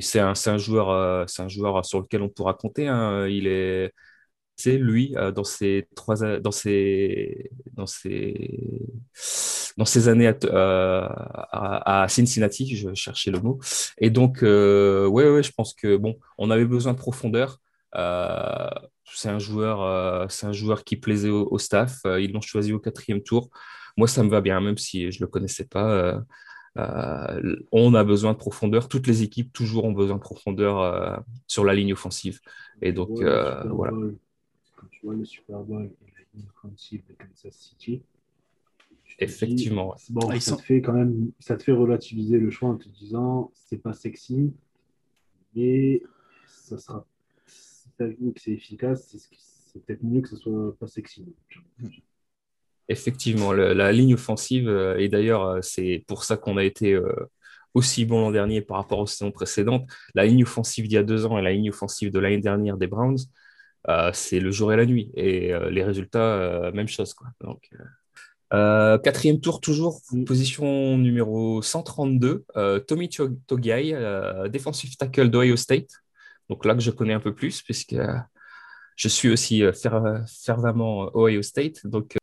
c'est 0.00 0.18
un, 0.18 0.32
un, 0.46 0.58
joueur, 0.58 1.28
c'est 1.28 1.42
un 1.42 1.48
joueur 1.48 1.84
sur 1.84 2.00
lequel 2.00 2.22
on 2.22 2.28
pourra 2.28 2.54
compter. 2.54 2.88
Hein. 2.88 3.28
Il 3.28 3.46
est, 3.46 3.92
lui 4.66 5.14
dans 5.34 5.44
ses 5.44 5.88
trois, 5.94 6.16
dans 6.16 6.50
ses, 6.50 7.50
dans 7.72 7.86
ses, 7.86 8.60
dans 9.76 10.08
années 10.08 10.32
à, 10.50 12.02
à, 12.02 12.08
Cincinnati, 12.08 12.76
je 12.76 12.92
cherchais 12.94 13.30
le 13.30 13.40
mot. 13.40 13.60
Et 13.98 14.10
donc, 14.10 14.42
euh, 14.42 15.06
ouais, 15.06 15.30
ouais, 15.30 15.42
je 15.42 15.52
pense 15.52 15.72
que 15.72 15.96
bon, 15.96 16.18
on 16.36 16.50
avait 16.50 16.64
besoin 16.64 16.92
de 16.92 16.98
profondeur. 16.98 17.60
Euh, 17.94 18.68
c'est 19.04 19.28
un 19.28 19.38
joueur, 19.38 19.82
euh, 19.82 20.26
c'est 20.28 20.46
un 20.46 20.52
joueur 20.52 20.84
qui 20.84 20.96
plaisait 20.96 21.30
au, 21.30 21.58
staff. 21.58 22.00
Euh, 22.04 22.20
ils 22.20 22.32
l'ont 22.32 22.40
choisi 22.40 22.72
au 22.72 22.78
quatrième 22.78 23.22
tour. 23.22 23.50
Moi, 23.96 24.08
ça 24.08 24.22
me 24.22 24.28
va 24.28 24.40
bien, 24.40 24.60
même 24.60 24.78
si 24.78 25.10
je 25.10 25.20
le 25.20 25.26
connaissais 25.26 25.64
pas. 25.64 26.20
on 27.72 27.94
a 27.94 28.04
besoin 28.04 28.32
de 28.32 28.38
profondeur. 28.38 28.88
Toutes 28.88 29.06
les 29.06 29.22
équipes 29.22 29.52
toujours 29.52 29.84
ont 29.84 29.92
besoin 29.92 30.16
de 30.16 30.20
profondeur 30.20 31.22
sur 31.46 31.64
la 31.64 31.74
ligne 31.74 31.92
offensive. 31.92 32.40
Et 32.82 32.92
donc 32.92 33.20
voilà. 33.20 33.92
Tu 34.98 35.06
vois 35.06 35.14
le 35.14 35.24
Super 35.24 35.60
Bowl 35.60 35.84
et 35.84 36.10
la 36.10 36.24
ligne 36.34 36.48
offensive 36.56 37.02
de 37.08 37.14
Kansas 37.14 37.54
City, 37.54 38.02
Effectivement. 39.20 39.96
bon, 40.10 40.38
ça 40.38 40.56
te 40.56 40.62
fait 40.62 40.80
quand 40.80 40.92
même, 40.92 41.32
ça 41.40 41.56
te 41.56 41.62
fait 41.64 41.72
relativiser 41.72 42.38
le 42.38 42.50
choix 42.50 42.68
en 42.70 42.76
te 42.76 42.88
disant, 42.88 43.50
c'est 43.54 43.78
pas 43.78 43.92
sexy, 43.92 44.52
mais 45.54 46.02
ça 46.46 46.78
sera 46.78 47.06
que 47.98 48.14
c'est 48.36 48.52
efficace, 48.52 49.16
c'est 49.66 49.84
peut-être 49.84 50.04
mieux 50.04 50.20
que 50.20 50.28
ce 50.28 50.36
soit 50.36 50.76
pas 50.78 50.86
sexy. 50.86 51.24
Effectivement, 52.88 53.52
la 53.52 53.92
ligne 53.92 54.14
offensive, 54.14 54.68
euh, 54.68 54.96
et 54.98 55.08
d'ailleurs, 55.08 55.42
euh, 55.42 55.58
c'est 55.62 56.04
pour 56.06 56.24
ça 56.24 56.36
qu'on 56.36 56.56
a 56.56 56.64
été 56.64 56.94
euh, 56.94 57.12
aussi 57.74 58.04
bon 58.06 58.20
l'an 58.20 58.30
dernier 58.30 58.62
par 58.62 58.78
rapport 58.78 59.00
aux 59.00 59.06
saisons 59.06 59.32
précédentes. 59.32 59.86
La 60.14 60.24
ligne 60.24 60.44
offensive 60.44 60.86
d'il 60.86 60.94
y 60.94 60.98
a 60.98 61.02
deux 61.02 61.26
ans 61.26 61.38
et 61.38 61.42
la 61.42 61.52
ligne 61.52 61.70
offensive 61.70 62.10
de 62.10 62.18
l'année 62.18 62.38
dernière 62.38 62.76
des 62.76 62.86
Browns, 62.86 63.18
c'est 64.12 64.40
le 64.40 64.50
jour 64.50 64.72
et 64.72 64.76
la 64.76 64.86
nuit. 64.86 65.10
Et 65.14 65.52
les 65.70 65.84
résultats, 65.84 66.70
même 66.72 66.88
chose. 66.88 67.14
Quoi. 67.14 67.28
Donc, 67.40 67.70
quatrième 68.50 69.40
tour, 69.40 69.60
toujours, 69.60 70.00
position 70.26 70.98
numéro 70.98 71.62
132, 71.62 72.44
Tommy 72.86 73.08
Togiai, 73.46 73.96
défensif 74.50 74.96
tackle 74.96 75.30
d'Ohio 75.30 75.56
State. 75.56 75.90
Donc 76.48 76.64
là 76.64 76.74
que 76.74 76.80
je 76.80 76.90
connais 76.90 77.12
un 77.12 77.20
peu 77.20 77.34
plus, 77.34 77.62
puisque 77.62 77.96
je 78.98 79.08
suis 79.08 79.30
aussi 79.30 79.62
euh, 79.62 79.72
fervemment 79.72 81.10
Ohio 81.14 81.40
State. 81.40 81.86
Donc, 81.86 82.16
euh, 82.16 82.18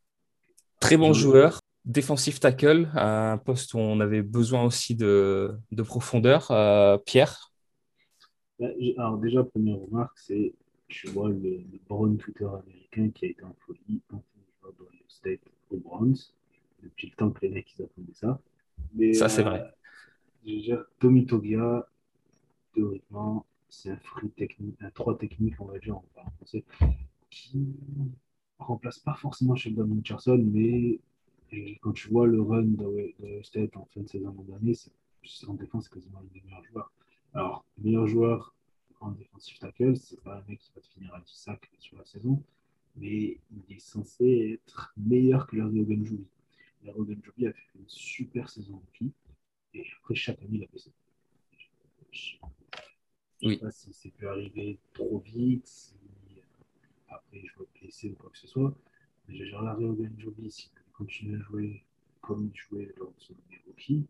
très 0.81 0.97
bon 0.97 1.13
joueur, 1.13 1.59
défensif 1.85 2.39
tackle, 2.39 2.89
un 2.95 3.37
poste 3.37 3.73
où 3.73 3.79
on 3.79 4.01
avait 4.01 4.21
besoin 4.21 4.63
aussi 4.63 4.93
de, 4.93 5.57
profondeur. 5.85 6.51
Euh, 6.51 6.97
Pierre 6.97 7.51
Alors, 8.97 9.17
déjà, 9.17 9.43
première 9.43 9.77
remarque, 9.77 10.17
c'est 10.17 10.53
tu 10.87 11.07
vois 11.07 11.29
le, 11.29 11.57
le 11.57 11.79
Brown 11.87 12.17
Twitter 12.17 12.45
américain 12.45 13.09
qui 13.09 13.25
a 13.25 13.29
été 13.29 13.43
en 13.43 13.55
folie 13.65 14.01
quand 14.07 14.23
on 14.63 14.71
joue 14.71 14.83
Ohio 14.83 15.03
State 15.07 15.41
aux 15.71 15.77
Browns, 15.77 16.15
depuis 16.83 17.07
le 17.09 17.15
temps 17.15 17.31
que 17.31 17.41
les 17.41 17.49
mecs 17.49 17.73
ils 17.77 17.83
attendaient 17.83 18.13
ça. 18.13 18.39
Mais, 18.93 19.13
ça, 19.13 19.29
c'est 19.29 19.43
vrai. 19.43 19.73
Tommy 20.99 21.25
Togia, 21.25 21.87
théoriquement, 22.73 23.45
c'est 23.67 23.91
un 23.91 23.97
fruit 23.97 24.29
technique, 24.29 24.75
un 24.81 24.91
3 24.91 25.17
technique, 25.17 25.59
on 25.59 25.65
va 25.65 25.79
dire, 25.79 25.97
en 25.97 26.05
français, 26.37 26.63
qui 27.29 27.75
remplace 28.59 28.99
pas 28.99 29.15
forcément 29.15 29.55
Sheldon 29.55 29.89
Richardson, 29.95 30.43
mais 30.51 30.99
quand 31.81 31.93
tu 31.93 32.09
vois 32.09 32.27
le 32.27 32.41
run 32.41 32.63
de, 32.63 33.13
State 33.43 33.75
en 33.77 33.85
fin 33.93 34.01
de 34.01 34.07
saison 34.07 34.31
dernier, 34.47 34.73
en 35.47 35.53
défense, 35.53 35.85
c'est 35.85 35.93
quasiment 35.93 36.21
le 36.21 36.41
meilleur 36.41 36.63
joueur. 36.65 36.91
Alors, 37.33 37.65
le 37.77 37.83
meilleur 37.85 38.07
joueur 38.07 38.53
en 39.01 39.11
défensif 39.11 39.59
tackle, 39.59 39.95
c'est 39.95 40.21
pas 40.21 40.37
un 40.37 40.43
mec 40.47 40.59
qui 40.59 40.71
va 40.75 40.81
te 40.81 40.87
finir 40.87 41.13
à 41.13 41.19
10 41.19 41.31
sacs 41.31 41.69
sur 41.79 41.97
la 41.97 42.05
saison, 42.05 42.41
mais 42.95 43.39
il 43.51 43.75
est 43.75 43.79
censé 43.79 44.59
être 44.59 44.93
meilleur 44.97 45.47
que 45.47 45.57
Larry 45.57 45.81
Ogunjobi. 45.81 46.27
Larry 46.83 46.99
Ogunjobi 46.99 47.47
a 47.47 47.53
fait 47.53 47.67
une 47.75 47.87
super 47.87 48.49
saison 48.49 48.75
en 48.75 49.05
et 49.75 49.85
après, 49.99 50.15
chaque 50.15 50.41
année, 50.41 50.57
il 50.57 50.63
a 50.63 50.67
fait 50.67 50.79
ça. 50.79 50.91
Je 53.41 53.47
ne 53.47 53.53
sais 53.53 53.59
pas 53.59 53.71
si 53.71 53.91
c'est 53.91 54.09
pu 54.09 54.25
arriver 54.25 54.79
trop 54.93 55.19
vite, 55.19 55.67
si 55.67 55.95
après 57.09 57.41
je 57.45 57.59
vais 57.59 57.67
blessé 57.81 58.09
ou 58.09 58.15
quoi 58.15 58.29
que 58.29 58.37
ce 58.37 58.47
soit. 58.47 58.73
Mais 59.27 59.35
j'ai 59.35 59.53
au 59.53 60.07
Joby, 60.17 60.49
s'il 60.49 60.71
continue 60.93 61.35
à 61.35 61.39
jouer 61.39 61.83
comme 62.21 62.49
il 62.53 62.57
jouait 62.57 62.93
lors 62.97 63.11
de 63.11 63.19
son 63.19 63.35
rookie, 63.67 64.05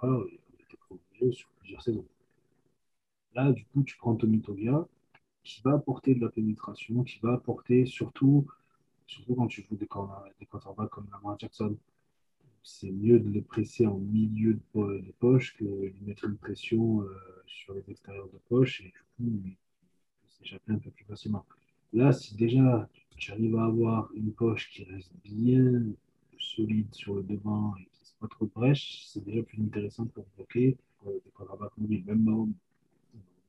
ah, 0.00 0.20
il 0.26 0.38
a 0.58 0.62
été 0.62 0.76
prolongé 0.78 1.32
sur 1.32 1.48
plusieurs 1.60 1.82
saisons. 1.82 2.06
Là, 3.34 3.52
du 3.52 3.64
coup, 3.66 3.82
tu 3.82 3.96
prends 3.96 4.14
Tommy 4.16 4.40
Togia, 4.40 4.86
qui 5.44 5.60
va 5.62 5.74
apporter 5.74 6.14
de 6.14 6.20
la 6.20 6.30
pénétration, 6.30 7.04
qui 7.04 7.18
va 7.20 7.34
apporter 7.34 7.86
surtout, 7.86 8.46
surtout 9.06 9.34
quand 9.34 9.48
tu 9.48 9.62
joues 9.62 9.76
des, 9.76 9.88
des 10.40 10.46
quarterbacks 10.46 10.90
comme 10.90 11.08
Lamar 11.12 11.38
Jackson, 11.38 11.76
c'est 12.62 12.90
mieux 12.92 13.20
de 13.20 13.30
les 13.30 13.42
presser 13.42 13.86
en 13.86 13.98
milieu 13.98 14.54
de, 14.54 14.98
de 15.00 15.12
poche 15.20 15.56
que 15.56 15.64
de 15.64 15.94
mettre 16.06 16.24
une 16.24 16.36
pression 16.36 17.02
euh, 17.02 17.14
sur 17.46 17.74
les 17.74 17.90
extérieurs 17.90 18.28
de 18.28 18.38
poche 18.48 18.80
et 18.80 18.84
du 18.84 18.92
coup, 18.92 19.42
il 19.46 19.52
peut 19.52 20.28
s'échapper 20.28 20.72
un 20.72 20.78
peu 20.78 20.90
plus 20.90 21.04
facilement. 21.04 21.44
Là, 21.92 22.12
si 22.12 22.34
déjà 22.36 22.88
tu 23.16 23.32
arrives 23.32 23.56
à 23.56 23.66
avoir 23.66 24.10
une 24.14 24.32
poche 24.32 24.70
qui 24.70 24.84
reste 24.84 25.12
bien 25.24 25.84
solide 26.38 26.92
sur 26.94 27.14
le 27.14 27.22
devant 27.22 27.74
et 27.76 27.84
qui 27.92 28.00
ne 28.14 28.26
pas 28.26 28.28
trop 28.34 28.46
brèche, 28.46 29.04
c'est 29.06 29.24
déjà 29.24 29.42
plus 29.42 29.62
intéressant 29.62 30.06
pour 30.06 30.26
bloquer 30.36 30.76
pour 30.98 31.12
des 31.12 31.30
quarterbacks 31.36 31.76
mobiles. 31.78 32.04
Même 32.06 32.24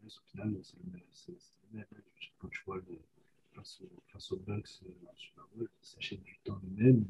au 0.05 0.29
final, 0.31 0.57
c'est 0.61 0.77
le 0.77 1.77
même. 1.77 1.85
Quand 2.39 2.47
tu 2.49 2.61
vois 2.65 2.77
le, 2.77 2.99
face, 3.53 3.81
au, 3.81 3.89
face 4.07 4.31
aux 4.31 4.37
Bucks 4.37 4.81
euh, 4.85 4.91
il 5.59 5.67
s'achète 5.81 6.23
du 6.23 6.37
temps 6.43 6.59
lui-même, 6.63 7.05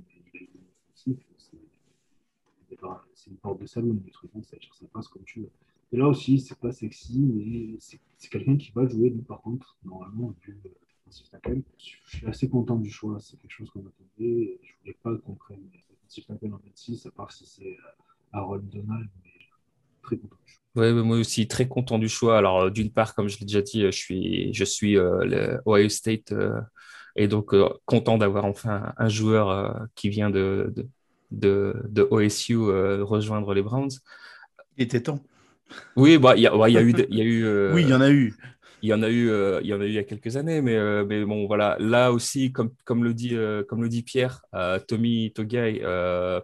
c'est 3.13 3.29
une 3.29 3.37
porte 3.37 3.61
de 3.61 3.65
salon, 3.65 3.93
des 3.93 4.11
trucs 4.11 4.31
comme 4.31 4.43
ça, 4.43 4.57
ça 4.59 4.85
passe 4.93 5.07
comme 5.07 5.23
tu 5.23 5.41
veux. 5.41 5.51
Et 5.91 5.97
là 5.97 6.07
aussi, 6.07 6.39
c'est 6.39 6.57
pas 6.57 6.71
sexy, 6.71 7.19
mais 7.19 7.77
c'est 7.79 8.29
quelqu'un 8.29 8.57
qui 8.57 8.71
va 8.71 8.87
jouer, 8.87 9.11
par 9.27 9.41
contre, 9.41 9.77
normalement, 9.83 10.33
du 10.41 10.57
defensive 10.63 11.29
tackle. 11.29 11.61
Je 11.77 12.17
suis 12.17 12.27
assez 12.27 12.49
content 12.49 12.77
du 12.77 12.89
choix, 12.89 13.19
c'est 13.19 13.37
quelque 13.37 13.51
chose 13.51 13.69
qu'on 13.69 13.85
attendait. 13.85 14.59
Je 14.63 14.73
voulais 14.79 14.97
pas 15.01 15.15
qu'on 15.17 15.35
prenne 15.35 15.61
defensive 15.89 16.25
tackle 16.25 16.53
en 16.53 16.57
26, 16.57 17.05
à 17.05 17.11
part 17.11 17.31
si 17.31 17.45
c'est 17.45 17.77
euh, 17.77 18.03
Aaron 18.33 18.59
Donald, 18.59 19.09
très 20.05 20.17
content. 20.17 20.35
Oui, 20.75 20.91
moi 20.91 21.17
aussi, 21.17 21.47
très 21.47 21.67
content 21.67 21.99
du 21.99 22.09
choix. 22.09 22.37
Alors, 22.37 22.63
euh, 22.63 22.69
d'une 22.69 22.91
part, 22.91 23.15
comme 23.15 23.29
je 23.29 23.39
l'ai 23.39 23.45
déjà 23.45 23.61
dit, 23.61 23.81
je 23.81 23.91
suis, 23.91 24.53
je 24.53 24.65
suis 24.65 24.97
euh, 24.97 25.23
le 25.23 25.61
Ohio 25.65 25.89
State 25.89 26.33
Et 27.15 27.27
donc, 27.27 27.55
content 27.85 28.17
d'avoir 28.17 28.45
enfin 28.45 28.93
un, 28.97 29.09
joueur 29.09 29.87
qui 29.95 30.09
vient 30.09 30.29
de, 30.29 30.73
de, 31.31 31.73
de, 31.87 32.07
OSU 32.11 32.57
rejoindre 33.03 33.53
les 33.53 33.61
Browns. 33.61 33.91
Il 34.77 34.83
était 34.83 35.01
temps. 35.01 35.19
Oui, 35.95 36.17
bah, 36.17 36.35
il 36.35 36.43
y, 36.43 36.47
a, 36.47 36.69
y 36.69 36.77
a 36.77 36.81
eu. 36.81 36.93
Y 37.09 37.21
a 37.21 37.23
eu 37.23 37.73
oui, 37.73 37.83
il 37.83 37.89
y 37.89 37.93
en 37.93 38.01
a 38.01 38.11
eu 38.11 38.35
il 38.85 38.89
y 38.89 38.93
en 38.93 39.01
a 39.01 39.09
eu, 39.09 39.31
euh, 39.31 39.61
il 39.63 39.67
y 39.67 39.73
en 39.73 39.81
a 39.81 39.85
eu 39.85 39.87
il 39.87 39.95
y 39.95 39.97
a 39.97 40.03
quelques 40.03 40.37
années, 40.37 40.61
mais, 40.61 40.75
euh, 40.75 41.03
mais 41.07 41.25
bon, 41.25 41.47
voilà. 41.47 41.75
Là 41.79 42.11
aussi, 42.11 42.51
comme, 42.51 42.69
comme, 42.83 43.03
le, 43.03 43.15
dit, 43.15 43.31
euh, 43.33 43.63
Pierre, 44.05 44.45
Tommy 44.87 45.31
Togai, 45.33 45.81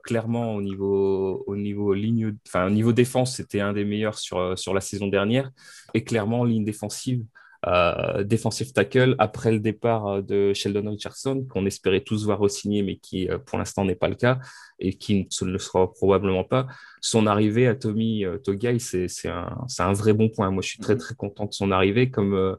clairement, 0.03 0.55
au 0.55 0.61
niveau, 0.61 1.43
au 1.45 1.55
niveau, 1.55 1.93
ligne, 1.93 2.35
enfin, 2.47 2.65
au 2.65 2.71
niveau 2.71 2.93
défense, 2.93 3.35
c'était 3.35 3.59
un 3.59 3.73
des 3.73 3.85
meilleurs 3.85 4.17
sur, 4.17 4.57
sur 4.57 4.73
la 4.73 4.81
saison 4.81 5.07
dernière. 5.07 5.51
Et 5.93 6.03
clairement, 6.03 6.43
ligne 6.43 6.65
défensive, 6.65 7.23
euh, 7.67 8.23
defensive 8.23 8.73
tackle 8.73 9.15
après 9.19 9.51
le 9.51 9.59
départ 9.59 10.07
euh, 10.07 10.21
de 10.23 10.51
Sheldon 10.51 10.89
Richardson, 10.89 11.45
qu'on 11.47 11.67
espérait 11.67 12.01
tous 12.01 12.25
voir 12.25 12.39
re-signer, 12.39 12.81
mais 12.81 12.97
qui 12.97 13.29
euh, 13.29 13.37
pour 13.37 13.59
l'instant 13.59 13.85
n'est 13.85 13.95
pas 13.95 14.07
le 14.07 14.15
cas 14.15 14.39
et 14.79 14.93
qui 14.93 15.27
ne 15.41 15.45
le 15.47 15.59
sera 15.59 15.91
probablement 15.91 16.43
pas. 16.43 16.65
Son 17.01 17.27
arrivée 17.27 17.67
à 17.67 17.75
Tommy 17.75 18.25
Togai, 18.43 18.79
c'est 18.79 19.07
un, 19.27 19.55
un, 19.77 19.93
vrai 19.93 20.13
bon 20.13 20.29
point. 20.29 20.49
Moi, 20.49 20.63
je 20.63 20.69
suis 20.69 20.79
très, 20.79 20.95
mhm. 20.95 20.99
très 20.99 21.15
content 21.15 21.45
de 21.45 21.53
son 21.53 21.71
arrivée. 21.71 22.09
Comme 22.09 22.57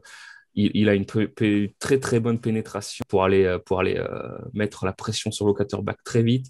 il, 0.55 0.87
a 0.87 0.93
une 0.93 1.05
très, 1.05 1.99
très 1.99 2.19
bonne 2.21 2.39
pénétration 2.39 3.03
pour 3.09 3.25
aller, 3.25 3.57
pour 3.65 3.81
aller 3.81 4.01
mettre 4.53 4.85
la 4.85 4.93
pression 4.93 5.31
sur 5.31 5.47
le 5.47 5.53
quarterback 5.53 5.97
très 6.05 6.23
vite. 6.23 6.47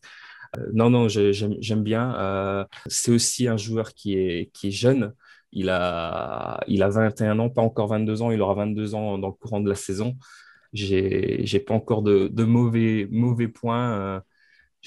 non, 0.73 0.91
non, 0.91 1.07
j'aime 1.07 1.83
bien. 1.83 2.67
c'est 2.85 3.11
aussi 3.11 3.47
un 3.47 3.57
joueur 3.57 3.95
qui 3.95 4.15
est, 4.15 4.51
qui 4.53 4.67
est 4.67 4.71
jeune. 4.71 5.13
Il 5.55 5.69
a, 5.69 6.59
il 6.67 6.81
a 6.81 6.89
21 6.89 7.37
ans, 7.37 7.49
pas 7.49 7.61
encore 7.61 7.87
22 7.87 8.23
ans. 8.23 8.31
Il 8.31 8.41
aura 8.41 8.55
22 8.55 8.95
ans 8.95 9.17
dans 9.19 9.27
le 9.27 9.33
courant 9.33 9.61
de 9.61 9.69
la 9.69 9.75
saison. 9.75 10.17
J'ai 10.73 11.63
pas 11.65 11.75
encore 11.75 12.01
de, 12.01 12.43
mauvais, 12.43 13.07
mauvais 13.11 13.47
points. 13.47 14.23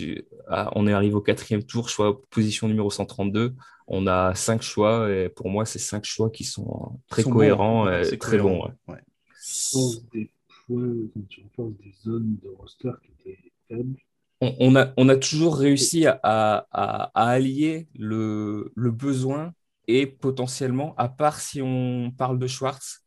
Euh, 0.00 0.14
ah, 0.48 0.70
on 0.74 0.86
est 0.88 0.92
arrivé 0.92 1.14
au 1.14 1.20
quatrième 1.20 1.62
tour, 1.62 1.88
choix 1.88 2.20
position 2.30 2.66
numéro 2.66 2.90
132. 2.90 3.54
On 3.86 4.08
a 4.08 4.34
cinq 4.34 4.62
choix 4.62 5.08
et 5.10 5.28
pour 5.28 5.48
moi, 5.48 5.64
c'est 5.64 5.78
cinq 5.78 6.04
choix 6.04 6.30
qui 6.30 6.42
sont 6.42 6.98
très 7.08 7.22
cohérents 7.22 7.88
et 7.88 8.18
très 8.18 8.38
bons. 8.38 8.68
Ouais. 8.88 8.98
Des 10.12 10.30
points, 10.66 11.70
des 11.80 11.94
zones 12.04 12.36
de 12.42 12.48
roster 12.58 12.90
qui 13.02 13.30
étaient 13.30 13.38
faibles. 13.68 13.96
On, 14.40 14.74
a, 14.76 14.92
on 14.96 15.08
a 15.08 15.16
toujours 15.16 15.56
réussi 15.56 16.06
à, 16.06 16.20
à, 16.22 16.66
à 17.14 17.28
allier 17.30 17.86
le, 17.96 18.72
le 18.74 18.90
besoin 18.90 19.54
et 19.88 20.06
potentiellement, 20.06 20.94
à 20.96 21.08
part 21.08 21.40
si 21.40 21.62
on 21.62 22.12
parle 22.16 22.38
de 22.38 22.46
Schwartz 22.46 23.02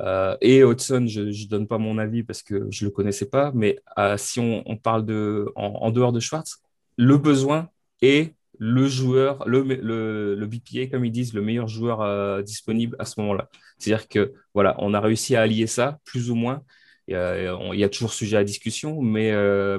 euh, 0.00 0.36
et 0.40 0.62
Hudson, 0.62 1.06
je 1.06 1.20
ne 1.22 1.48
donne 1.48 1.66
pas 1.66 1.78
mon 1.78 1.98
avis 1.98 2.22
parce 2.22 2.42
que 2.42 2.66
je 2.70 2.84
ne 2.84 2.90
le 2.90 2.94
connaissais 2.94 3.28
pas, 3.28 3.52
mais 3.54 3.80
euh, 3.98 4.16
si 4.16 4.40
on, 4.40 4.76
parle 4.76 5.04
de, 5.04 5.50
en, 5.56 5.90
dehors 5.90 6.12
de 6.12 6.20
Schwartz, 6.20 6.62
le 6.96 7.16
besoin 7.18 7.68
est 8.02 8.34
le 8.58 8.86
joueur, 8.86 9.46
le, 9.48 9.62
le, 9.62 10.34
le 10.34 10.46
BPA, 10.46 10.86
comme 10.90 11.04
ils 11.04 11.10
disent, 11.10 11.34
le 11.34 11.42
meilleur 11.42 11.68
joueur 11.68 12.02
euh, 12.02 12.42
disponible 12.42 12.96
à 12.98 13.04
ce 13.04 13.20
moment-là. 13.20 13.48
C'est-à-dire 13.78 14.08
que 14.08 14.34
voilà, 14.54 14.76
on 14.78 14.94
a 14.94 15.00
réussi 15.00 15.36
à 15.36 15.42
allier 15.42 15.66
ça, 15.66 15.98
plus 16.04 16.30
ou 16.30 16.34
moins. 16.34 16.62
Il 17.08 17.14
y 17.14 17.84
a, 17.84 17.88
toujours 17.88 18.12
sujet 18.14 18.36
à 18.38 18.44
discussion, 18.44 19.02
mais, 19.02 19.32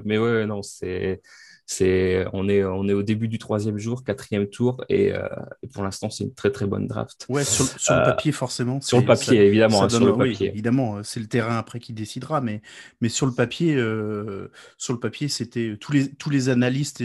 mais 0.04 0.18
ouais, 0.20 0.46
non, 0.46 0.62
c'est 0.62 1.22
c'est, 1.68 2.28
on, 2.32 2.48
est, 2.48 2.64
on 2.64 2.88
est 2.88 2.94
au 2.94 3.02
début 3.02 3.28
du 3.28 3.40
troisième 3.40 3.80
jour, 3.80 4.04
quatrième 4.04 4.48
tour, 4.48 4.86
et, 4.88 5.14
euh, 5.14 5.28
pour 5.74 5.84
l'instant, 5.84 6.12
c'est 6.12 6.24
une 6.24 6.34
très 6.34 6.52
très 6.52 6.68
bonne 6.68 6.86
draft. 6.88 7.26
Ouais, 7.28 7.44
sur, 7.44 7.66
le 7.66 8.02
euh, 8.02 8.06
papier, 8.06 8.32
forcément. 8.32 8.80
Sur 8.82 9.00
le 9.00 9.06
papier, 9.06 9.46
évidemment. 9.46 9.84
Hein, 9.84 9.90
sur 9.90 10.06
le 10.06 10.16
papier. 10.16 10.50
évidemment, 10.50 10.98
euh, 10.98 11.04
c'est 11.04 11.20
le 11.20 11.26
terrain 11.26 11.58
après 11.58 11.80
qui 11.80 11.94
décidera, 11.94 12.40
mais, 12.40 12.62
mais 13.02 13.10
sur 13.10 13.26
le 13.26 13.32
papier, 13.34 13.74
sur 14.78 14.94
le 14.94 15.00
papier, 15.00 15.28
c'était 15.28 15.76
tous 15.80 15.92
les, 15.92 16.14
tous 16.14 16.30
les 16.30 16.50
analystes 16.50 17.04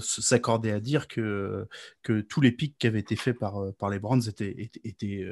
s'accordaient 0.00 0.72
à 0.72 0.80
dire 0.80 1.06
que, 1.06 1.66
que 2.02 2.22
tous 2.22 2.40
les 2.40 2.52
pics 2.52 2.76
qui 2.78 2.86
avaient 2.86 3.00
été 3.00 3.16
faits 3.16 3.38
par, 3.38 3.60
par 3.78 3.90
les 3.90 3.98
Brands 3.98 4.20
étaient, 4.20 4.70
étaient, 4.84 5.26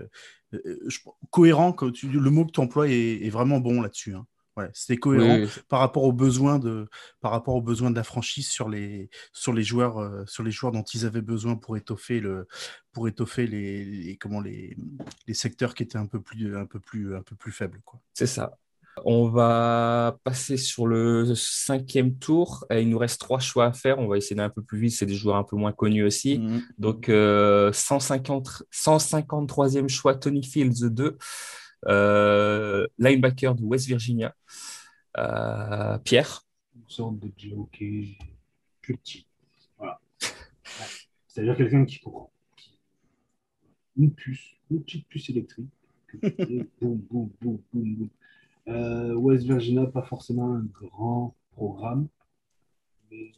cohérents. 1.30 1.74
Le 1.80 2.30
mot 2.30 2.44
que 2.44 2.52
tu 2.52 2.60
emploies 2.60 2.88
est, 2.88 3.24
est, 3.24 3.30
vraiment 3.30 3.58
bon 3.58 3.80
là-dessus. 3.80 4.14
Hein 4.14 4.26
c'était 4.72 4.96
cohérent 4.96 5.46
par 5.68 5.80
rapport 5.80 6.04
aux 6.04 6.12
besoins 6.12 6.58
de 6.58 6.86
par 7.20 7.32
rapport 7.32 7.54
aux 7.54 7.62
besoins 7.62 7.90
de 7.90 7.96
la 7.96 8.04
franchise 8.04 8.48
sur 8.48 8.68
les 8.68 9.10
sur 9.32 9.52
les 9.52 9.64
joueurs 9.64 9.98
euh, 9.98 10.24
sur 10.26 10.42
les 10.42 10.50
joueurs 10.50 10.72
dont 10.72 10.82
ils 10.82 11.06
avaient 11.06 11.22
besoin 11.22 11.56
pour 11.56 11.76
étoffer 11.76 12.20
le 12.20 12.46
pour 12.92 13.08
étoffer 13.08 13.46
les, 13.46 14.16
comment 14.20 14.40
les, 14.40 14.76
les 15.26 15.34
secteurs 15.34 15.74
qui 15.74 15.82
étaient 15.82 15.98
un 15.98 16.06
peu 16.06 16.20
plus 16.20 16.56
un 16.56 16.66
peu 16.66 16.78
plus 16.78 17.16
un 17.16 17.22
peu 17.22 17.34
plus 17.34 17.52
faibles 17.52 17.80
quoi. 17.84 18.00
C'est 18.12 18.26
ça. 18.26 18.56
On 19.04 19.28
va 19.28 20.18
passer 20.22 20.56
sur 20.56 20.86
le 20.86 21.34
cinquième 21.34 22.16
tour. 22.16 22.64
il 22.70 22.88
nous 22.88 22.98
reste 22.98 23.20
trois 23.20 23.40
choix 23.40 23.66
à 23.66 23.72
faire. 23.72 23.98
On 23.98 24.06
va 24.06 24.16
essayer 24.16 24.36
d'un 24.36 24.50
peu 24.50 24.62
plus 24.62 24.78
vite. 24.78 24.92
C'est 24.92 25.06
des 25.06 25.16
joueurs 25.16 25.36
un 25.36 25.42
peu 25.42 25.56
moins 25.56 25.72
connus 25.72 26.04
aussi. 26.04 26.38
Mmh 26.38 26.62
Donc, 26.78 27.06
150, 27.06 27.10
euh, 27.10 28.64
153e 28.72 29.88
choix, 29.88 30.14
Tony 30.14 30.44
Fields 30.44 30.88
2. 30.90 31.18
Euh, 31.86 32.86
linebacker 32.98 33.54
de 33.54 33.62
West 33.62 33.86
Virginia. 33.86 34.34
Euh, 35.16 35.98
Pierre. 35.98 36.42
Une 36.74 36.88
sorte 36.88 37.18
de 37.18 37.30
jockey 37.36 38.16
plus 38.80 38.96
petit. 38.96 39.26
Voilà. 39.78 40.00
C'est-à-dire 41.26 41.56
quelqu'un 41.56 41.84
qui 41.84 42.00
court. 42.00 42.30
Une 43.96 44.12
puce, 44.12 44.56
une 44.70 44.82
petite 44.82 45.06
puce 45.08 45.30
électrique. 45.30 45.70
boum, 46.80 46.96
boum, 47.10 47.30
boum, 47.40 47.58
boum, 47.72 47.94
boum. 47.94 48.08
Euh, 48.66 49.14
West 49.14 49.44
Virginia, 49.44 49.86
pas 49.86 50.02
forcément 50.02 50.54
un 50.54 50.64
grand 50.72 51.36
programme, 51.52 52.08
mais 53.10 53.30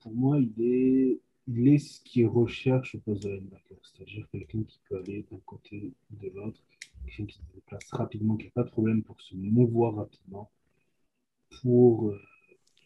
pour 0.00 0.14
moi, 0.14 0.38
il 0.38 0.52
est, 0.62 1.20
il 1.48 1.68
est 1.68 1.78
ce 1.78 2.00
qui 2.00 2.24
recherche 2.24 2.94
au 2.94 2.98
poste 2.98 3.22
de 3.22 3.30
linebacker, 3.30 3.78
c'est-à-dire 3.82 4.28
quelqu'un 4.30 4.62
qui 4.64 4.80
peut 4.88 4.98
aller 4.98 5.24
d'un 5.30 5.38
côté 5.46 5.92
de 6.10 6.28
l'autre, 6.30 6.60
quelqu'un 7.04 7.26
qui 7.26 7.38
se 7.38 7.54
déplace 7.54 7.90
rapidement, 7.92 8.36
qui 8.36 8.46
n'a 8.46 8.50
pas 8.50 8.64
de 8.64 8.70
problème 8.70 9.02
pour 9.02 9.20
se 9.20 9.36
mouvoir 9.36 9.94
rapidement, 9.94 10.50
pour 11.62 12.08
euh, 12.08 12.20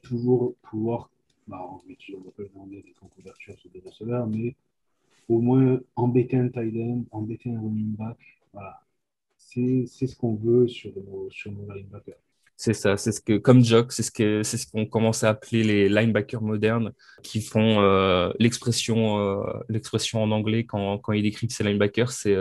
toujours 0.03 0.55
pouvoir, 0.63 1.11
bah, 1.49 1.67
on 1.69 1.81
ne 1.87 2.25
va 2.25 2.31
pas 2.33 2.43
demander 2.45 2.83
des 2.83 2.93
couverture 2.93 3.59
sur 3.59 3.71
des 3.71 3.81
receveurs, 3.81 4.27
mais 4.27 4.55
au 5.29 5.41
moins 5.41 5.81
embêter 5.97 6.37
un 6.37 6.49
tight 6.49 6.77
end, 6.77 7.05
embêter 7.13 7.51
un 7.51 7.61
running 7.61 7.95
back, 7.95 8.19
voilà. 8.53 8.81
C'est 9.37 9.87
ce 9.87 10.15
qu'on 10.15 10.35
veut 10.35 10.69
sur 10.69 10.93
nos, 10.97 11.29
sur 11.31 11.51
nos 11.51 11.73
linebackers. 11.73 12.21
C'est 12.63 12.75
ça, 12.75 12.99
c'est 12.99 13.13
ce 13.13 13.23
que, 13.23 13.39
comme 13.39 13.65
Jock, 13.65 13.91
c'est 13.91 14.03
ce 14.03 14.11
que, 14.11 14.43
c'est 14.43 14.59
ce 14.59 14.67
qu'on 14.67 14.85
commence 14.85 15.25
à 15.25 15.31
appeler 15.31 15.65
les 15.65 15.89
linebackers 15.89 16.43
modernes, 16.43 16.93
qui 17.23 17.41
font 17.41 17.81
euh, 17.81 18.31
l'expression, 18.39 19.19
euh, 19.19 19.43
l'expression 19.71 20.23
en 20.23 20.31
anglais 20.31 20.65
quand, 20.65 20.99
quand 20.99 21.15
ils 21.15 21.23
décrivent 21.23 21.49
ces 21.49 21.65
linebackers, 21.65 22.13
c'est 22.13 22.37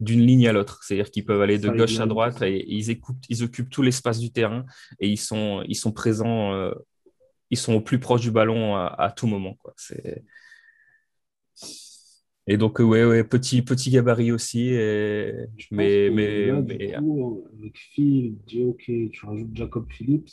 d'une 0.00 0.26
ligne 0.26 0.48
à 0.48 0.52
l'autre. 0.52 0.82
C'est-à-dire 0.82 1.10
qu'ils 1.10 1.24
peuvent 1.24 1.40
aller 1.40 1.58
de 1.58 1.68
gauche 1.68 2.00
à 2.00 2.06
droite 2.06 2.42
et, 2.42 2.64
ils, 2.68 2.90
écoupent, 2.90 3.24
ils 3.28 3.42
occupent 3.42 3.70
tout 3.70 3.82
l'espace 3.82 4.18
du 4.18 4.32
terrain 4.32 4.64
et 4.98 5.08
ils 5.08 5.18
sont, 5.18 5.62
ils 5.68 5.76
sont 5.76 5.92
présents, 5.92 6.52
euh, 6.52 6.72
ils 7.50 7.58
sont 7.58 7.74
au 7.74 7.80
plus 7.80 8.00
proche 8.00 8.22
du 8.22 8.30
ballon 8.30 8.76
à, 8.76 9.12
tout 9.16 9.26
moment. 9.26 9.54
Quoi. 9.54 9.74
Et 12.46 12.56
donc, 12.58 12.78
ouais, 12.78 13.04
ouais, 13.04 13.24
petit, 13.24 13.62
petit 13.62 13.90
gabarit 13.90 14.30
aussi. 14.30 14.68
Et... 14.68 15.32
Mais, 15.70 16.10
mais, 16.10 16.52
mais... 16.62 16.94
avec 16.94 17.78
Phil, 17.78 18.36
ok, 18.66 18.84
tu 19.10 19.26
rajoutes 19.26 19.54
Jacob 19.56 19.90
Phillips. 19.90 20.30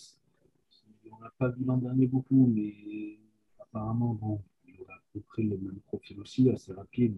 On 1.11 1.19
n'a 1.23 1.31
pas 1.37 1.49
vu 1.49 1.63
l'an 1.65 1.77
dernier 1.77 2.07
beaucoup, 2.07 2.51
mais 2.53 3.17
apparemment, 3.59 4.13
bon, 4.13 4.41
il 4.67 4.75
aura 4.81 4.95
à 4.95 5.01
peu 5.13 5.21
près 5.21 5.43
le 5.43 5.57
même 5.57 5.79
profil 5.87 6.19
aussi, 6.19 6.49
assez 6.49 6.73
rapide 6.73 7.15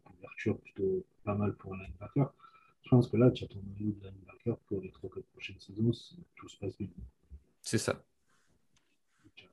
couverture 0.00 0.58
plutôt 0.58 1.04
pas 1.24 1.34
mal 1.34 1.54
pour 1.54 1.74
un 1.74 1.78
linebacker. 1.78 2.32
Je 2.82 2.90
pense 2.90 3.08
que 3.08 3.16
là, 3.16 3.30
tu 3.30 3.44
as 3.44 3.48
ton 3.48 3.60
niveau 3.78 3.92
de 4.00 4.08
linebacker 4.08 4.56
pour 4.66 4.80
les 4.80 4.90
trois 4.90 5.10
prochaines 5.32 5.58
saisons 5.58 5.92
si 5.92 6.16
tout 6.36 6.48
se 6.48 6.58
passe 6.58 6.76
bien. 6.78 6.88
C'est 7.60 7.78
ça. 7.78 8.02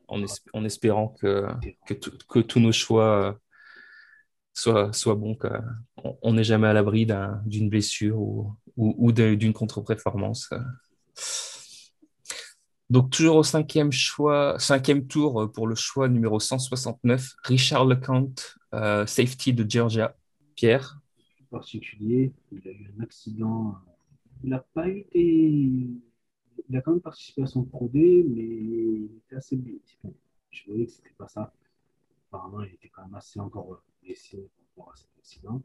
En, 0.08 0.24
en, 0.54 0.66
espérant 0.66 1.10
que, 1.10 1.46
que, 1.86 1.94
que, 1.94 2.40
tous 2.40 2.60
nos 2.60 2.72
choix 2.72 3.40
soient 4.60 5.16
bons, 5.16 5.36
qu'on 5.36 6.34
n'est 6.34 6.44
jamais 6.44 6.68
à 6.68 6.74
l'abri 6.74 7.08
d'une 7.46 7.70
blessure 7.70 8.20
ou, 8.20 8.56
ou, 8.76 9.12
d'une 9.12 9.54
contre-performance. 9.54 10.50
Donc, 12.90 13.12
toujours 13.12 13.36
au 13.36 13.44
cinquième, 13.44 13.92
choix, 13.92 14.58
cinquième 14.58 15.06
tour 15.06 15.52
pour 15.52 15.68
le 15.68 15.76
choix 15.76 16.10
numéro 16.10 16.40
169, 16.40 17.36
Richard 17.44 17.86
LeCount, 17.86 18.34
euh, 18.74 19.06
safety 19.06 19.54
de 19.54 19.70
Georgia. 19.70 20.16
Pierre? 20.56 21.00
Particulier, 21.52 22.34
il 22.52 22.68
a 22.68 22.72
eu 22.72 22.94
un 22.98 23.04
accident. 23.04 23.76
Il 24.44 24.50
n'a 24.50 24.60
pas 24.74 24.86
des. 24.86 25.88
Il 26.70 26.78
a 26.78 26.82
quand 26.82 26.92
même 26.92 27.02
participé 27.02 27.44
à 27.44 27.48
son 27.48 27.64
Pro 27.64 27.90
mais 27.94 28.12
il 28.24 29.10
était 29.26 29.36
assez. 29.36 29.60
Je 30.52 30.66
voyais 30.68 30.86
que 30.86 30.92
c'était 30.92 31.14
pas 31.18 31.28
ça. 31.28 31.54
Apparemment, 32.28 32.62
il 32.62 32.74
était 32.74 32.90
quand 32.90 33.04
même 33.04 33.16
assez 33.16 33.40
encore 33.40 33.82
blessé 34.10 34.50
par 34.76 34.86
rapport 34.86 34.94
à 34.94 34.98
cet 34.98 35.10
accident. 35.20 35.62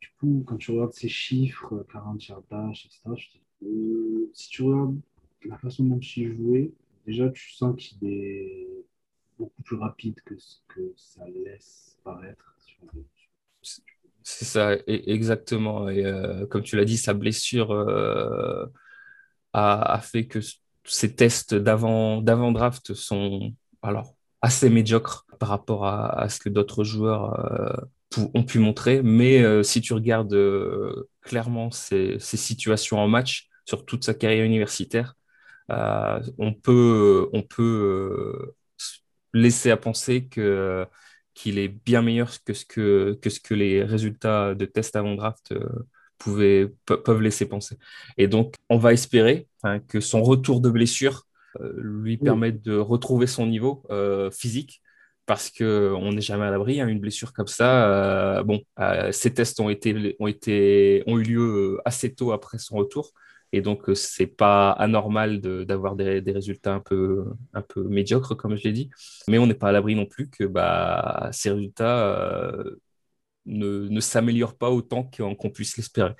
du 0.00 0.08
coup, 0.18 0.44
quand 0.46 0.58
tu 0.58 0.72
regardes 0.72 0.92
ces 0.92 1.08
chiffres, 1.08 1.86
40 1.90 2.28
yardages, 2.28 2.86
etc., 2.86 3.14
je 3.16 3.66
si 4.32 4.48
tu 4.48 4.62
regardes 4.62 4.98
la 5.44 5.58
façon 5.58 5.84
dont 5.84 5.98
il 5.98 6.34
jouait, 6.36 6.72
déjà 7.06 7.28
tu 7.30 7.52
sens 7.52 7.74
qu'il 7.76 8.08
est 8.08 8.68
beaucoup 9.38 9.62
plus 9.62 9.76
rapide 9.76 10.20
que 10.24 10.36
ce 10.38 10.56
que 10.68 10.92
ça 10.96 11.24
laisse 11.28 11.98
paraître. 12.04 12.56
C'est 14.22 14.44
ça, 14.44 14.76
exactement. 14.86 15.88
Et 15.88 16.04
euh, 16.04 16.46
comme 16.46 16.62
tu 16.62 16.76
l'as 16.76 16.84
dit, 16.84 16.98
sa 16.98 17.14
blessure 17.14 17.72
euh, 17.72 18.66
a, 19.52 20.00
fait 20.02 20.26
que 20.26 20.38
ces 20.84 21.14
tests 21.14 21.54
d'avant 21.54 22.22
draft 22.52 22.94
sont 22.94 23.54
alors 23.82 24.14
assez 24.42 24.70
médiocres 24.70 25.26
par 25.40 25.48
rapport 25.48 25.86
à, 25.86 26.28
ce 26.28 26.38
que 26.38 26.48
d'autres 26.48 26.84
joueurs 26.84 27.88
ont 28.34 28.44
pu 28.44 28.60
montrer. 28.60 29.02
Mais 29.02 29.64
si 29.64 29.80
tu 29.80 29.94
regardes 29.94 30.36
clairement 31.22 31.70
ces, 31.72 32.18
situations 32.20 32.98
en 32.98 33.08
match 33.08 33.48
sur 33.64 33.84
toute 33.84 34.04
sa 34.04 34.14
carrière 34.14 34.44
universitaire, 34.44 35.16
euh, 35.70 36.20
on 36.38 36.52
peut, 36.52 37.28
on 37.32 37.42
peut 37.42 37.62
euh, 37.62 38.54
laisser 39.32 39.70
à 39.70 39.76
penser 39.76 40.26
que 40.26 40.86
qu'il 41.34 41.58
est 41.58 41.68
bien 41.68 42.02
meilleur 42.02 42.32
que 42.44 42.52
ce 42.52 42.64
que, 42.66 43.18
que 43.22 43.30
ce 43.30 43.40
que 43.40 43.54
les 43.54 43.84
résultats 43.84 44.54
de 44.54 44.64
tests 44.66 44.96
avant 44.96 45.14
draft 45.14 45.52
euh, 45.52 45.64
pouvaient, 46.18 46.70
peuvent 46.84 47.22
laisser 47.22 47.46
penser. 47.46 47.78
Et 48.18 48.28
donc, 48.28 48.56
on 48.68 48.76
va 48.78 48.92
espérer 48.92 49.48
que 49.88 50.00
son 50.00 50.22
retour 50.22 50.60
de 50.60 50.68
blessure 50.68 51.26
lui 51.76 52.18
permette 52.18 52.62
de 52.62 52.76
retrouver 52.76 53.26
son 53.26 53.46
niveau 53.46 53.82
physique 54.32 54.82
parce 55.26 55.50
qu'on 55.50 56.12
n'est 56.12 56.20
jamais 56.20 56.44
à 56.44 56.50
l'abri. 56.50 56.80
Hein, 56.80 56.88
une 56.88 57.00
blessure 57.00 57.32
comme 57.32 57.46
ça, 57.46 58.42
bon, 58.44 58.62
ces 59.12 59.32
tests 59.32 59.60
ont, 59.60 59.70
été, 59.70 60.16
ont, 60.18 60.26
été, 60.26 61.02
ont 61.06 61.18
eu 61.18 61.22
lieu 61.22 61.80
assez 61.84 62.14
tôt 62.14 62.32
après 62.32 62.58
son 62.58 62.76
retour. 62.76 63.12
Et 63.52 63.62
donc, 63.62 63.88
euh, 63.88 63.94
c'est 63.94 64.26
pas 64.26 64.70
anormal 64.72 65.40
d'avoir 65.40 65.96
des, 65.96 66.22
résultats 66.32 66.74
un 66.74 66.80
peu, 66.80 67.24
un 67.52 67.62
peu 67.62 67.82
médiocres, 67.82 68.36
comme 68.36 68.56
je 68.56 68.64
l'ai 68.64 68.72
dit. 68.72 68.90
Mais 69.28 69.38
on 69.38 69.46
n'est 69.46 69.54
pas 69.54 69.68
à 69.68 69.72
l'abri 69.72 69.94
non 69.94 70.06
plus 70.06 70.30
que 70.30 70.44
bah, 70.44 71.30
ces 71.32 71.50
résultats 71.50 72.06
euh, 72.06 72.76
ne, 73.46 73.88
ne 73.88 74.00
s'améliorent 74.00 74.56
pas 74.56 74.70
autant 74.70 75.04
qu'on 75.04 75.50
puisse 75.50 75.76
l'espérer. 75.76 76.14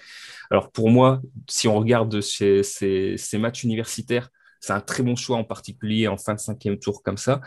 Alors, 0.50 0.72
pour 0.72 0.90
moi, 0.90 1.22
si 1.48 1.68
on 1.68 1.78
regarde 1.78 2.20
ces, 2.20 2.62
ces 2.62 3.38
matchs 3.38 3.64
universitaires, 3.64 4.30
c'est 4.60 4.72
un 4.72 4.80
très 4.80 5.02
bon 5.02 5.16
choix, 5.16 5.36
en 5.36 5.44
particulier 5.44 6.06
en 6.06 6.16
fin 6.16 6.34
de 6.34 6.40
cinquième 6.40 6.78
tour 6.78 7.02
comme 7.02 7.16
ça. 7.16 7.40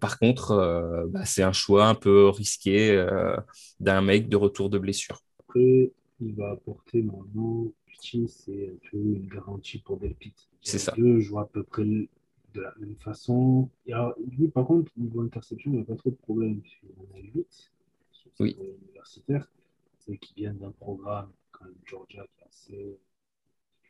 Par 0.00 0.18
contre, 0.18 0.52
euh, 0.52 1.06
bah, 1.08 1.24
c'est 1.24 1.42
un 1.42 1.52
choix 1.52 1.86
un 1.86 1.94
peu 1.94 2.28
risqué 2.28 3.06
d'un 3.80 4.00
mec 4.00 4.28
de 4.28 4.36
retour 4.36 4.70
de 4.70 4.78
blessure. 4.78 5.20
Après, 5.40 5.92
il 6.20 6.34
va 6.34 6.50
apporter 6.50 7.02
normalement 7.02 7.72
c'est 8.28 8.68
un 8.68 8.90
peu 8.90 8.98
une 8.98 9.28
garantie 9.28 9.78
pour 9.78 9.98
Delpit. 9.98 10.34
C'est 10.62 10.78
ça. 10.78 10.92
Deux 10.96 11.20
jouent 11.20 11.40
à 11.40 11.48
peu 11.48 11.62
près 11.62 11.84
de 11.84 12.60
la 12.60 12.74
même 12.78 12.96
façon. 12.96 13.68
Et 13.86 13.92
alors, 13.92 14.14
lui, 14.18 14.48
par 14.48 14.66
contre, 14.66 14.90
niveau 14.96 15.22
interception, 15.22 15.70
il 15.72 15.76
n'y 15.76 15.82
a 15.82 15.84
pas 15.84 15.96
trop 15.96 16.10
de 16.10 16.16
problème. 16.16 16.62
On 16.98 17.16
a 17.16 17.20
8 17.20 17.70
sur 18.12 18.30
oui. 18.40 18.56
universitaire. 18.86 19.50
C'est 19.98 20.16
qui 20.16 20.34
vient 20.34 20.54
d'un 20.54 20.72
programme, 20.72 21.30
même, 21.62 21.74
Georgia, 21.84 22.24
qui 22.34 22.42
est 22.42 22.46
assez. 22.46 22.98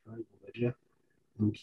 on 0.07 0.11
va 0.12 0.53
dire. 0.55 0.74
Donc, 1.39 1.57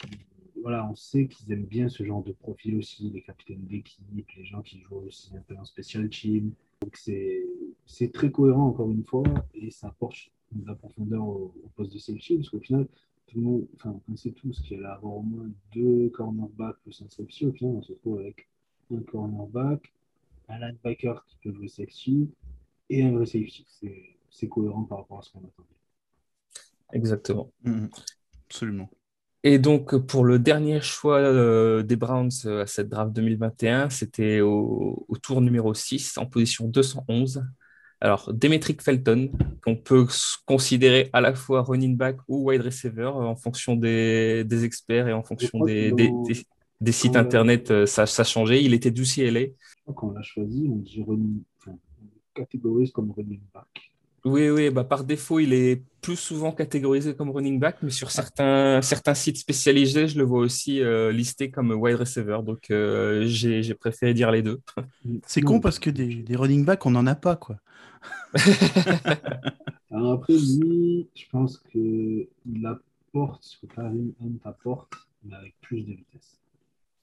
voilà, 0.62 0.88
on 0.90 0.96
sait 0.96 1.28
qu'ils 1.28 1.52
aiment 1.52 1.66
bien 1.66 1.90
ce 1.90 2.04
genre 2.04 2.24
de 2.24 2.32
profil 2.32 2.78
aussi, 2.78 3.10
les 3.10 3.22
capitaines 3.22 3.66
d'équipe, 3.66 4.30
les 4.36 4.46
gens 4.46 4.62
qui 4.62 4.82
jouent 4.82 5.04
aussi 5.08 5.36
un 5.36 5.42
peu 5.42 5.56
en 5.58 5.66
special 5.66 6.10
team. 6.10 6.52
Donc, 6.82 6.96
c'est 6.98 8.12
très 8.14 8.32
cohérent, 8.32 8.68
encore 8.68 8.92
une 8.92 9.04
fois, 9.04 9.24
et 9.54 9.72
ça 9.72 9.88
apporte 9.88 10.32
de 10.52 10.66
la 10.66 10.76
profondeur 10.76 11.28
au, 11.28 11.54
poste 11.76 11.94
de 11.94 12.00
safety, 12.00 12.38
parce 12.38 12.50
qu'au 12.50 12.60
final, 12.60 12.88
tout 13.28 13.38
le 13.38 13.44
monde, 13.44 13.68
enfin, 13.76 14.00
on 14.10 14.16
sait 14.16 14.32
tous 14.32 14.62
qu'il 14.62 14.78
allait 14.78 14.88
avoir 14.88 15.18
au 15.18 15.22
moins 15.22 15.50
deux 15.74 16.10
cornerbacks 16.10 16.78
plus 16.84 17.02
un 17.02 17.10
safety. 17.10 17.46
Au 17.46 17.52
final, 17.52 17.76
on 17.76 17.82
se 17.82 17.92
retrouve 17.92 18.20
avec 18.20 18.48
un 18.92 19.02
cornerback, 19.02 19.94
un 20.48 20.60
linebacker 20.60 21.26
qui 21.26 21.38
peut 21.44 21.54
jouer 21.54 21.68
safety 21.68 22.30
et 22.90 23.04
un 23.04 23.12
vrai 23.12 23.26
safety. 23.26 23.66
C'est 24.30 24.48
cohérent 24.48 24.84
par 24.84 25.00
rapport 25.00 25.20
à 25.20 25.22
ce 25.24 25.32
qu'on 25.32 25.40
attendait. 25.40 25.68
Exactement. 26.94 27.52
Mmh. 27.64 27.88
absolument. 28.46 28.90
Et 29.50 29.60
donc, 29.60 29.96
pour 29.96 30.26
le 30.26 30.40
dernier 30.40 30.82
choix 30.82 31.20
euh, 31.20 31.82
des 31.82 31.96
Browns 31.96 32.30
euh, 32.44 32.64
à 32.64 32.68
cette 32.68 32.90
draft 32.90 33.14
2021, 33.14 33.90
c'était 33.90 34.42
au, 34.42 35.06
au, 35.08 35.16
tour 35.16 35.40
numéro 35.40 35.74
6, 35.74 36.18
en 36.18 36.26
position 36.26 36.68
211, 36.68 37.46
alors, 38.02 38.34
Demetric 38.34 38.82
Felton, 38.82 39.32
qu'on 39.64 39.78
peut 39.78 40.06
considérer 40.46 41.10
à 41.14 41.22
la 41.22 41.34
fois 41.34 41.62
running 41.62 41.96
back 41.96 42.18
ou 42.28 42.50
wide 42.50 42.62
receiver 42.62 43.04
euh, 43.04 43.24
en 43.24 43.38
fonction 43.38 43.78
des, 43.78 44.46
experts 44.66 45.08
et 45.08 45.14
en 45.14 45.24
fonction 45.24 45.64
des, 45.64 45.94
sites 46.92 47.16
internet, 47.16 47.86
ça, 47.86 48.06
ça 48.06 48.24
a 48.24 48.26
changé. 48.26 48.62
Il 48.62 48.74
était 48.74 48.92
du 48.92 49.04
CLA. 49.04 49.46
Quand 49.86 50.10
on 50.10 50.12
l'a 50.12 50.24
choisi, 50.24 50.68
on 50.70 50.76
dit 50.76 51.06
running, 51.08 51.42
catégorise 52.34 52.92
comme 52.92 53.12
running 53.12 53.40
back. 53.54 53.66
Oui, 54.28 54.50
oui, 54.50 54.70
bah 54.70 54.84
par 54.84 55.04
défaut, 55.04 55.40
il 55.40 55.54
est 55.54 55.82
plus 56.02 56.16
souvent 56.16 56.52
catégorisé 56.52 57.16
comme 57.16 57.30
running 57.30 57.60
back, 57.60 57.78
mais 57.82 57.90
sur 57.90 58.12
certains, 58.12 58.82
certains 58.82 59.14
sites 59.14 59.38
spécialisés, 59.38 60.08
je 60.08 60.18
le 60.18 60.24
vois 60.24 60.40
aussi 60.40 60.82
euh, 60.82 61.12
listé 61.12 61.50
comme 61.50 61.72
wide 61.72 61.96
receiver. 61.96 62.40
Donc, 62.44 62.68
j'ai 62.70 63.74
préféré 63.74 64.14
dire 64.14 64.32
les 64.32 64.42
deux. 64.42 64.62
C'est 65.26 65.42
con 65.42 65.60
parce 65.60 65.80
que 65.80 65.90
des, 65.90 66.16
des 66.16 66.36
running 66.36 66.66
backs, 66.66 66.86
on 66.86 66.92
n'en 66.92 67.08
a 67.08 67.16
pas, 67.16 67.36
quoi. 67.36 67.58
Alors 69.92 70.14
après, 70.14 70.34
lui, 70.34 71.08
je 71.16 71.24
pense 71.32 71.58
qu'il 71.72 72.28
apporte 72.66 73.44
ce 73.44 73.58
que 73.58 73.74
Karim 73.74 74.14
Hunt 74.22 74.40
apporte, 74.44 74.94
mais 75.24 75.36
avec 75.36 75.56
plus 75.62 75.82
de 75.82 75.94
vitesse. 75.94 76.40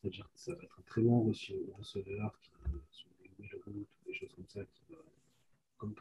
C'est-à-dire 0.01 0.25
que 0.33 0.41
ça 0.41 0.53
va 0.53 0.63
être 0.63 0.79
un 0.79 0.83
très 0.87 1.03
bon 1.03 1.23
receveur 1.79 2.39
qui, 2.43 2.51
sur 2.93 3.09
les 3.41 3.49
routes 3.65 3.77
ou 3.77 4.07
des 4.07 4.15
choses 4.15 4.33
comme 4.37 4.45
ça, 4.49 4.61
qui 4.61 4.83
va, 4.93 4.99
comme 5.79 5.95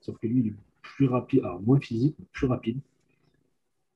Sauf 0.00 0.18
que 0.18 0.26
lui, 0.26 0.40
il 0.40 0.46
est 0.48 0.54
plus 0.82 1.06
rapide, 1.06 1.40
alors 1.40 1.60
moins 1.62 1.80
physique, 1.80 2.14
mais 2.18 2.26
plus 2.32 2.46
rapide. 2.46 2.80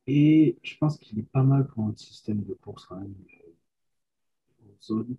Et 0.07 0.57
je 0.63 0.77
pense 0.79 0.99
qu'il 0.99 1.19
est 1.19 1.23
pas 1.31 1.43
mal 1.43 1.67
pour 1.67 1.85
un 1.85 1.95
système 1.97 2.43
de 2.43 2.55
course 2.55 2.87
quand 2.87 2.97
même 2.97 3.15
euh, 3.45 4.69
en 4.69 4.83
zone, 4.83 5.17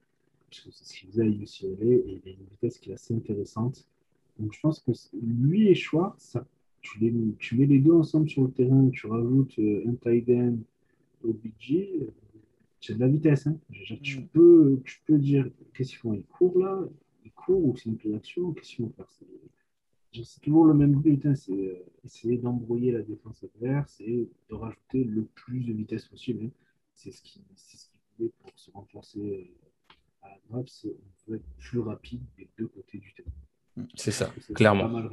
parce 0.49 0.61
que 0.61 0.71
c'est 0.71 0.85
ce 0.85 0.99
qu'il 0.99 1.09
faisait 1.09 1.23
à 1.23 1.25
UCLA, 1.25 1.85
et 1.85 2.21
il 2.25 2.29
a 2.29 2.33
une 2.33 2.45
vitesse 2.51 2.77
qui 2.79 2.91
est 2.91 2.93
assez 2.93 3.13
intéressante. 3.15 3.87
Donc 4.39 4.53
je 4.53 4.59
pense 4.59 4.79
que 4.79 4.91
lui 5.21 5.69
et 5.69 5.75
Schwartz, 5.75 6.37
tu, 6.81 6.99
les, 6.99 7.13
tu, 7.39 7.55
mets 7.55 7.65
les 7.65 7.79
deux 7.79 7.93
ensemble 7.93 8.29
sur 8.29 8.43
le 8.43 8.51
terrain, 8.51 8.89
tu 8.89 9.07
rajoutes 9.07 9.57
euh, 9.59 9.87
un 9.87 9.93
tight 9.95 10.29
end 10.29 10.57
au 11.23 11.33
BG, 11.33 11.99
euh, 12.01 12.11
c'est 12.81 12.95
de 12.95 12.99
la 12.99 13.07
vitesse. 13.07 13.47
Hein. 13.47 13.57
tu, 14.01 14.19
mm. 14.19 14.27
peux, 14.27 14.81
tu 14.83 15.01
peux 15.05 15.17
dire 15.17 15.49
qu'est-ce 15.73 15.91
qu'ils 15.91 15.99
font? 15.99 16.13
Ils 16.13 16.25
courent 16.25 16.59
là? 16.59 16.83
Ils 17.25 17.31
courent 17.31 17.65
ou 17.65 17.77
c'est 17.77 17.85
une 17.85 17.95
play 17.95 18.11
d'action? 18.11 18.51
Qu'est-ce 18.51 18.75
qu'ils 18.75 18.85
vont 18.85 18.91
faire? 18.91 19.07
C'est 20.23 20.41
toujours 20.41 20.65
le 20.65 20.73
même 20.73 20.95
but, 20.95 21.25
hein. 21.25 21.35
c'est 21.35 21.51
euh, 21.51 21.85
essayer 22.05 22.37
d'embrouiller 22.37 22.91
la 22.91 23.01
défense 23.01 23.43
adverse 23.43 23.99
et 23.99 24.29
de 24.49 24.55
rajouter 24.55 25.03
le 25.03 25.23
plus 25.23 25.61
de 25.61 25.73
vitesse 25.73 26.05
possible. 26.05 26.45
Hein. 26.45 26.51
C'est 26.93 27.11
ce 27.11 27.21
qu'il 27.21 27.41
ce 27.55 27.87
voulait 28.17 28.31
pour 28.41 28.51
se 28.55 28.69
renforcer 28.71 29.51
à 30.21 30.29
la 30.29 30.37
droite, 30.47 30.67
c'est 30.69 30.95
on 31.27 31.31
veut 31.31 31.37
être 31.37 31.49
plus 31.57 31.79
rapide 31.79 32.21
des 32.37 32.47
deux 32.57 32.67
côtés 32.67 32.99
du 32.99 33.13
terrain. 33.13 33.87
C'est 33.95 34.11
ça, 34.11 34.31
clairement. 34.53 35.09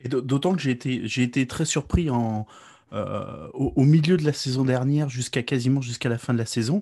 Et 0.00 0.08
d'autant 0.08 0.54
que 0.54 0.60
j'ai 0.60 0.70
été, 0.70 1.06
j'ai 1.08 1.22
été 1.22 1.46
très 1.46 1.64
surpris 1.64 2.10
en, 2.10 2.46
euh, 2.94 3.48
au, 3.54 3.84
milieu 3.84 4.16
de 4.16 4.24
la 4.24 4.32
saison 4.32 4.64
dernière, 4.64 5.08
jusqu'à 5.08 5.42
quasiment 5.42 5.80
jusqu'à 5.80 6.08
la 6.08 6.18
fin 6.18 6.32
de 6.32 6.38
la 6.38 6.46
saison, 6.46 6.80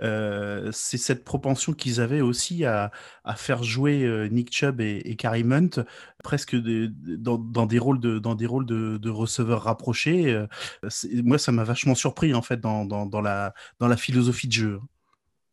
euh, 0.00 0.70
c'est 0.72 0.96
cette 0.96 1.24
propension 1.24 1.74
qu'ils 1.74 2.00
avaient 2.00 2.22
aussi 2.22 2.64
à, 2.64 2.90
faire 3.36 3.62
jouer 3.62 4.04
euh, 4.04 4.28
Nick 4.28 4.52
Chubb 4.52 4.80
et, 4.80 5.02
et 5.04 5.16
Karim 5.16 5.52
Hunt 5.52 5.84
presque 6.24 6.56
dans, 6.56 7.66
des 7.66 7.78
rôles 7.78 8.00
de 8.00 8.18
dans 8.18 8.34
des 8.34 8.46
rôles 8.46 8.66
de, 8.66 9.10
receveurs 9.10 9.62
rapprochés. 9.62 10.44
moi, 11.24 11.38
ça 11.38 11.52
m'a 11.52 11.64
vachement 11.64 11.94
surpris 11.94 12.32
en 12.34 12.42
fait 12.42 12.60
dans, 12.60 12.86
dans, 12.86 13.20
la 13.20 13.54
dans 13.78 13.88
la 13.88 13.96
philosophie 13.96 14.48
de 14.48 14.52
jeu. 14.52 14.80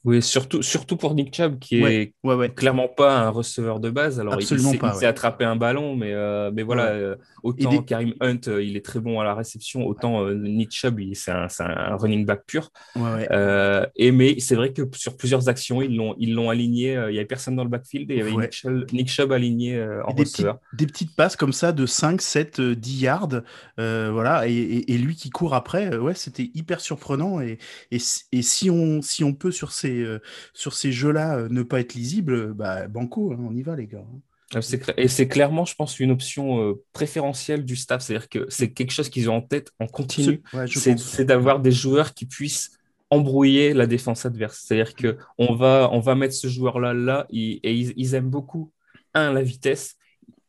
Oui, 0.08 0.22
surtout, 0.22 0.62
surtout 0.62 0.95
pour 0.95 1.14
Nick 1.16 1.36
Chubb, 1.36 1.60
qui 1.60 1.84
est 1.84 2.14
clairement 2.55 2.88
pas 2.88 3.20
un 3.20 3.30
receveur 3.30 3.82
de 3.82 3.89
base. 3.89 4.22
Alors, 4.22 4.36
Absolument 4.36 4.72
il, 4.72 4.93
s'est 4.93 5.05
attrapé 5.05 5.43
un 5.43 5.58
ballon, 5.58 5.97
mais, 5.97 6.14
euh, 6.14 6.49
mais 6.53 6.64
voilà, 6.64 6.86
euh, 6.91 7.18
autant 7.43 7.82
Karim 7.82 8.14
Hunt, 8.22 8.39
euh, 8.47 8.64
il 8.64 8.78
est 8.78 8.86
très 8.86 9.01
bon 9.01 9.20
à 9.20 9.26
la 9.26 9.36
réception, 9.36 9.86
autant 9.86 10.26
Nick 10.30 10.72
Chubb, 10.72 11.01
c'est 11.14 11.32
un, 11.32 11.47
un, 11.60 11.97
running 11.97 12.26
back 12.26 12.43
pur. 12.47 12.70
et 12.95 14.12
mais 14.14 14.39
c'est 14.39 14.55
vrai 14.55 14.72
que 14.72 14.84
sur 14.93 15.18
plusieurs 15.18 15.49
actions, 15.49 15.82
ils 15.82 15.97
l'ont 15.97 16.16
ils 16.18 16.34
l'ont 16.34 16.49
aligné. 16.49 16.93
il 16.93 17.12
n'y 17.12 17.18
avait 17.18 17.26
personne 17.26 17.58
dans 17.58 17.66
le 17.66 17.70
backfield 17.70 18.10
et 18.10 18.14
il 18.14 18.20
y 18.20 18.22
avait 18.22 18.49
Nick 18.93 19.10
Chubb, 19.10 19.34
aligné 19.34 19.78
en 20.05 20.14
des 20.14 20.24
receveur. 20.24 20.60
Petites, 20.60 20.80
des 20.80 20.88
petites 20.88 21.16
passes 21.18 21.36
comme 21.36 21.51
ça 21.51 21.74
de 21.74 21.86
5, 21.86 22.22
7, 22.22 22.62
10 22.62 23.01
yards. 23.01 23.41
voilà, 23.78 24.47
et, 24.47 24.53
et, 24.88 24.97
lui 24.97 25.18
qui 25.18 25.32
court 25.32 25.53
après, 25.53 25.97
ouais, 25.97 26.14
c'était 26.14 26.49
hyper 26.53 26.80
surprenant. 26.80 27.41
Et, 27.41 27.58
et, 27.91 27.99
si, 27.99 28.70
on, 28.70 29.01
si 29.01 29.26
on 29.26 29.34
peut 29.34 29.51
sur 29.51 29.74
ces 29.74 29.97
euh, 30.02 30.20
sur 30.54 30.74
ces 30.74 30.91
jeux-là 30.91 31.38
euh, 31.38 31.48
ne 31.50 31.64
pas 31.64 31.80
être 31.80 31.93
lisibles, 31.93 32.54
bah, 32.54 32.88
banco, 32.88 33.34
hein, 33.34 33.38
on 33.39 33.56
y 33.56 33.62
va 33.64 33.76
les 33.76 33.88
gars. 33.88 34.06
Hein. 34.06 34.20
Ah, 34.54 34.60
et 34.95 35.10
c'est 35.10 35.28
clairement, 35.28 35.66
je 35.66 35.76
pense, 35.76 36.00
une 36.00 36.12
option 36.12 36.62
euh, 36.62 36.82
préférentielle 36.93 37.66
du 37.66 37.76
staff. 37.76 38.02
C'est-à-dire 38.02 38.30
que 38.30 38.45
c'est 38.50 38.72
quelque 38.72 38.91
chose 38.91 39.10
qu'ils 39.10 39.30
ont 39.30 39.36
en 39.36 39.41
tête 39.41 39.72
en 39.80 39.88
continu. 39.88 40.41
c'est 40.68 41.26
d'avoir 41.26 41.60
des 41.60 41.72
joueurs 41.72 42.14
qui 42.14 42.26
puissent 42.26 42.78
embrouiller 43.10 43.74
la 43.74 43.88
défense 43.88 44.26
adverse. 44.26 44.64
C'est-à-dire 44.66 44.95
qu'on 44.95 45.54
va, 45.54 45.89
on 45.91 46.00
va 46.00 46.16
mettre 46.16 46.34
ce 46.34 46.48
joueur-là 46.48 46.93
là, 46.93 47.28
et, 47.30 47.74
ils, 47.74 48.16
aiment 48.16 48.30
beaucoup, 48.30 48.72
un, 49.14 49.34
la 49.34 49.41
vitesse, 49.41 49.98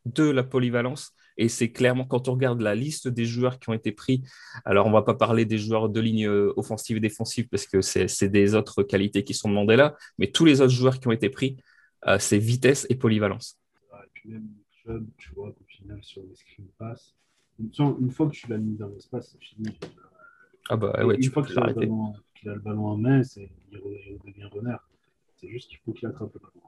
deux, 0.06 0.30
la 0.30 0.44
polyvalence. 0.44 1.12
Et 1.38 1.48
c'est 1.48 1.70
clairement, 1.70 2.04
quand 2.04 2.28
on 2.28 2.32
regarde 2.32 2.60
la 2.60 2.74
liste 2.74 3.08
des 3.08 3.24
joueurs 3.24 3.58
qui 3.58 3.70
ont 3.70 3.72
été 3.72 3.92
pris, 3.92 4.22
alors 4.64 4.86
on 4.86 4.90
ne 4.90 4.94
va 4.94 5.02
pas 5.02 5.14
parler 5.14 5.44
des 5.44 5.56
joueurs 5.56 5.88
de 5.88 6.00
ligne 6.00 6.26
euh, 6.26 6.52
offensive 6.56 6.96
et 6.96 7.00
défensive 7.00 7.48
parce 7.48 7.66
que 7.66 7.80
c'est 7.80 8.28
des 8.28 8.54
autres 8.54 8.82
qualités 8.82 9.22
qui 9.22 9.34
sont 9.34 9.48
demandées 9.48 9.76
là, 9.76 9.96
mais 10.18 10.26
tous 10.30 10.44
les 10.44 10.60
autres 10.60 10.72
joueurs 10.72 10.98
qui 10.98 11.06
ont 11.06 11.12
été 11.12 11.30
pris, 11.30 11.56
euh, 12.08 12.18
c'est 12.18 12.38
vitesse 12.38 12.86
et 12.90 12.96
polyvalence. 12.96 13.58
Et 13.92 14.08
puis 14.12 14.30
même 14.30 14.48
tu 15.16 15.32
vois, 15.34 15.48
au 15.48 15.64
final, 15.66 15.98
sur 16.02 16.22
les 16.22 16.34
screen 16.34 16.66
pass, 16.78 17.14
une 17.58 18.10
fois 18.10 18.26
que 18.26 18.32
tu 18.32 18.48
l'as 18.48 18.58
mis 18.58 18.76
dans 18.76 18.88
l'espace, 18.88 19.30
c'est 19.32 19.44
fini. 19.44 19.78
Ah 20.70 20.76
bah 20.76 21.04
ouais, 21.04 21.18
tu 21.18 21.30
peux 21.30 21.42
l'arrêter 21.54 21.88
qu'il 22.34 22.48
a 22.50 22.54
le 22.54 22.60
ballon 22.60 22.86
en 22.86 22.96
main, 22.96 23.22
il, 23.36 23.48
il 23.72 24.18
devient 24.24 24.48
renard. 24.52 24.88
C'est 25.36 25.48
juste 25.48 25.68
qu'il 25.68 25.78
faut 25.78 25.92
qu'il 25.92 26.08
attrape 26.08 26.32
le 26.34 26.40
ballon. 26.40 26.67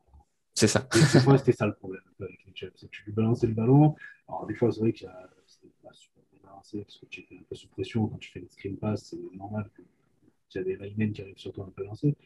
C'est 0.55 0.69
ça. 0.69 0.89
c'était 0.93 1.53
ça 1.53 1.67
le 1.67 1.75
problème 1.75 2.03
avec 2.21 2.45
les 2.47 2.53
Chiefs. 2.55 2.73
C'est 2.77 2.87
que 2.87 2.93
tu 2.93 3.05
lui 3.07 3.13
balançais 3.13 3.47
le 3.47 3.55
ballon. 3.55 3.97
Alors, 4.29 4.47
des 4.47 4.55
fois, 4.55 4.71
c'est 4.73 4.81
vrai 4.81 4.93
que 4.93 4.99
c'était 5.47 5.73
pas 5.83 5.93
super 5.93 6.23
bien 6.33 6.41
balancé 6.45 6.83
parce 6.83 6.99
que 6.99 7.07
tu 7.07 7.21
étais 7.21 7.37
un 7.37 7.43
peu 7.49 7.55
sous 7.55 7.69
pression 7.69 8.07
quand 8.07 8.19
tu 8.19 8.31
fais 8.31 8.41
les 8.41 8.49
screen 8.49 8.77
pass. 8.77 9.05
C'est 9.11 9.37
normal 9.37 9.71
que 9.75 9.83
tu 10.49 10.59
as 10.59 10.63
des 10.63 10.77
linemen 10.77 11.13
qui 11.13 11.23
arrivent 11.23 11.39
sur 11.39 11.53
toi 11.53 11.67
un 11.67 11.71
peu 11.71 11.85
lancé. 11.85 12.17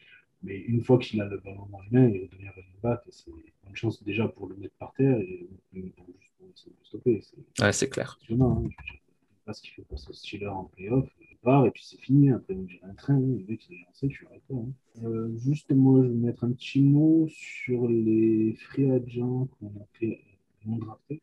Mais 0.43 0.57
une 0.57 0.83
fois 0.83 0.99
qu'il 0.99 1.19
a 1.21 1.25
le 1.25 1.37
ballon 1.39 1.65
dans 1.71 1.79
les 1.81 1.89
mains, 1.89 2.07
il 2.07 2.21
va 2.21 2.27
devenir 2.27 2.53
running 2.55 2.79
back. 2.81 3.01
C'est 3.09 3.31
une 3.67 3.75
chance 3.75 4.03
déjà 4.03 4.27
pour 4.27 4.47
le 4.47 4.55
mettre 4.55 4.75
par 4.75 4.93
terre 4.93 5.17
et 5.17 5.47
juste 5.73 5.95
pour 6.37 6.47
essayer 6.53 6.71
de 6.71 6.77
le 6.79 6.85
stopper. 6.85 7.21
Ouais, 7.59 7.73
c'est 7.73 7.89
clair. 7.89 8.19
C'est 8.27 8.33
Hein. 8.33 8.63
Je 8.85 8.93
sais 8.93 8.99
pas 9.45 9.53
ce 9.53 9.61
qu'il 9.61 9.71
fait 9.71 9.81
passer 9.83 10.09
au 10.09 10.13
Steelers 10.13 10.47
en 10.47 10.65
playoff 10.65 11.07
et 11.21 11.24
puis 11.73 11.83
c'est 11.85 11.99
fini. 11.99 12.31
Après, 12.31 12.55
j'ai 12.67 12.81
un 12.83 12.93
train, 12.93 13.19
le 13.19 13.43
mec 13.47 13.65
il 13.69 13.75
est 13.75 13.85
lancé, 13.85 14.07
tu 14.07 14.25
arrêtes 14.27 14.41
pas. 14.49 14.55
Hein. 14.55 14.71
Euh, 15.03 15.29
juste, 15.37 15.71
moi, 15.71 16.01
je 16.03 16.09
vais 16.09 16.15
mettre 16.15 16.43
un 16.43 16.51
petit 16.51 16.81
mot 16.81 17.27
sur 17.29 17.87
les 17.87 18.55
free 18.59 18.89
agents 18.91 19.47
qu'on 19.59 19.67
a 19.67 19.85
fait 19.93 20.07
euh, 20.07 20.69
non 20.69 20.77
draftés. 20.77 21.21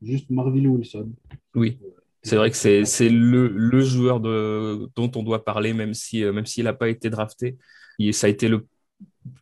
Juste 0.00 0.30
Marvin 0.30 0.66
Wilson. 0.66 1.12
Oui. 1.54 1.78
C'est 2.24 2.36
vrai 2.36 2.50
que 2.50 2.56
c'est 2.56 3.08
le, 3.08 3.48
le, 3.48 3.80
joueur 3.80 4.20
de, 4.20 4.88
dont 4.94 5.10
on 5.16 5.22
doit 5.24 5.44
parler, 5.44 5.72
même 5.74 5.92
s'il 5.92 6.20
si, 6.20 6.24
euh, 6.24 6.32
même 6.32 6.46
s'il 6.46 6.64
n'a 6.64 6.72
pas 6.72 6.88
été 6.88 7.10
drafté. 7.10 7.56
Et 7.98 8.12
ça 8.12 8.28
a 8.28 8.30
été 8.30 8.48
le, 8.48 8.66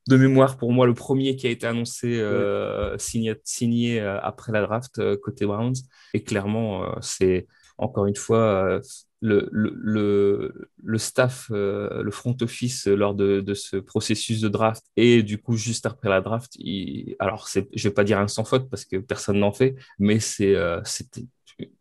de 0.09 0.17
mémoire 0.17 0.57
pour 0.57 0.73
moi 0.73 0.87
le 0.87 0.95
premier 0.95 1.37
qui 1.37 1.47
a 1.47 1.51
été 1.51 1.67
annoncé, 1.67 2.19
euh, 2.19 2.97
signé, 2.99 3.35
signé, 3.45 4.01
après 4.01 4.53
la 4.53 4.63
draft 4.63 5.01
côté 5.21 5.45
Browns. 5.45 5.75
Et 6.15 6.23
clairement, 6.23 6.87
c'est 7.01 7.47
encore 7.77 8.07
une 8.07 8.17
fois 8.17 8.81
le, 9.21 9.49
le, 9.53 10.71
le, 10.83 10.99
staff, 10.99 11.51
euh, 11.51 12.03
le 12.03 12.11
front 12.11 12.37
office 12.41 12.87
lors 12.87 13.15
de, 13.15 13.41
de, 13.41 13.55
ce 13.55 13.77
processus 13.77 14.41
de 14.41 14.49
draft 14.49 14.85
et 14.97 15.23
du 15.23 15.39
coup 15.39 15.57
juste 15.57 15.87
après 15.87 16.09
la 16.09 16.21
draft, 16.21 16.55
il, 16.57 17.17
alors 17.19 17.47
je 17.49 17.61
ne 17.61 17.83
vais 17.83 17.91
pas 17.91 18.05
dire 18.05 18.19
un 18.19 18.29
sans 18.29 18.45
faute 18.45 18.71
parce 18.71 18.85
que 18.85 18.97
personne 18.97 19.39
n'en 19.39 19.53
fait, 19.53 19.77
mais 19.99 20.21
c'est 20.21 20.55
euh, 20.57 20.81
c'était 20.85 21.27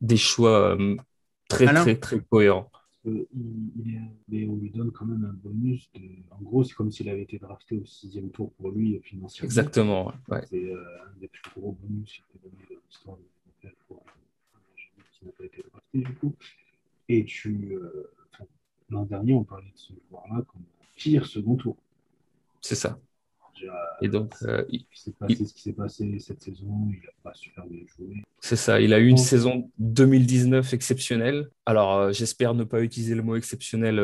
des 0.02 0.18
choix 0.18 0.76
euh, 0.76 0.98
très, 1.48 1.74
très 1.74 1.96
très 1.96 2.20
cohérents. 2.20 2.70
Il, 3.06 3.26
il 4.28 4.50
on 4.50 4.58
lui 4.58 4.70
donne 4.70 4.92
quand 4.92 5.06
même 5.06 5.24
un 5.24 5.34
bonus. 5.34 5.90
en 6.32 6.42
gros, 6.42 6.66
c'est 6.66 6.74
comme 6.74 6.92
s'il 6.92 7.08
avait 7.08 7.22
été 7.22 7.40
drafté 7.40 7.78
au 7.78 7.86
sixième 7.86 8.30
tour 8.30 8.52
pour 8.54 8.72
lui 8.72 9.00
financièrement. 9.02 9.46
Exactement. 9.46 10.14
Ouais. 10.28 10.42
C'est 10.50 10.74
un 10.74 11.20
des 11.20 11.30
plus 11.30 11.42
gros 11.56 11.72
bonus 11.72 12.12
qui 12.12 12.22
a 12.22 12.26
été 12.36 12.50
donné 12.50 12.64
dans 12.70 12.82
l'histoire 12.86 13.18
de 13.18 13.70
pour 13.88 14.04
qui 15.14 15.26
n'a 15.26 15.32
pas 15.32 15.46
été 15.46 15.64
drafté 15.72 16.00
du 16.00 16.14
coup. 16.16 16.36
Et 17.10 17.26
tu. 17.26 17.74
Euh, 17.74 18.12
l'an 18.90 19.04
dernier, 19.04 19.34
on 19.34 19.44
parlait 19.44 19.66
de 19.66 19.78
ce 19.78 19.94
joueur-là 20.10 20.44
comme 20.48 20.62
pire 20.96 21.26
second 21.26 21.56
tour. 21.56 21.76
C'est 22.62 22.76
ça. 22.76 23.00
et 24.02 24.08
donc, 24.08 24.34
euh, 24.44 24.64
ce 24.70 25.54
qui 25.54 25.62
s'est 25.62 25.74
passé 25.74 26.20
cette 26.20 26.42
saison, 26.42 26.88
il 26.90 27.00
n'a 27.00 27.12
pas 27.24 27.34
super 27.34 27.66
bien 27.66 27.82
joué. 27.98 28.24
C'est 28.40 28.56
ça, 28.56 28.80
il 28.80 28.94
a 28.94 29.00
eu 29.00 29.08
une 29.08 29.18
saison 29.18 29.70
2019 29.80 30.74
exceptionnelle. 30.74 31.50
Alors, 31.66 31.96
euh, 31.96 32.12
j'espère 32.12 32.54
ne 32.54 32.64
pas 32.64 32.82
utiliser 32.82 33.16
le 33.16 33.24
mot 33.24 33.36
exceptionnel 33.36 33.98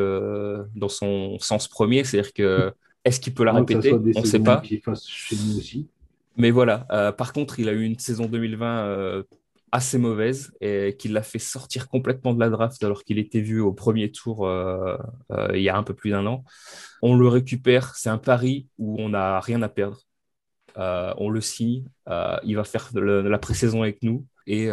dans 0.74 0.88
son 0.88 1.38
sens 1.38 1.68
premier, 1.68 2.04
c'est-à-dire 2.04 2.32
que 2.32 2.72
est-ce 3.04 3.20
qu'il 3.20 3.34
peut 3.34 3.44
la 3.44 3.52
répéter? 3.52 3.92
On 3.92 4.20
ne 4.20 4.26
sait 4.26 4.40
pas. 4.40 4.62
Chez 4.62 5.36
nous 5.36 5.58
aussi. 5.58 5.86
Mais 6.36 6.50
voilà, 6.50 7.12
par 7.16 7.32
contre, 7.32 7.60
il 7.60 7.68
a 7.68 7.72
eu 7.72 7.82
une 7.82 7.98
saison 7.98 8.26
2020 8.26 9.24
assez 9.76 9.98
mauvaise 9.98 10.56
et 10.62 10.96
qui 10.98 11.08
l'a 11.08 11.22
fait 11.22 11.38
sortir 11.38 11.86
complètement 11.88 12.32
de 12.32 12.40
la 12.40 12.48
draft 12.48 12.82
alors 12.82 13.04
qu'il 13.04 13.18
était 13.18 13.42
vu 13.42 13.60
au 13.60 13.74
premier 13.74 14.10
tour 14.10 14.46
euh, 14.46 14.96
euh, 15.30 15.48
il 15.54 15.60
y 15.60 15.68
a 15.68 15.76
un 15.76 15.82
peu 15.82 15.92
plus 15.92 16.10
d'un 16.10 16.24
an. 16.24 16.44
On 17.02 17.14
le 17.14 17.28
récupère, 17.28 17.94
c'est 17.94 18.08
un 18.08 18.16
pari 18.16 18.68
où 18.78 18.96
on 18.98 19.10
n'a 19.10 19.38
rien 19.38 19.60
à 19.60 19.68
perdre. 19.68 20.00
Euh, 20.78 21.12
on 21.18 21.28
le 21.28 21.42
signe, 21.42 21.84
il 22.42 22.56
va 22.56 22.64
faire 22.64 22.90
la 22.94 23.38
pré-saison 23.38 23.82
avec 23.82 24.02
nous 24.02 24.26
et, 24.46 24.70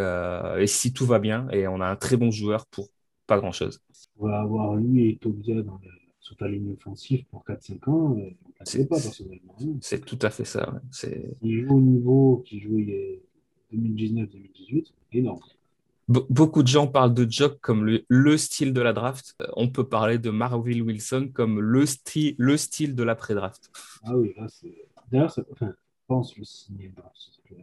si 0.68 0.94
tout 0.94 1.06
va 1.06 1.20
bien, 1.20 1.50
et 1.52 1.68
on 1.68 1.82
a 1.82 1.88
un 1.88 1.98
très 1.98 2.16
bon 2.16 2.32
joueur 2.32 2.66
pour 2.68 2.88
pas 3.28 3.40
grand-chose. 3.40 3.82
On 4.18 4.28
va 4.28 4.40
avoir 4.40 4.76
lui 4.76 5.10
et 5.10 5.18
Tobia 5.18 5.62
dans 5.62 5.80
sur 6.20 6.38
ta 6.38 6.48
ligne 6.48 6.72
offensive 6.72 7.26
pour 7.30 7.44
4-5 7.44 7.90
ans, 7.90 8.18
c'est 8.64 8.88
pas 8.88 8.96
personnellement. 8.96 9.58
C'est 9.82 10.06
tout 10.06 10.20
à 10.22 10.30
fait 10.30 10.46
ça. 10.46 10.74
Il 11.42 11.66
joue 11.66 11.76
au 11.76 11.82
niveau 11.82 12.44
qui 12.46 12.62
jouait 12.62 13.22
2019-2018, 13.74 14.92
énorme. 15.14 15.40
beaucoup 16.08 16.64
de 16.64 16.68
gens 16.68 16.88
parlent 16.88 17.14
de 17.14 17.30
Jock 17.30 17.60
comme 17.62 17.86
le, 18.08 18.38
style 18.38 18.74
de 18.74 18.82
la 18.82 18.94
draft. 18.94 19.36
Euh, 19.42 19.48
on 19.56 19.70
peut 19.70 19.88
parler 19.88 20.18
de 20.18 20.30
Marvin 20.30 20.82
Wilson 20.82 21.30
comme 21.34 21.60
le, 21.60 21.86
style, 21.86 22.36
le 22.38 22.58
style 22.58 22.96
de 22.96 23.04
l'après-draft. 23.04 23.72
Ah 24.04 24.18
oui, 24.18 24.34
là, 24.38 24.48
c'est. 24.48 24.88
D'ailleurs, 25.12 25.36
enfin, 25.52 25.70
je 25.70 26.08
pense 26.08 26.38
le 26.38 26.44
signer 26.44 26.92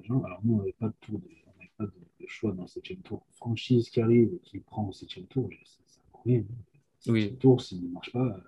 Alors, 0.08 0.40
nous, 0.44 0.54
on 0.54 0.58
n'avait 0.58 0.72
pas 0.72 0.88
de 0.88 0.94
tour, 1.00 1.18
de... 1.18 1.26
on 1.46 1.58
n'avait 1.58 1.72
pas 1.76 1.84
de, 1.84 2.26
choix 2.26 2.52
dans 2.52 2.62
le 2.62 2.68
7 2.68 3.02
tour. 3.02 3.26
Franchise 3.32 3.90
qui 3.90 4.00
arrive 4.00 4.32
et 4.34 4.38
qui 4.38 4.58
prend 4.61 4.88
au 4.88 4.92
7 4.92 5.28
tour, 5.28 5.48
ça 5.64 5.78
ne 6.28 6.32
rien. 6.32 6.44
Oui. 7.06 7.36
tour, 7.36 7.61
s'il 7.61 7.82
ne 7.84 7.92
marche 7.92 8.12
pas, 8.12 8.24
a 8.26 8.40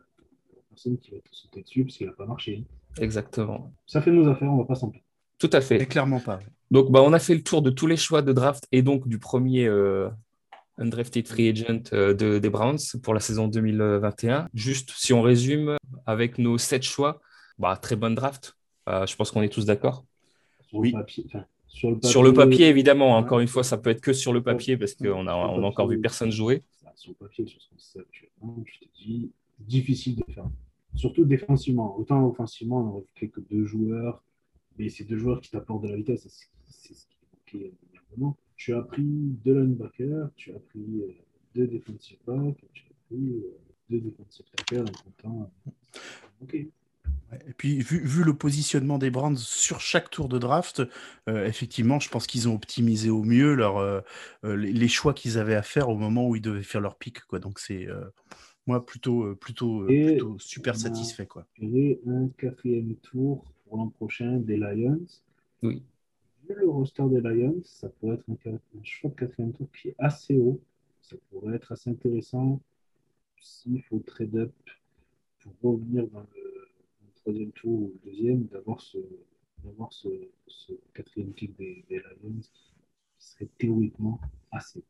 personne 0.69 0.99
qui 0.99 1.11
va 1.11 1.19
te 1.19 1.29
sauter 1.33 1.63
dessus 1.63 1.85
parce 1.85 1.97
qu'il 1.97 2.07
n'a 2.07 2.13
pas 2.13 2.27
marché. 2.27 2.65
Exactement. 3.01 3.73
Ça 3.87 4.03
fait 4.03 4.11
nos 4.11 4.29
affaires, 4.29 4.51
on 4.51 4.57
ne 4.57 4.63
va 4.63 4.67
pas 4.67 4.75
s'en 4.75 4.91
plaindre. 4.91 5.02
Tout 5.43 5.51
à 5.53 5.61
fait. 5.61 5.83
Et 5.83 5.87
clairement 5.87 6.21
pas. 6.21 6.39
Donc, 6.71 6.93
bah, 6.93 7.03
on 7.03 7.13
a 7.13 7.19
fait 7.19 7.35
le 7.35 7.43
tour 7.43 7.63
de 7.63 7.71
tous 7.71 7.89
les 7.89 7.97
choix 7.97 8.23
de 8.23 8.33
draft 8.33 8.69
et 8.71 8.81
donc 8.81 9.09
du 9.09 9.19
premier 9.19 9.67
euh, 9.67 10.09
undrafted 10.79 11.27
free 11.27 11.49
agent 11.49 11.93
euh, 11.93 12.15
de, 12.15 12.39
des 12.39 12.49
Browns 12.49 12.79
pour 13.03 13.13
la 13.13 13.19
saison 13.19 13.49
2021. 13.49 14.49
Juste, 14.55 14.93
si 14.95 15.13
on 15.13 15.21
résume, 15.21 15.77
avec 16.07 16.39
nos 16.39 16.59
sept 16.59 16.85
choix, 16.85 17.21
bah, 17.59 17.77
très 17.77 17.97
bonne 17.97 18.15
draft. 18.15 18.57
Euh, 18.89 19.05
je 19.05 19.17
pense 19.17 19.33
qu'on 19.33 19.43
est 19.43 19.49
tous 19.49 19.67
d'accord. 19.67 20.05
Oui. 20.73 20.95
sur, 21.67 22.23
le 22.23 22.33
papier, 22.33 22.69
évidemment. 22.69 23.17
Encore 23.17 23.41
une 23.41 23.49
fois, 23.49 23.65
ça 23.65 23.79
peut 23.79 23.91
être 23.91 24.01
que 24.01 24.13
sur 24.13 24.33
le 24.33 24.45
papier 24.45 24.77
parce 24.77 24.95
qu'on 24.95 25.27
a, 25.27 25.35
on 25.35 25.65
a 25.65 25.67
encore 25.67 25.89
vu 25.89 26.01
personne 26.01 26.31
jouer. 26.31 26.63
Sur 26.95 27.11
le 27.11 27.17
papier, 27.17 27.45
sur 27.49 27.61
ce 27.61 27.69
qu'on 27.69 27.79
sait 27.79 27.99
actuellement, 27.99 28.63
je 28.65 28.87
te 28.87 28.93
dis, 28.95 29.33
difficile 29.59 30.15
de 30.15 30.33
faire. 30.33 30.45
Surtout 30.95 31.25
défensivement. 31.25 31.99
Autant 31.99 32.25
offensivement, 32.29 32.79
on 32.79 32.89
aurait 32.91 33.07
fait 33.17 33.27
que 33.27 33.41
deux 33.41 33.65
joueurs. 33.65 34.23
Mais 34.83 34.89
c'est 34.89 35.05
deux 35.05 35.17
joueurs 35.17 35.41
qui 35.41 35.49
t'apportent 35.49 35.85
de 35.85 35.89
la 35.89 35.97
vitesse 35.97 36.27
c'est 36.69 36.95
ce 36.95 37.07
qui 37.07 37.17
manquait 37.33 37.73
énormément. 37.93 38.37
Tu 38.57 38.75
as 38.75 38.83
pris 38.83 39.05
deux 39.05 39.61
linebackers, 39.61 40.29
tu 40.35 40.51
as 40.51 40.59
pris 40.59 40.81
euh, 40.81 41.15
deux 41.55 41.69
defensive 41.69 42.19
backs, 42.27 42.57
tu 42.73 42.83
as 42.91 42.95
pris 43.07 43.31
euh, 43.31 43.59
deux 43.89 44.01
defensive 44.01 44.45
tackles 44.57 44.89
en 44.89 45.03
comptant. 45.05 45.53
Ok. 46.43 46.55
Et 46.55 47.53
puis, 47.57 47.79
vu, 47.79 48.01
vu, 48.05 48.25
le 48.25 48.35
positionnement 48.35 48.99
des 48.99 49.11
Brands 49.11 49.37
sur 49.37 49.81
chaque 49.81 50.11
tour 50.11 50.29
de 50.29 50.39
draft, 50.39 50.83
euh, 51.29 51.47
effectivement, 51.47 52.01
je 52.01 52.11
pense 52.11 52.27
qu'ils 52.27 52.49
ont 52.49 52.55
optimisé 52.55 53.09
au 53.09 53.23
mieux 53.23 53.55
leur, 53.55 54.05
les, 54.43 54.89
choix 54.89 55.15
qu'ils 55.15 55.39
avaient 55.39 55.55
à 55.55 55.63
faire 55.63 55.89
au 55.89 55.97
moment 55.97 56.29
où 56.29 56.35
ils 56.35 56.43
devaient 56.43 56.63
faire 56.63 56.81
leur 56.81 56.99
pic. 56.99 57.21
Quoi. 57.21 57.39
Donc, 57.39 57.61
c'est 57.61 57.87
moi 58.67 58.85
plutôt, 58.85 59.35
plutôt, 59.37 59.87
plutôt 59.87 60.37
super 60.41 60.77
satisfait. 60.77 61.27
Quoi. 61.27 61.47
un 61.63 62.29
quatrième 62.37 62.97
tour 62.97 63.47
pour 63.73 63.79
l'an 63.79 63.89
prochain 63.89 64.37
des 64.37 64.59
Lions. 64.59 65.07
Oui 65.63 65.83
le 66.49 66.69
roster 66.69 67.05
des 67.09 67.23
Lions, 67.23 67.63
ça 67.65 67.89
pourrait 67.89 68.17
être 68.17 68.29
un, 68.29 68.59
choix 68.83 69.09
de 69.09 69.15
quatrième 69.15 69.55
tour 69.55 69.69
qui 69.73 69.89
est 69.89 69.95
assez 69.97 70.37
haut. 70.37 70.61
Ça 71.01 71.17
pourrait 71.31 71.57
être 71.57 71.73
assez 71.73 71.89
intéressant 71.89 72.61
s'il 73.41 73.83
faut 73.85 74.01
trade 74.01 74.37
up 74.37 74.53
pour 75.61 75.73
revenir 75.73 76.07
dans 76.09 76.21
le, 76.21 76.69
troisième 77.15 77.53
tour 77.53 77.83
ou 77.83 77.95
le 78.05 78.11
deuxième, 78.11 78.45
d'avoir 78.45 78.83
ce, 78.83 78.99
ce, 79.91 80.09
ce, 80.47 80.73
quatrième 80.93 81.33
pick 81.33 81.57
des, 81.57 81.83
Lions 81.89 82.41
qui 83.19 83.27
serait 83.27 83.49
théoriquement 83.57 84.21
assez. 84.51 84.85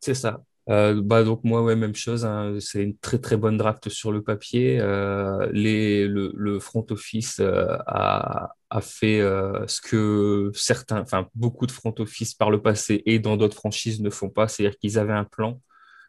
C'est 0.00 0.14
ça. 0.14 0.44
Euh, 0.68 1.00
bah 1.00 1.22
donc 1.22 1.44
moi 1.44 1.62
ouais 1.62 1.76
même 1.76 1.94
chose 1.94 2.24
hein. 2.24 2.56
c'est 2.58 2.82
une 2.82 2.98
très 2.98 3.18
très 3.20 3.36
bonne 3.36 3.56
draft 3.56 3.88
sur 3.88 4.10
le 4.10 4.22
papier. 4.22 4.80
Euh, 4.80 5.48
les, 5.52 6.08
le, 6.08 6.58
front 6.58 6.84
office 6.90 7.38
euh, 7.38 7.76
a, 7.86 8.52
a 8.70 8.80
fait 8.80 9.20
ce 9.20 9.80
que 9.80 10.50
certains, 10.54 11.00
enfin 11.00 11.28
beaucoup 11.34 11.66
de 11.66 11.72
front 11.72 11.94
office 11.98 12.34
par 12.34 12.50
le 12.50 12.60
passé 12.62 13.02
et 13.06 13.20
dans 13.20 13.36
d'autres 13.36 13.56
franchises 13.56 14.00
ne 14.00 14.10
font 14.10 14.28
pas, 14.28 14.48
c'est-à-dire 14.48 14.76
qu'ils 14.78 14.98
avaient 14.98 15.12
un 15.12 15.24
plan, 15.24 15.60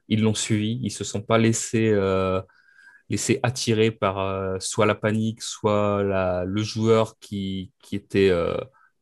ils 0.08 0.22
l'ont 0.24 0.34
suivi, 0.34 0.80
ils 0.82 0.92
se 0.92 1.04
sont 1.04 1.22
pas 1.22 1.38
laissés 1.38 1.94
laissés 3.10 3.40
attirer 3.44 3.92
par 3.92 4.62
soit 4.62 4.86
la 4.86 4.96
panique, 4.96 5.42
soit 5.42 6.04
la, 6.04 6.46
le 6.46 6.64
joueur 6.64 7.18
qui, 7.20 7.72
qui 7.80 7.96
était 7.96 8.32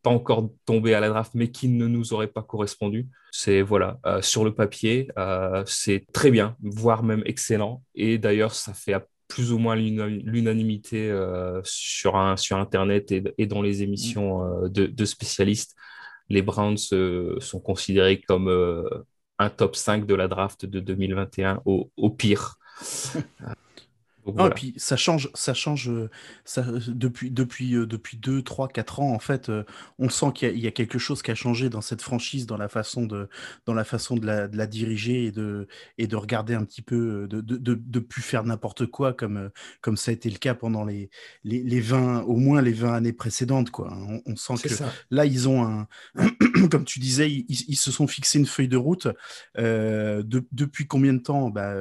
pas 0.05 0.11
encore 0.11 0.51
tombé 0.67 0.93
à 0.93 0.99
la 0.99 1.09
draft, 1.09 1.31
mais 1.33 1.49
qui 1.49 1.67
ne 1.67 1.87
nous 1.87 2.13
aurait 2.13 2.27
pas 2.27 2.43
correspondu. 2.43 3.07
C'est 3.31 3.63
voilà, 3.63 3.97
euh, 4.05 4.21
sur 4.21 4.45
le 4.45 4.53
papier, 4.53 5.07
euh, 5.17 5.63
c'est 5.65 6.05
très 6.13 6.29
bien, 6.29 6.55
voire 6.61 7.01
même 7.01 7.23
excellent. 7.25 7.81
Et 7.95 8.19
d'ailleurs, 8.19 8.53
ça 8.53 8.75
fait 8.75 8.93
plus 9.27 9.51
ou 9.51 9.57
moins 9.57 9.75
l'unanimité 9.75 11.09
euh, 11.09 11.59
sur, 11.63 12.17
un, 12.17 12.37
sur 12.37 12.57
Internet 12.57 13.11
et, 13.11 13.47
dans 13.47 13.63
les 13.63 13.81
émissions 13.81 14.69
de, 14.69 15.05
spécialistes. 15.05 15.75
Les 16.29 16.43
Browns 16.43 16.77
sont 16.77 17.59
considérés 17.59 18.21
comme 18.21 18.47
un 19.39 19.49
top 19.49 19.75
5 19.75 20.05
de 20.05 20.13
la 20.13 20.27
draft 20.27 20.67
de 20.67 20.79
2021 20.79 21.63
au, 21.65 21.89
au 21.97 22.11
pire. 22.11 22.59
et 24.27 24.49
puis 24.55 24.73
ça 24.77 24.97
change, 24.97 25.29
ça 25.33 25.53
change 25.53 25.91
ça, 26.45 26.65
depuis, 26.87 27.29
depuis, 27.29 27.75
euh, 27.75 27.85
depuis 27.85 28.17
2, 28.17 28.41
3, 28.41 28.67
4 28.69 28.99
ans. 28.99 29.13
En 29.13 29.19
fait, 29.19 29.49
euh, 29.49 29.63
on 29.99 30.09
sent 30.09 30.27
qu'il 30.33 30.57
y, 30.57 30.67
a 30.67 30.71
quelque 30.71 30.97
chose 30.97 31.21
qui 31.21 31.31
a 31.31 31.35
changé 31.35 31.69
dans 31.69 31.81
cette 31.81 32.01
franchise, 32.01 32.47
dans 32.47 32.57
la 32.57 32.67
façon 32.67 33.05
de, 33.05 33.29
dans 33.65 33.73
la, 33.73 33.83
façon 33.83 34.15
de, 34.15 34.25
la, 34.25 34.47
de 34.47 34.57
la 34.57 34.65
diriger 34.67 35.25
et 35.25 35.31
de, 35.31 35.67
et 35.97 36.07
de 36.07 36.15
regarder 36.15 36.55
un 36.55 36.63
petit 36.63 36.81
peu, 36.81 37.23
euh, 37.23 37.27
de 37.27 37.41
de, 37.41 37.57
de, 37.57 37.75
de 37.75 37.99
plus 37.99 38.21
faire 38.21 38.43
n'importe 38.43 38.87
quoi 38.87 39.13
comme, 39.13 39.49
comme 39.81 39.97
ça 39.97 40.11
a 40.11 40.13
été 40.13 40.29
le 40.29 40.37
cas 40.37 40.55
pendant 40.55 40.85
les, 40.85 41.09
les, 41.43 41.61
les 41.61 41.81
20, 41.81 42.23
au 42.23 42.37
moins 42.37 42.61
les 42.61 42.73
20 42.73 42.93
années 42.93 43.13
précédentes. 43.13 43.69
Quoi. 43.69 43.95
On, 44.25 44.35
sent 44.35 44.67
que 44.67 44.73
là, 45.11 45.25
ils 45.25 45.47
ont 45.47 45.63
un, 45.63 45.87
comme 46.71 46.85
tu 46.85 46.99
disais, 46.99 47.29
ils, 47.29 47.45
ils, 47.47 47.75
se 47.75 47.91
sont 47.91 48.07
fixés 48.07 48.39
une 48.39 48.45
feuille 48.45 48.67
de 48.67 48.77
route. 48.77 49.07
Euh, 49.57 50.23
depuis 50.51 50.87
combien 50.87 51.13
de 51.13 51.19
temps? 51.19 51.49
Bah, 51.49 51.73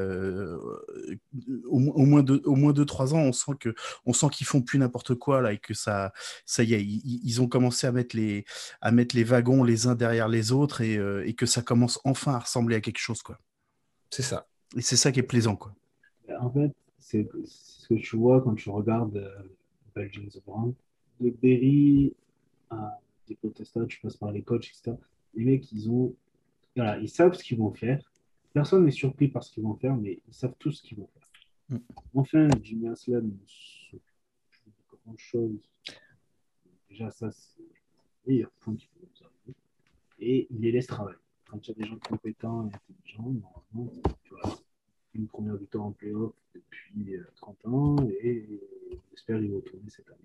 au, 1.66 1.78
au 1.78 2.04
moins 2.04 2.22
deux 2.22 2.33
au 2.44 2.54
moins 2.56 2.72
2-3 2.72 3.14
ans, 3.14 3.18
on 3.18 3.32
sent 3.32 3.52
que 3.60 3.74
on 4.06 4.12
sent 4.12 4.26
qu'ils 4.32 4.46
font 4.46 4.62
plus 4.62 4.78
n'importe 4.78 5.14
quoi 5.14 5.40
là 5.40 5.52
et 5.52 5.58
que 5.58 5.74
ça, 5.74 6.12
ça 6.46 6.62
y 6.62 6.74
est, 6.74 6.84
ils, 6.84 7.40
ont 7.40 7.48
commencé 7.48 7.86
à 7.86 7.92
mettre 7.92 8.16
les 8.16 8.44
à 8.80 8.90
mettre 8.90 9.16
les 9.16 9.24
wagons 9.24 9.64
les 9.64 9.86
uns 9.86 9.94
derrière 9.94 10.28
les 10.28 10.52
autres 10.52 10.80
et, 10.80 10.96
euh, 10.96 11.26
et 11.26 11.34
que 11.34 11.46
ça 11.46 11.62
commence 11.62 12.00
enfin 12.04 12.34
à 12.34 12.40
ressembler 12.40 12.76
à 12.76 12.80
quelque 12.80 12.98
chose 12.98 13.22
quoi. 13.22 13.38
C'est 14.10 14.22
ça. 14.22 14.46
Et 14.76 14.82
c'est 14.82 14.96
ça 14.96 15.12
qui 15.12 15.20
est 15.20 15.24
plaisant 15.24 15.56
quoi. 15.56 15.74
En 16.40 16.50
fait, 16.50 16.72
c'est 16.98 17.28
ce 17.44 17.88
que 17.88 17.94
tu 17.94 18.16
vois 18.16 18.40
quand 18.42 18.54
tu 18.54 18.70
regardes 18.70 19.16
euh, 19.16 19.30
Belgian 19.94 20.22
Brown, 20.46 20.74
de 21.20 21.30
Berry 21.30 22.14
à 22.70 22.98
des 23.28 23.34
protestants, 23.36 23.86
tu 23.86 24.00
passes 24.00 24.16
par 24.16 24.32
les 24.32 24.42
coachs, 24.42 24.66
etc. 24.68 24.96
Les 25.34 25.44
mecs, 25.44 25.70
ils 25.72 25.88
ont 25.90 26.14
voilà, 26.76 26.98
ils 26.98 27.08
savent 27.08 27.34
ce 27.34 27.44
qu'ils 27.44 27.58
vont 27.58 27.72
faire. 27.72 28.00
Personne 28.52 28.84
n'est 28.84 28.90
surpris 28.90 29.28
par 29.28 29.42
ce 29.44 29.52
qu'ils 29.52 29.62
vont 29.62 29.74
faire, 29.74 29.96
mais 29.96 30.20
ils 30.28 30.34
savent 30.34 30.54
tout 30.58 30.72
ce 30.72 30.82
qu'ils 30.82 30.98
vont 30.98 31.08
faire. 31.14 31.28
Mm. 31.68 31.76
Enfin, 32.14 32.48
Jimmy 32.62 32.88
Aslam 32.88 33.26
ne 33.26 33.46
s'occupe 33.46 34.02
de 34.92 34.96
grand 35.04 35.16
chose? 35.16 35.70
Déjà, 36.88 37.10
ça, 37.10 37.30
c'est 37.30 37.60
le 37.60 38.32
meilleur 38.32 38.50
point 38.60 38.74
qu'il 38.76 38.88
faut 38.88 39.00
nous. 39.46 39.54
Et 40.18 40.46
il 40.50 40.60
les 40.60 40.72
laisse 40.72 40.86
travailler. 40.86 41.18
Quand 41.46 41.66
il 41.66 41.68
y 41.68 41.70
a 41.72 41.74
des 41.74 41.88
gens 41.88 41.98
compétents 41.98 42.68
et 42.68 42.74
intelligents, 42.74 43.32
normalement, 43.32 43.92
tu 44.22 44.34
vois, 44.34 44.58
une 45.14 45.26
première 45.26 45.56
victoire 45.56 45.86
en 45.86 45.92
playoff 45.92 46.32
depuis 46.54 47.18
30 47.36 47.56
euh, 47.64 47.68
ans 47.68 47.96
et 48.08 48.60
j'espère 49.10 49.38
qu'ils 49.38 49.52
vont 49.52 49.60
tourner 49.60 49.88
cette 49.88 50.08
année. 50.08 50.18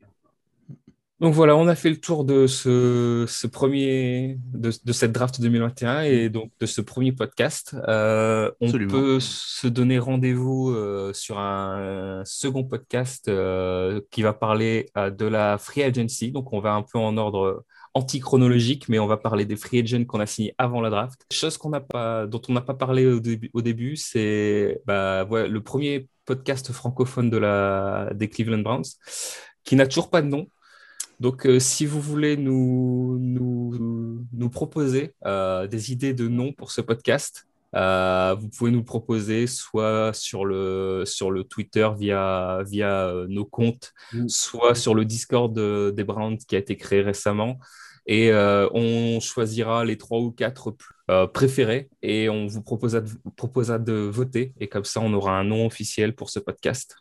Donc 1.19 1.33
voilà, 1.33 1.57
on 1.57 1.67
a 1.67 1.75
fait 1.75 1.89
le 1.89 1.99
tour 1.99 2.23
de 2.23 2.47
ce, 2.47 3.47
premier, 3.47 4.37
de, 4.53 4.71
cette 4.93 5.11
draft 5.11 5.41
2021 5.41 6.03
et 6.03 6.29
donc 6.29 6.49
de 6.61 6.65
ce 6.65 6.79
premier 6.79 7.11
podcast. 7.11 7.75
Euh, 7.89 8.49
on 8.61 8.71
peut 8.71 9.19
se 9.19 9.67
donner 9.67 9.99
rendez-vous 9.99 10.69
euh, 10.69 11.11
sur 11.11 11.37
un 11.37 12.21
second 12.23 12.63
podcast 12.63 13.27
euh, 13.27 13.99
qui 14.11 14.21
va 14.21 14.31
parler 14.31 14.89
de 14.95 15.25
la 15.25 15.57
free 15.57 15.83
agency. 15.83 16.31
Donc 16.31 16.53
on 16.53 16.61
va 16.61 16.73
un 16.73 16.83
peu 16.83 16.97
en 16.97 17.17
ordre 17.17 17.65
anti-chronologique, 17.93 18.87
mais 18.87 18.97
on 18.97 19.07
va 19.07 19.17
parler 19.17 19.43
des 19.43 19.57
free 19.57 19.79
agents 19.79 20.05
qu'on 20.05 20.21
a 20.21 20.25
signés 20.25 20.55
avant 20.57 20.79
la 20.79 20.89
draft. 20.89 21.25
Chose 21.33 21.57
qu'on 21.57 21.71
n'a 21.71 21.81
pas, 21.81 22.27
dont 22.27 22.41
on 22.47 22.53
n'a 22.53 22.61
pas 22.61 22.75
parlé 22.75 23.05
au 23.05 23.19
début, 23.19 23.49
au 23.53 23.61
début 23.61 23.97
c'est 23.97 24.81
bah, 24.85 25.27
le 25.29 25.59
premier 25.59 26.07
podcast 26.23 26.71
francophone 26.71 27.29
de 27.29 27.37
la, 27.37 28.09
des 28.13 28.29
Cleveland 28.29 28.59
Browns 28.59 28.85
qui 29.65 29.75
n'a 29.75 29.85
toujours 29.85 30.09
pas 30.09 30.21
de 30.21 30.27
nom. 30.27 30.47
Donc, 31.19 31.45
euh, 31.45 31.59
si 31.59 31.85
vous 31.85 31.99
voulez 31.99 32.37
nous, 32.37 33.17
nous, 33.19 34.25
nous 34.31 34.49
proposer 34.49 35.13
euh, 35.25 35.67
des 35.67 35.91
idées 35.91 36.13
de 36.13 36.27
noms 36.27 36.53
pour 36.53 36.71
ce 36.71 36.79
podcast, 36.79 37.45
euh, 37.75 38.35
vous 38.39 38.47
pouvez 38.47 38.71
nous 38.71 38.83
proposer 38.83 39.45
soit 39.45 40.13
sur 40.13 40.45
le, 40.45 41.03
sur 41.05 41.29
le 41.29 41.43
Twitter 41.43 41.87
via, 41.97 42.63
via 42.65 43.13
nos 43.27 43.45
comptes, 43.45 43.93
mm. 44.13 44.29
soit 44.29 44.75
sur 44.75 44.95
le 44.95 45.03
Discord 45.03 45.53
des 45.53 46.03
Browns 46.03 46.37
qui 46.37 46.55
a 46.55 46.59
été 46.59 46.77
créé 46.77 47.01
récemment. 47.01 47.59
Et 48.07 48.33
on 48.33 49.19
choisira 49.19 49.85
les 49.85 49.95
trois 49.95 50.19
ou 50.19 50.31
quatre 50.31 50.75
préférés 51.31 51.89
et 52.01 52.27
on 52.27 52.47
vous 52.47 52.63
proposera 52.63 53.01
de, 53.01 53.11
proposera 53.35 53.77
de 53.77 53.93
voter. 53.93 54.53
Et 54.59 54.67
comme 54.67 54.85
ça, 54.85 54.99
on 54.99 55.13
aura 55.13 55.37
un 55.37 55.43
nom 55.43 55.67
officiel 55.67 56.15
pour 56.15 56.31
ce 56.31 56.39
podcast. 56.39 56.95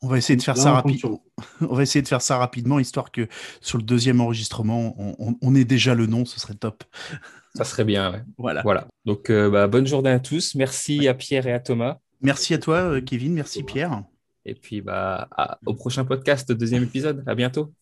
On 0.00 0.08
va 0.08 0.18
essayer 0.18 0.36
de 0.36 0.42
faire 0.42 0.56
ça 0.56 0.72
rapidement. 0.72 1.22
On 1.60 1.74
va 1.74 1.82
essayer 1.82 2.02
de 2.02 2.08
faire 2.08 2.22
ça 2.22 2.38
rapidement, 2.38 2.78
histoire 2.78 3.10
que 3.10 3.28
sur 3.60 3.78
le 3.78 3.84
deuxième 3.84 4.20
enregistrement, 4.20 4.94
on, 4.98 5.54
ait 5.54 5.64
déjà 5.64 5.94
le 5.94 6.06
nom, 6.06 6.24
ce 6.24 6.38
serait 6.38 6.54
top. 6.54 6.84
Ça 7.54 7.64
serait 7.64 7.84
bien. 7.84 8.24
Voilà. 8.38 8.62
Voilà. 8.62 8.88
Donc, 9.04 9.28
euh, 9.28 9.50
bah, 9.50 9.66
bonne 9.66 9.86
journée 9.86 10.08
à 10.08 10.20
tous. 10.20 10.54
Merci 10.54 11.06
à 11.06 11.12
Pierre 11.12 11.46
et 11.46 11.52
à 11.52 11.60
Thomas. 11.60 11.98
Merci 12.22 12.54
à 12.54 12.58
toi, 12.58 12.76
euh, 12.76 13.00
Kevin. 13.02 13.34
Merci, 13.34 13.62
Pierre. 13.62 14.04
Et 14.46 14.54
puis, 14.54 14.80
bah, 14.80 15.28
au 15.66 15.74
prochain 15.74 16.06
podcast, 16.06 16.50
deuxième 16.50 16.84
épisode. 16.84 17.22
À 17.26 17.34
bientôt. 17.34 17.74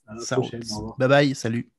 bye 0.98 1.08
bye. 1.08 1.34
Salut. 1.36 1.70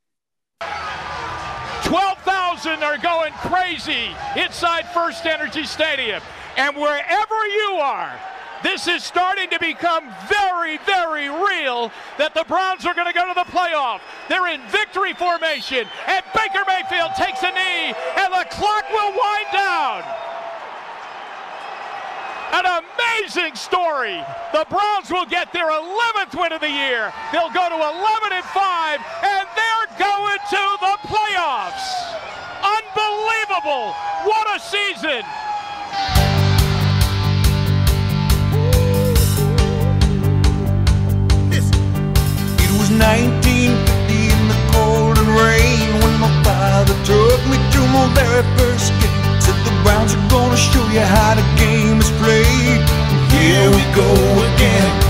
12,000 1.84 2.82
are 2.84 2.98
going 2.98 3.34
crazy 3.34 4.16
inside 4.38 4.88
First 4.94 5.26
Energy 5.26 5.66
Stadium. 5.66 6.22
And 6.58 6.76
wherever 6.78 7.48
you 7.48 7.80
are, 7.82 8.12
This 8.64 8.88
is 8.88 9.04
starting 9.04 9.50
to 9.50 9.60
become 9.60 10.06
very, 10.30 10.78
very 10.86 11.30
real 11.30 11.92
that 12.18 12.34
the 12.34 12.46
Browns 12.46 12.86
are 12.86 12.94
going 12.94 13.08
to 13.08 13.14
go 13.14 13.26
to 13.26 13.34
the 13.34 13.50
playoff. 13.50 14.02
They're 14.30 14.48
in 14.54 14.62
victory 14.70 15.14
formation, 15.14 15.90
and 16.06 16.22
Baker 16.34 16.62
Mayfield 16.70 17.18
takes 17.18 17.42
a 17.42 17.50
knee, 17.50 17.94
and 18.22 18.30
the 18.30 18.46
clock 18.54 18.86
will 18.94 19.12
wind 19.18 19.50
down. 19.50 20.06
An 22.54 22.66
amazing 22.68 23.56
story. 23.56 24.22
The 24.54 24.68
Browns 24.70 25.10
will 25.10 25.26
get 25.26 25.54
their 25.54 25.72
11th 25.72 26.38
win 26.38 26.52
of 26.52 26.62
the 26.62 26.70
year. 26.70 27.12
They'll 27.32 27.50
go 27.50 27.66
to 27.66 27.80
11 27.80 28.30
and 28.30 28.46
5, 28.46 29.00
and 29.26 29.46
they're 29.58 29.90
going 29.98 30.38
to 30.38 30.64
the 30.86 30.96
playoffs. 31.10 31.88
Unbelievable. 32.62 33.96
What 34.30 34.46
a 34.54 34.60
season. 34.60 35.26
In 43.04 44.48
the 44.48 44.60
cold 44.74 45.18
and 45.18 45.28
rain 45.28 45.90
when 46.02 46.20
my 46.20 46.32
father 46.44 46.94
took 47.04 47.42
me 47.50 47.58
to 47.74 47.80
my 47.90 48.06
very 48.14 48.44
first 48.58 48.92
game. 49.02 49.42
Said 49.42 49.58
the 49.66 49.74
Browns 49.84 50.14
are 50.14 50.30
gonna 50.30 50.58
show 50.58 50.86
you 50.90 51.00
how 51.00 51.36
the 51.36 51.46
game 51.58 52.00
is 52.00 52.12
played. 52.22 52.82
Here 53.32 53.70
we 53.70 53.84
go 53.96 54.10
again. 54.54 55.01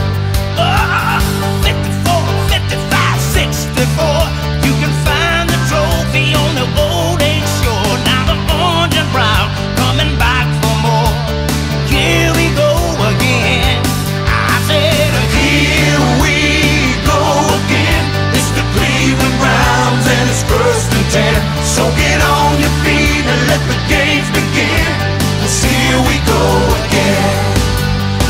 entertainer. 21.12 21.43
So 21.64 21.84
get 21.95 22.20
on 22.24 22.59
your 22.59 22.72
feet 22.84 23.26
and 23.26 23.41
let 23.47 23.62
the 23.68 23.78
games 23.91 24.28
begin. 24.32 24.88
Let's 25.41 25.64
here 25.64 25.99
we 26.07 26.16
go 26.24 26.43
again. 26.88 27.36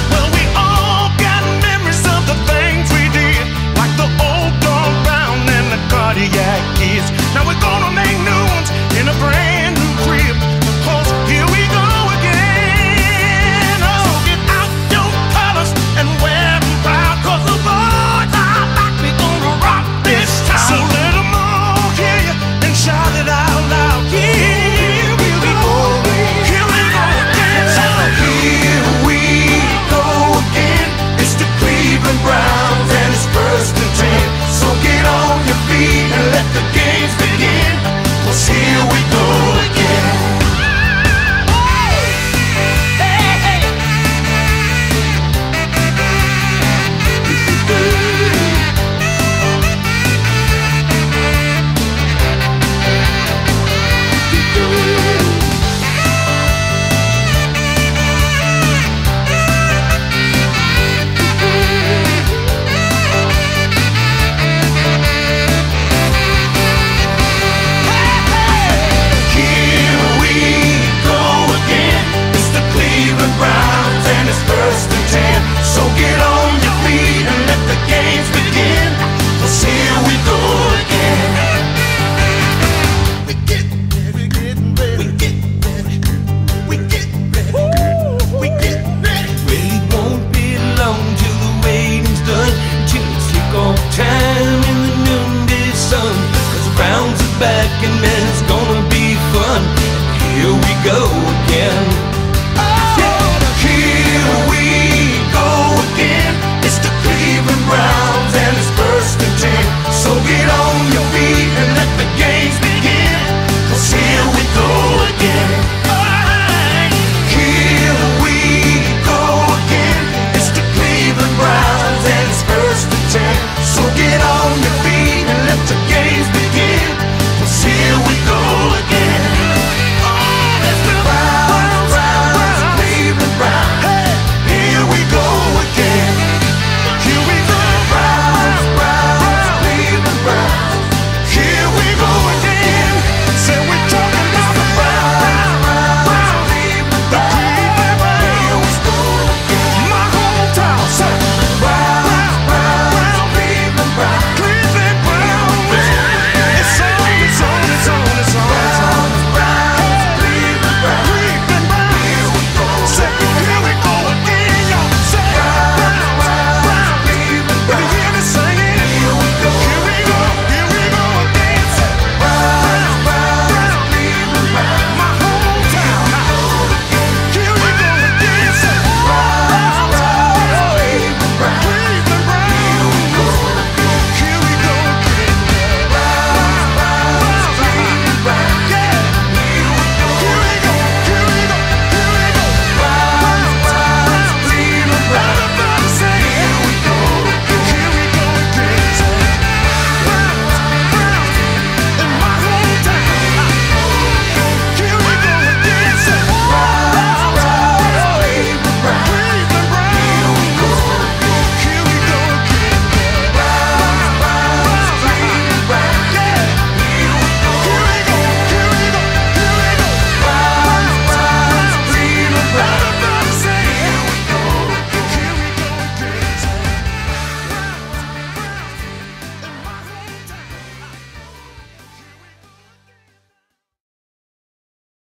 Well, 0.10 0.30
we 0.34 0.44
all 0.58 1.10
got 1.22 1.42
memories 1.62 2.02
of 2.06 2.22
the 2.26 2.38
things 2.50 2.90
we 2.90 3.06
did, 3.14 3.46
like 3.78 3.94
the 3.98 4.10
old 4.18 4.54
dog 4.62 4.92
pound 5.06 5.46
and 5.50 5.68
the 5.70 5.82
cardiac 5.94 6.62
kids. 6.78 7.12
Now 7.34 7.46
we're 7.46 7.62
gonna 7.62 7.94
make 7.94 8.18
new 8.26 8.44
ones. 8.56 8.91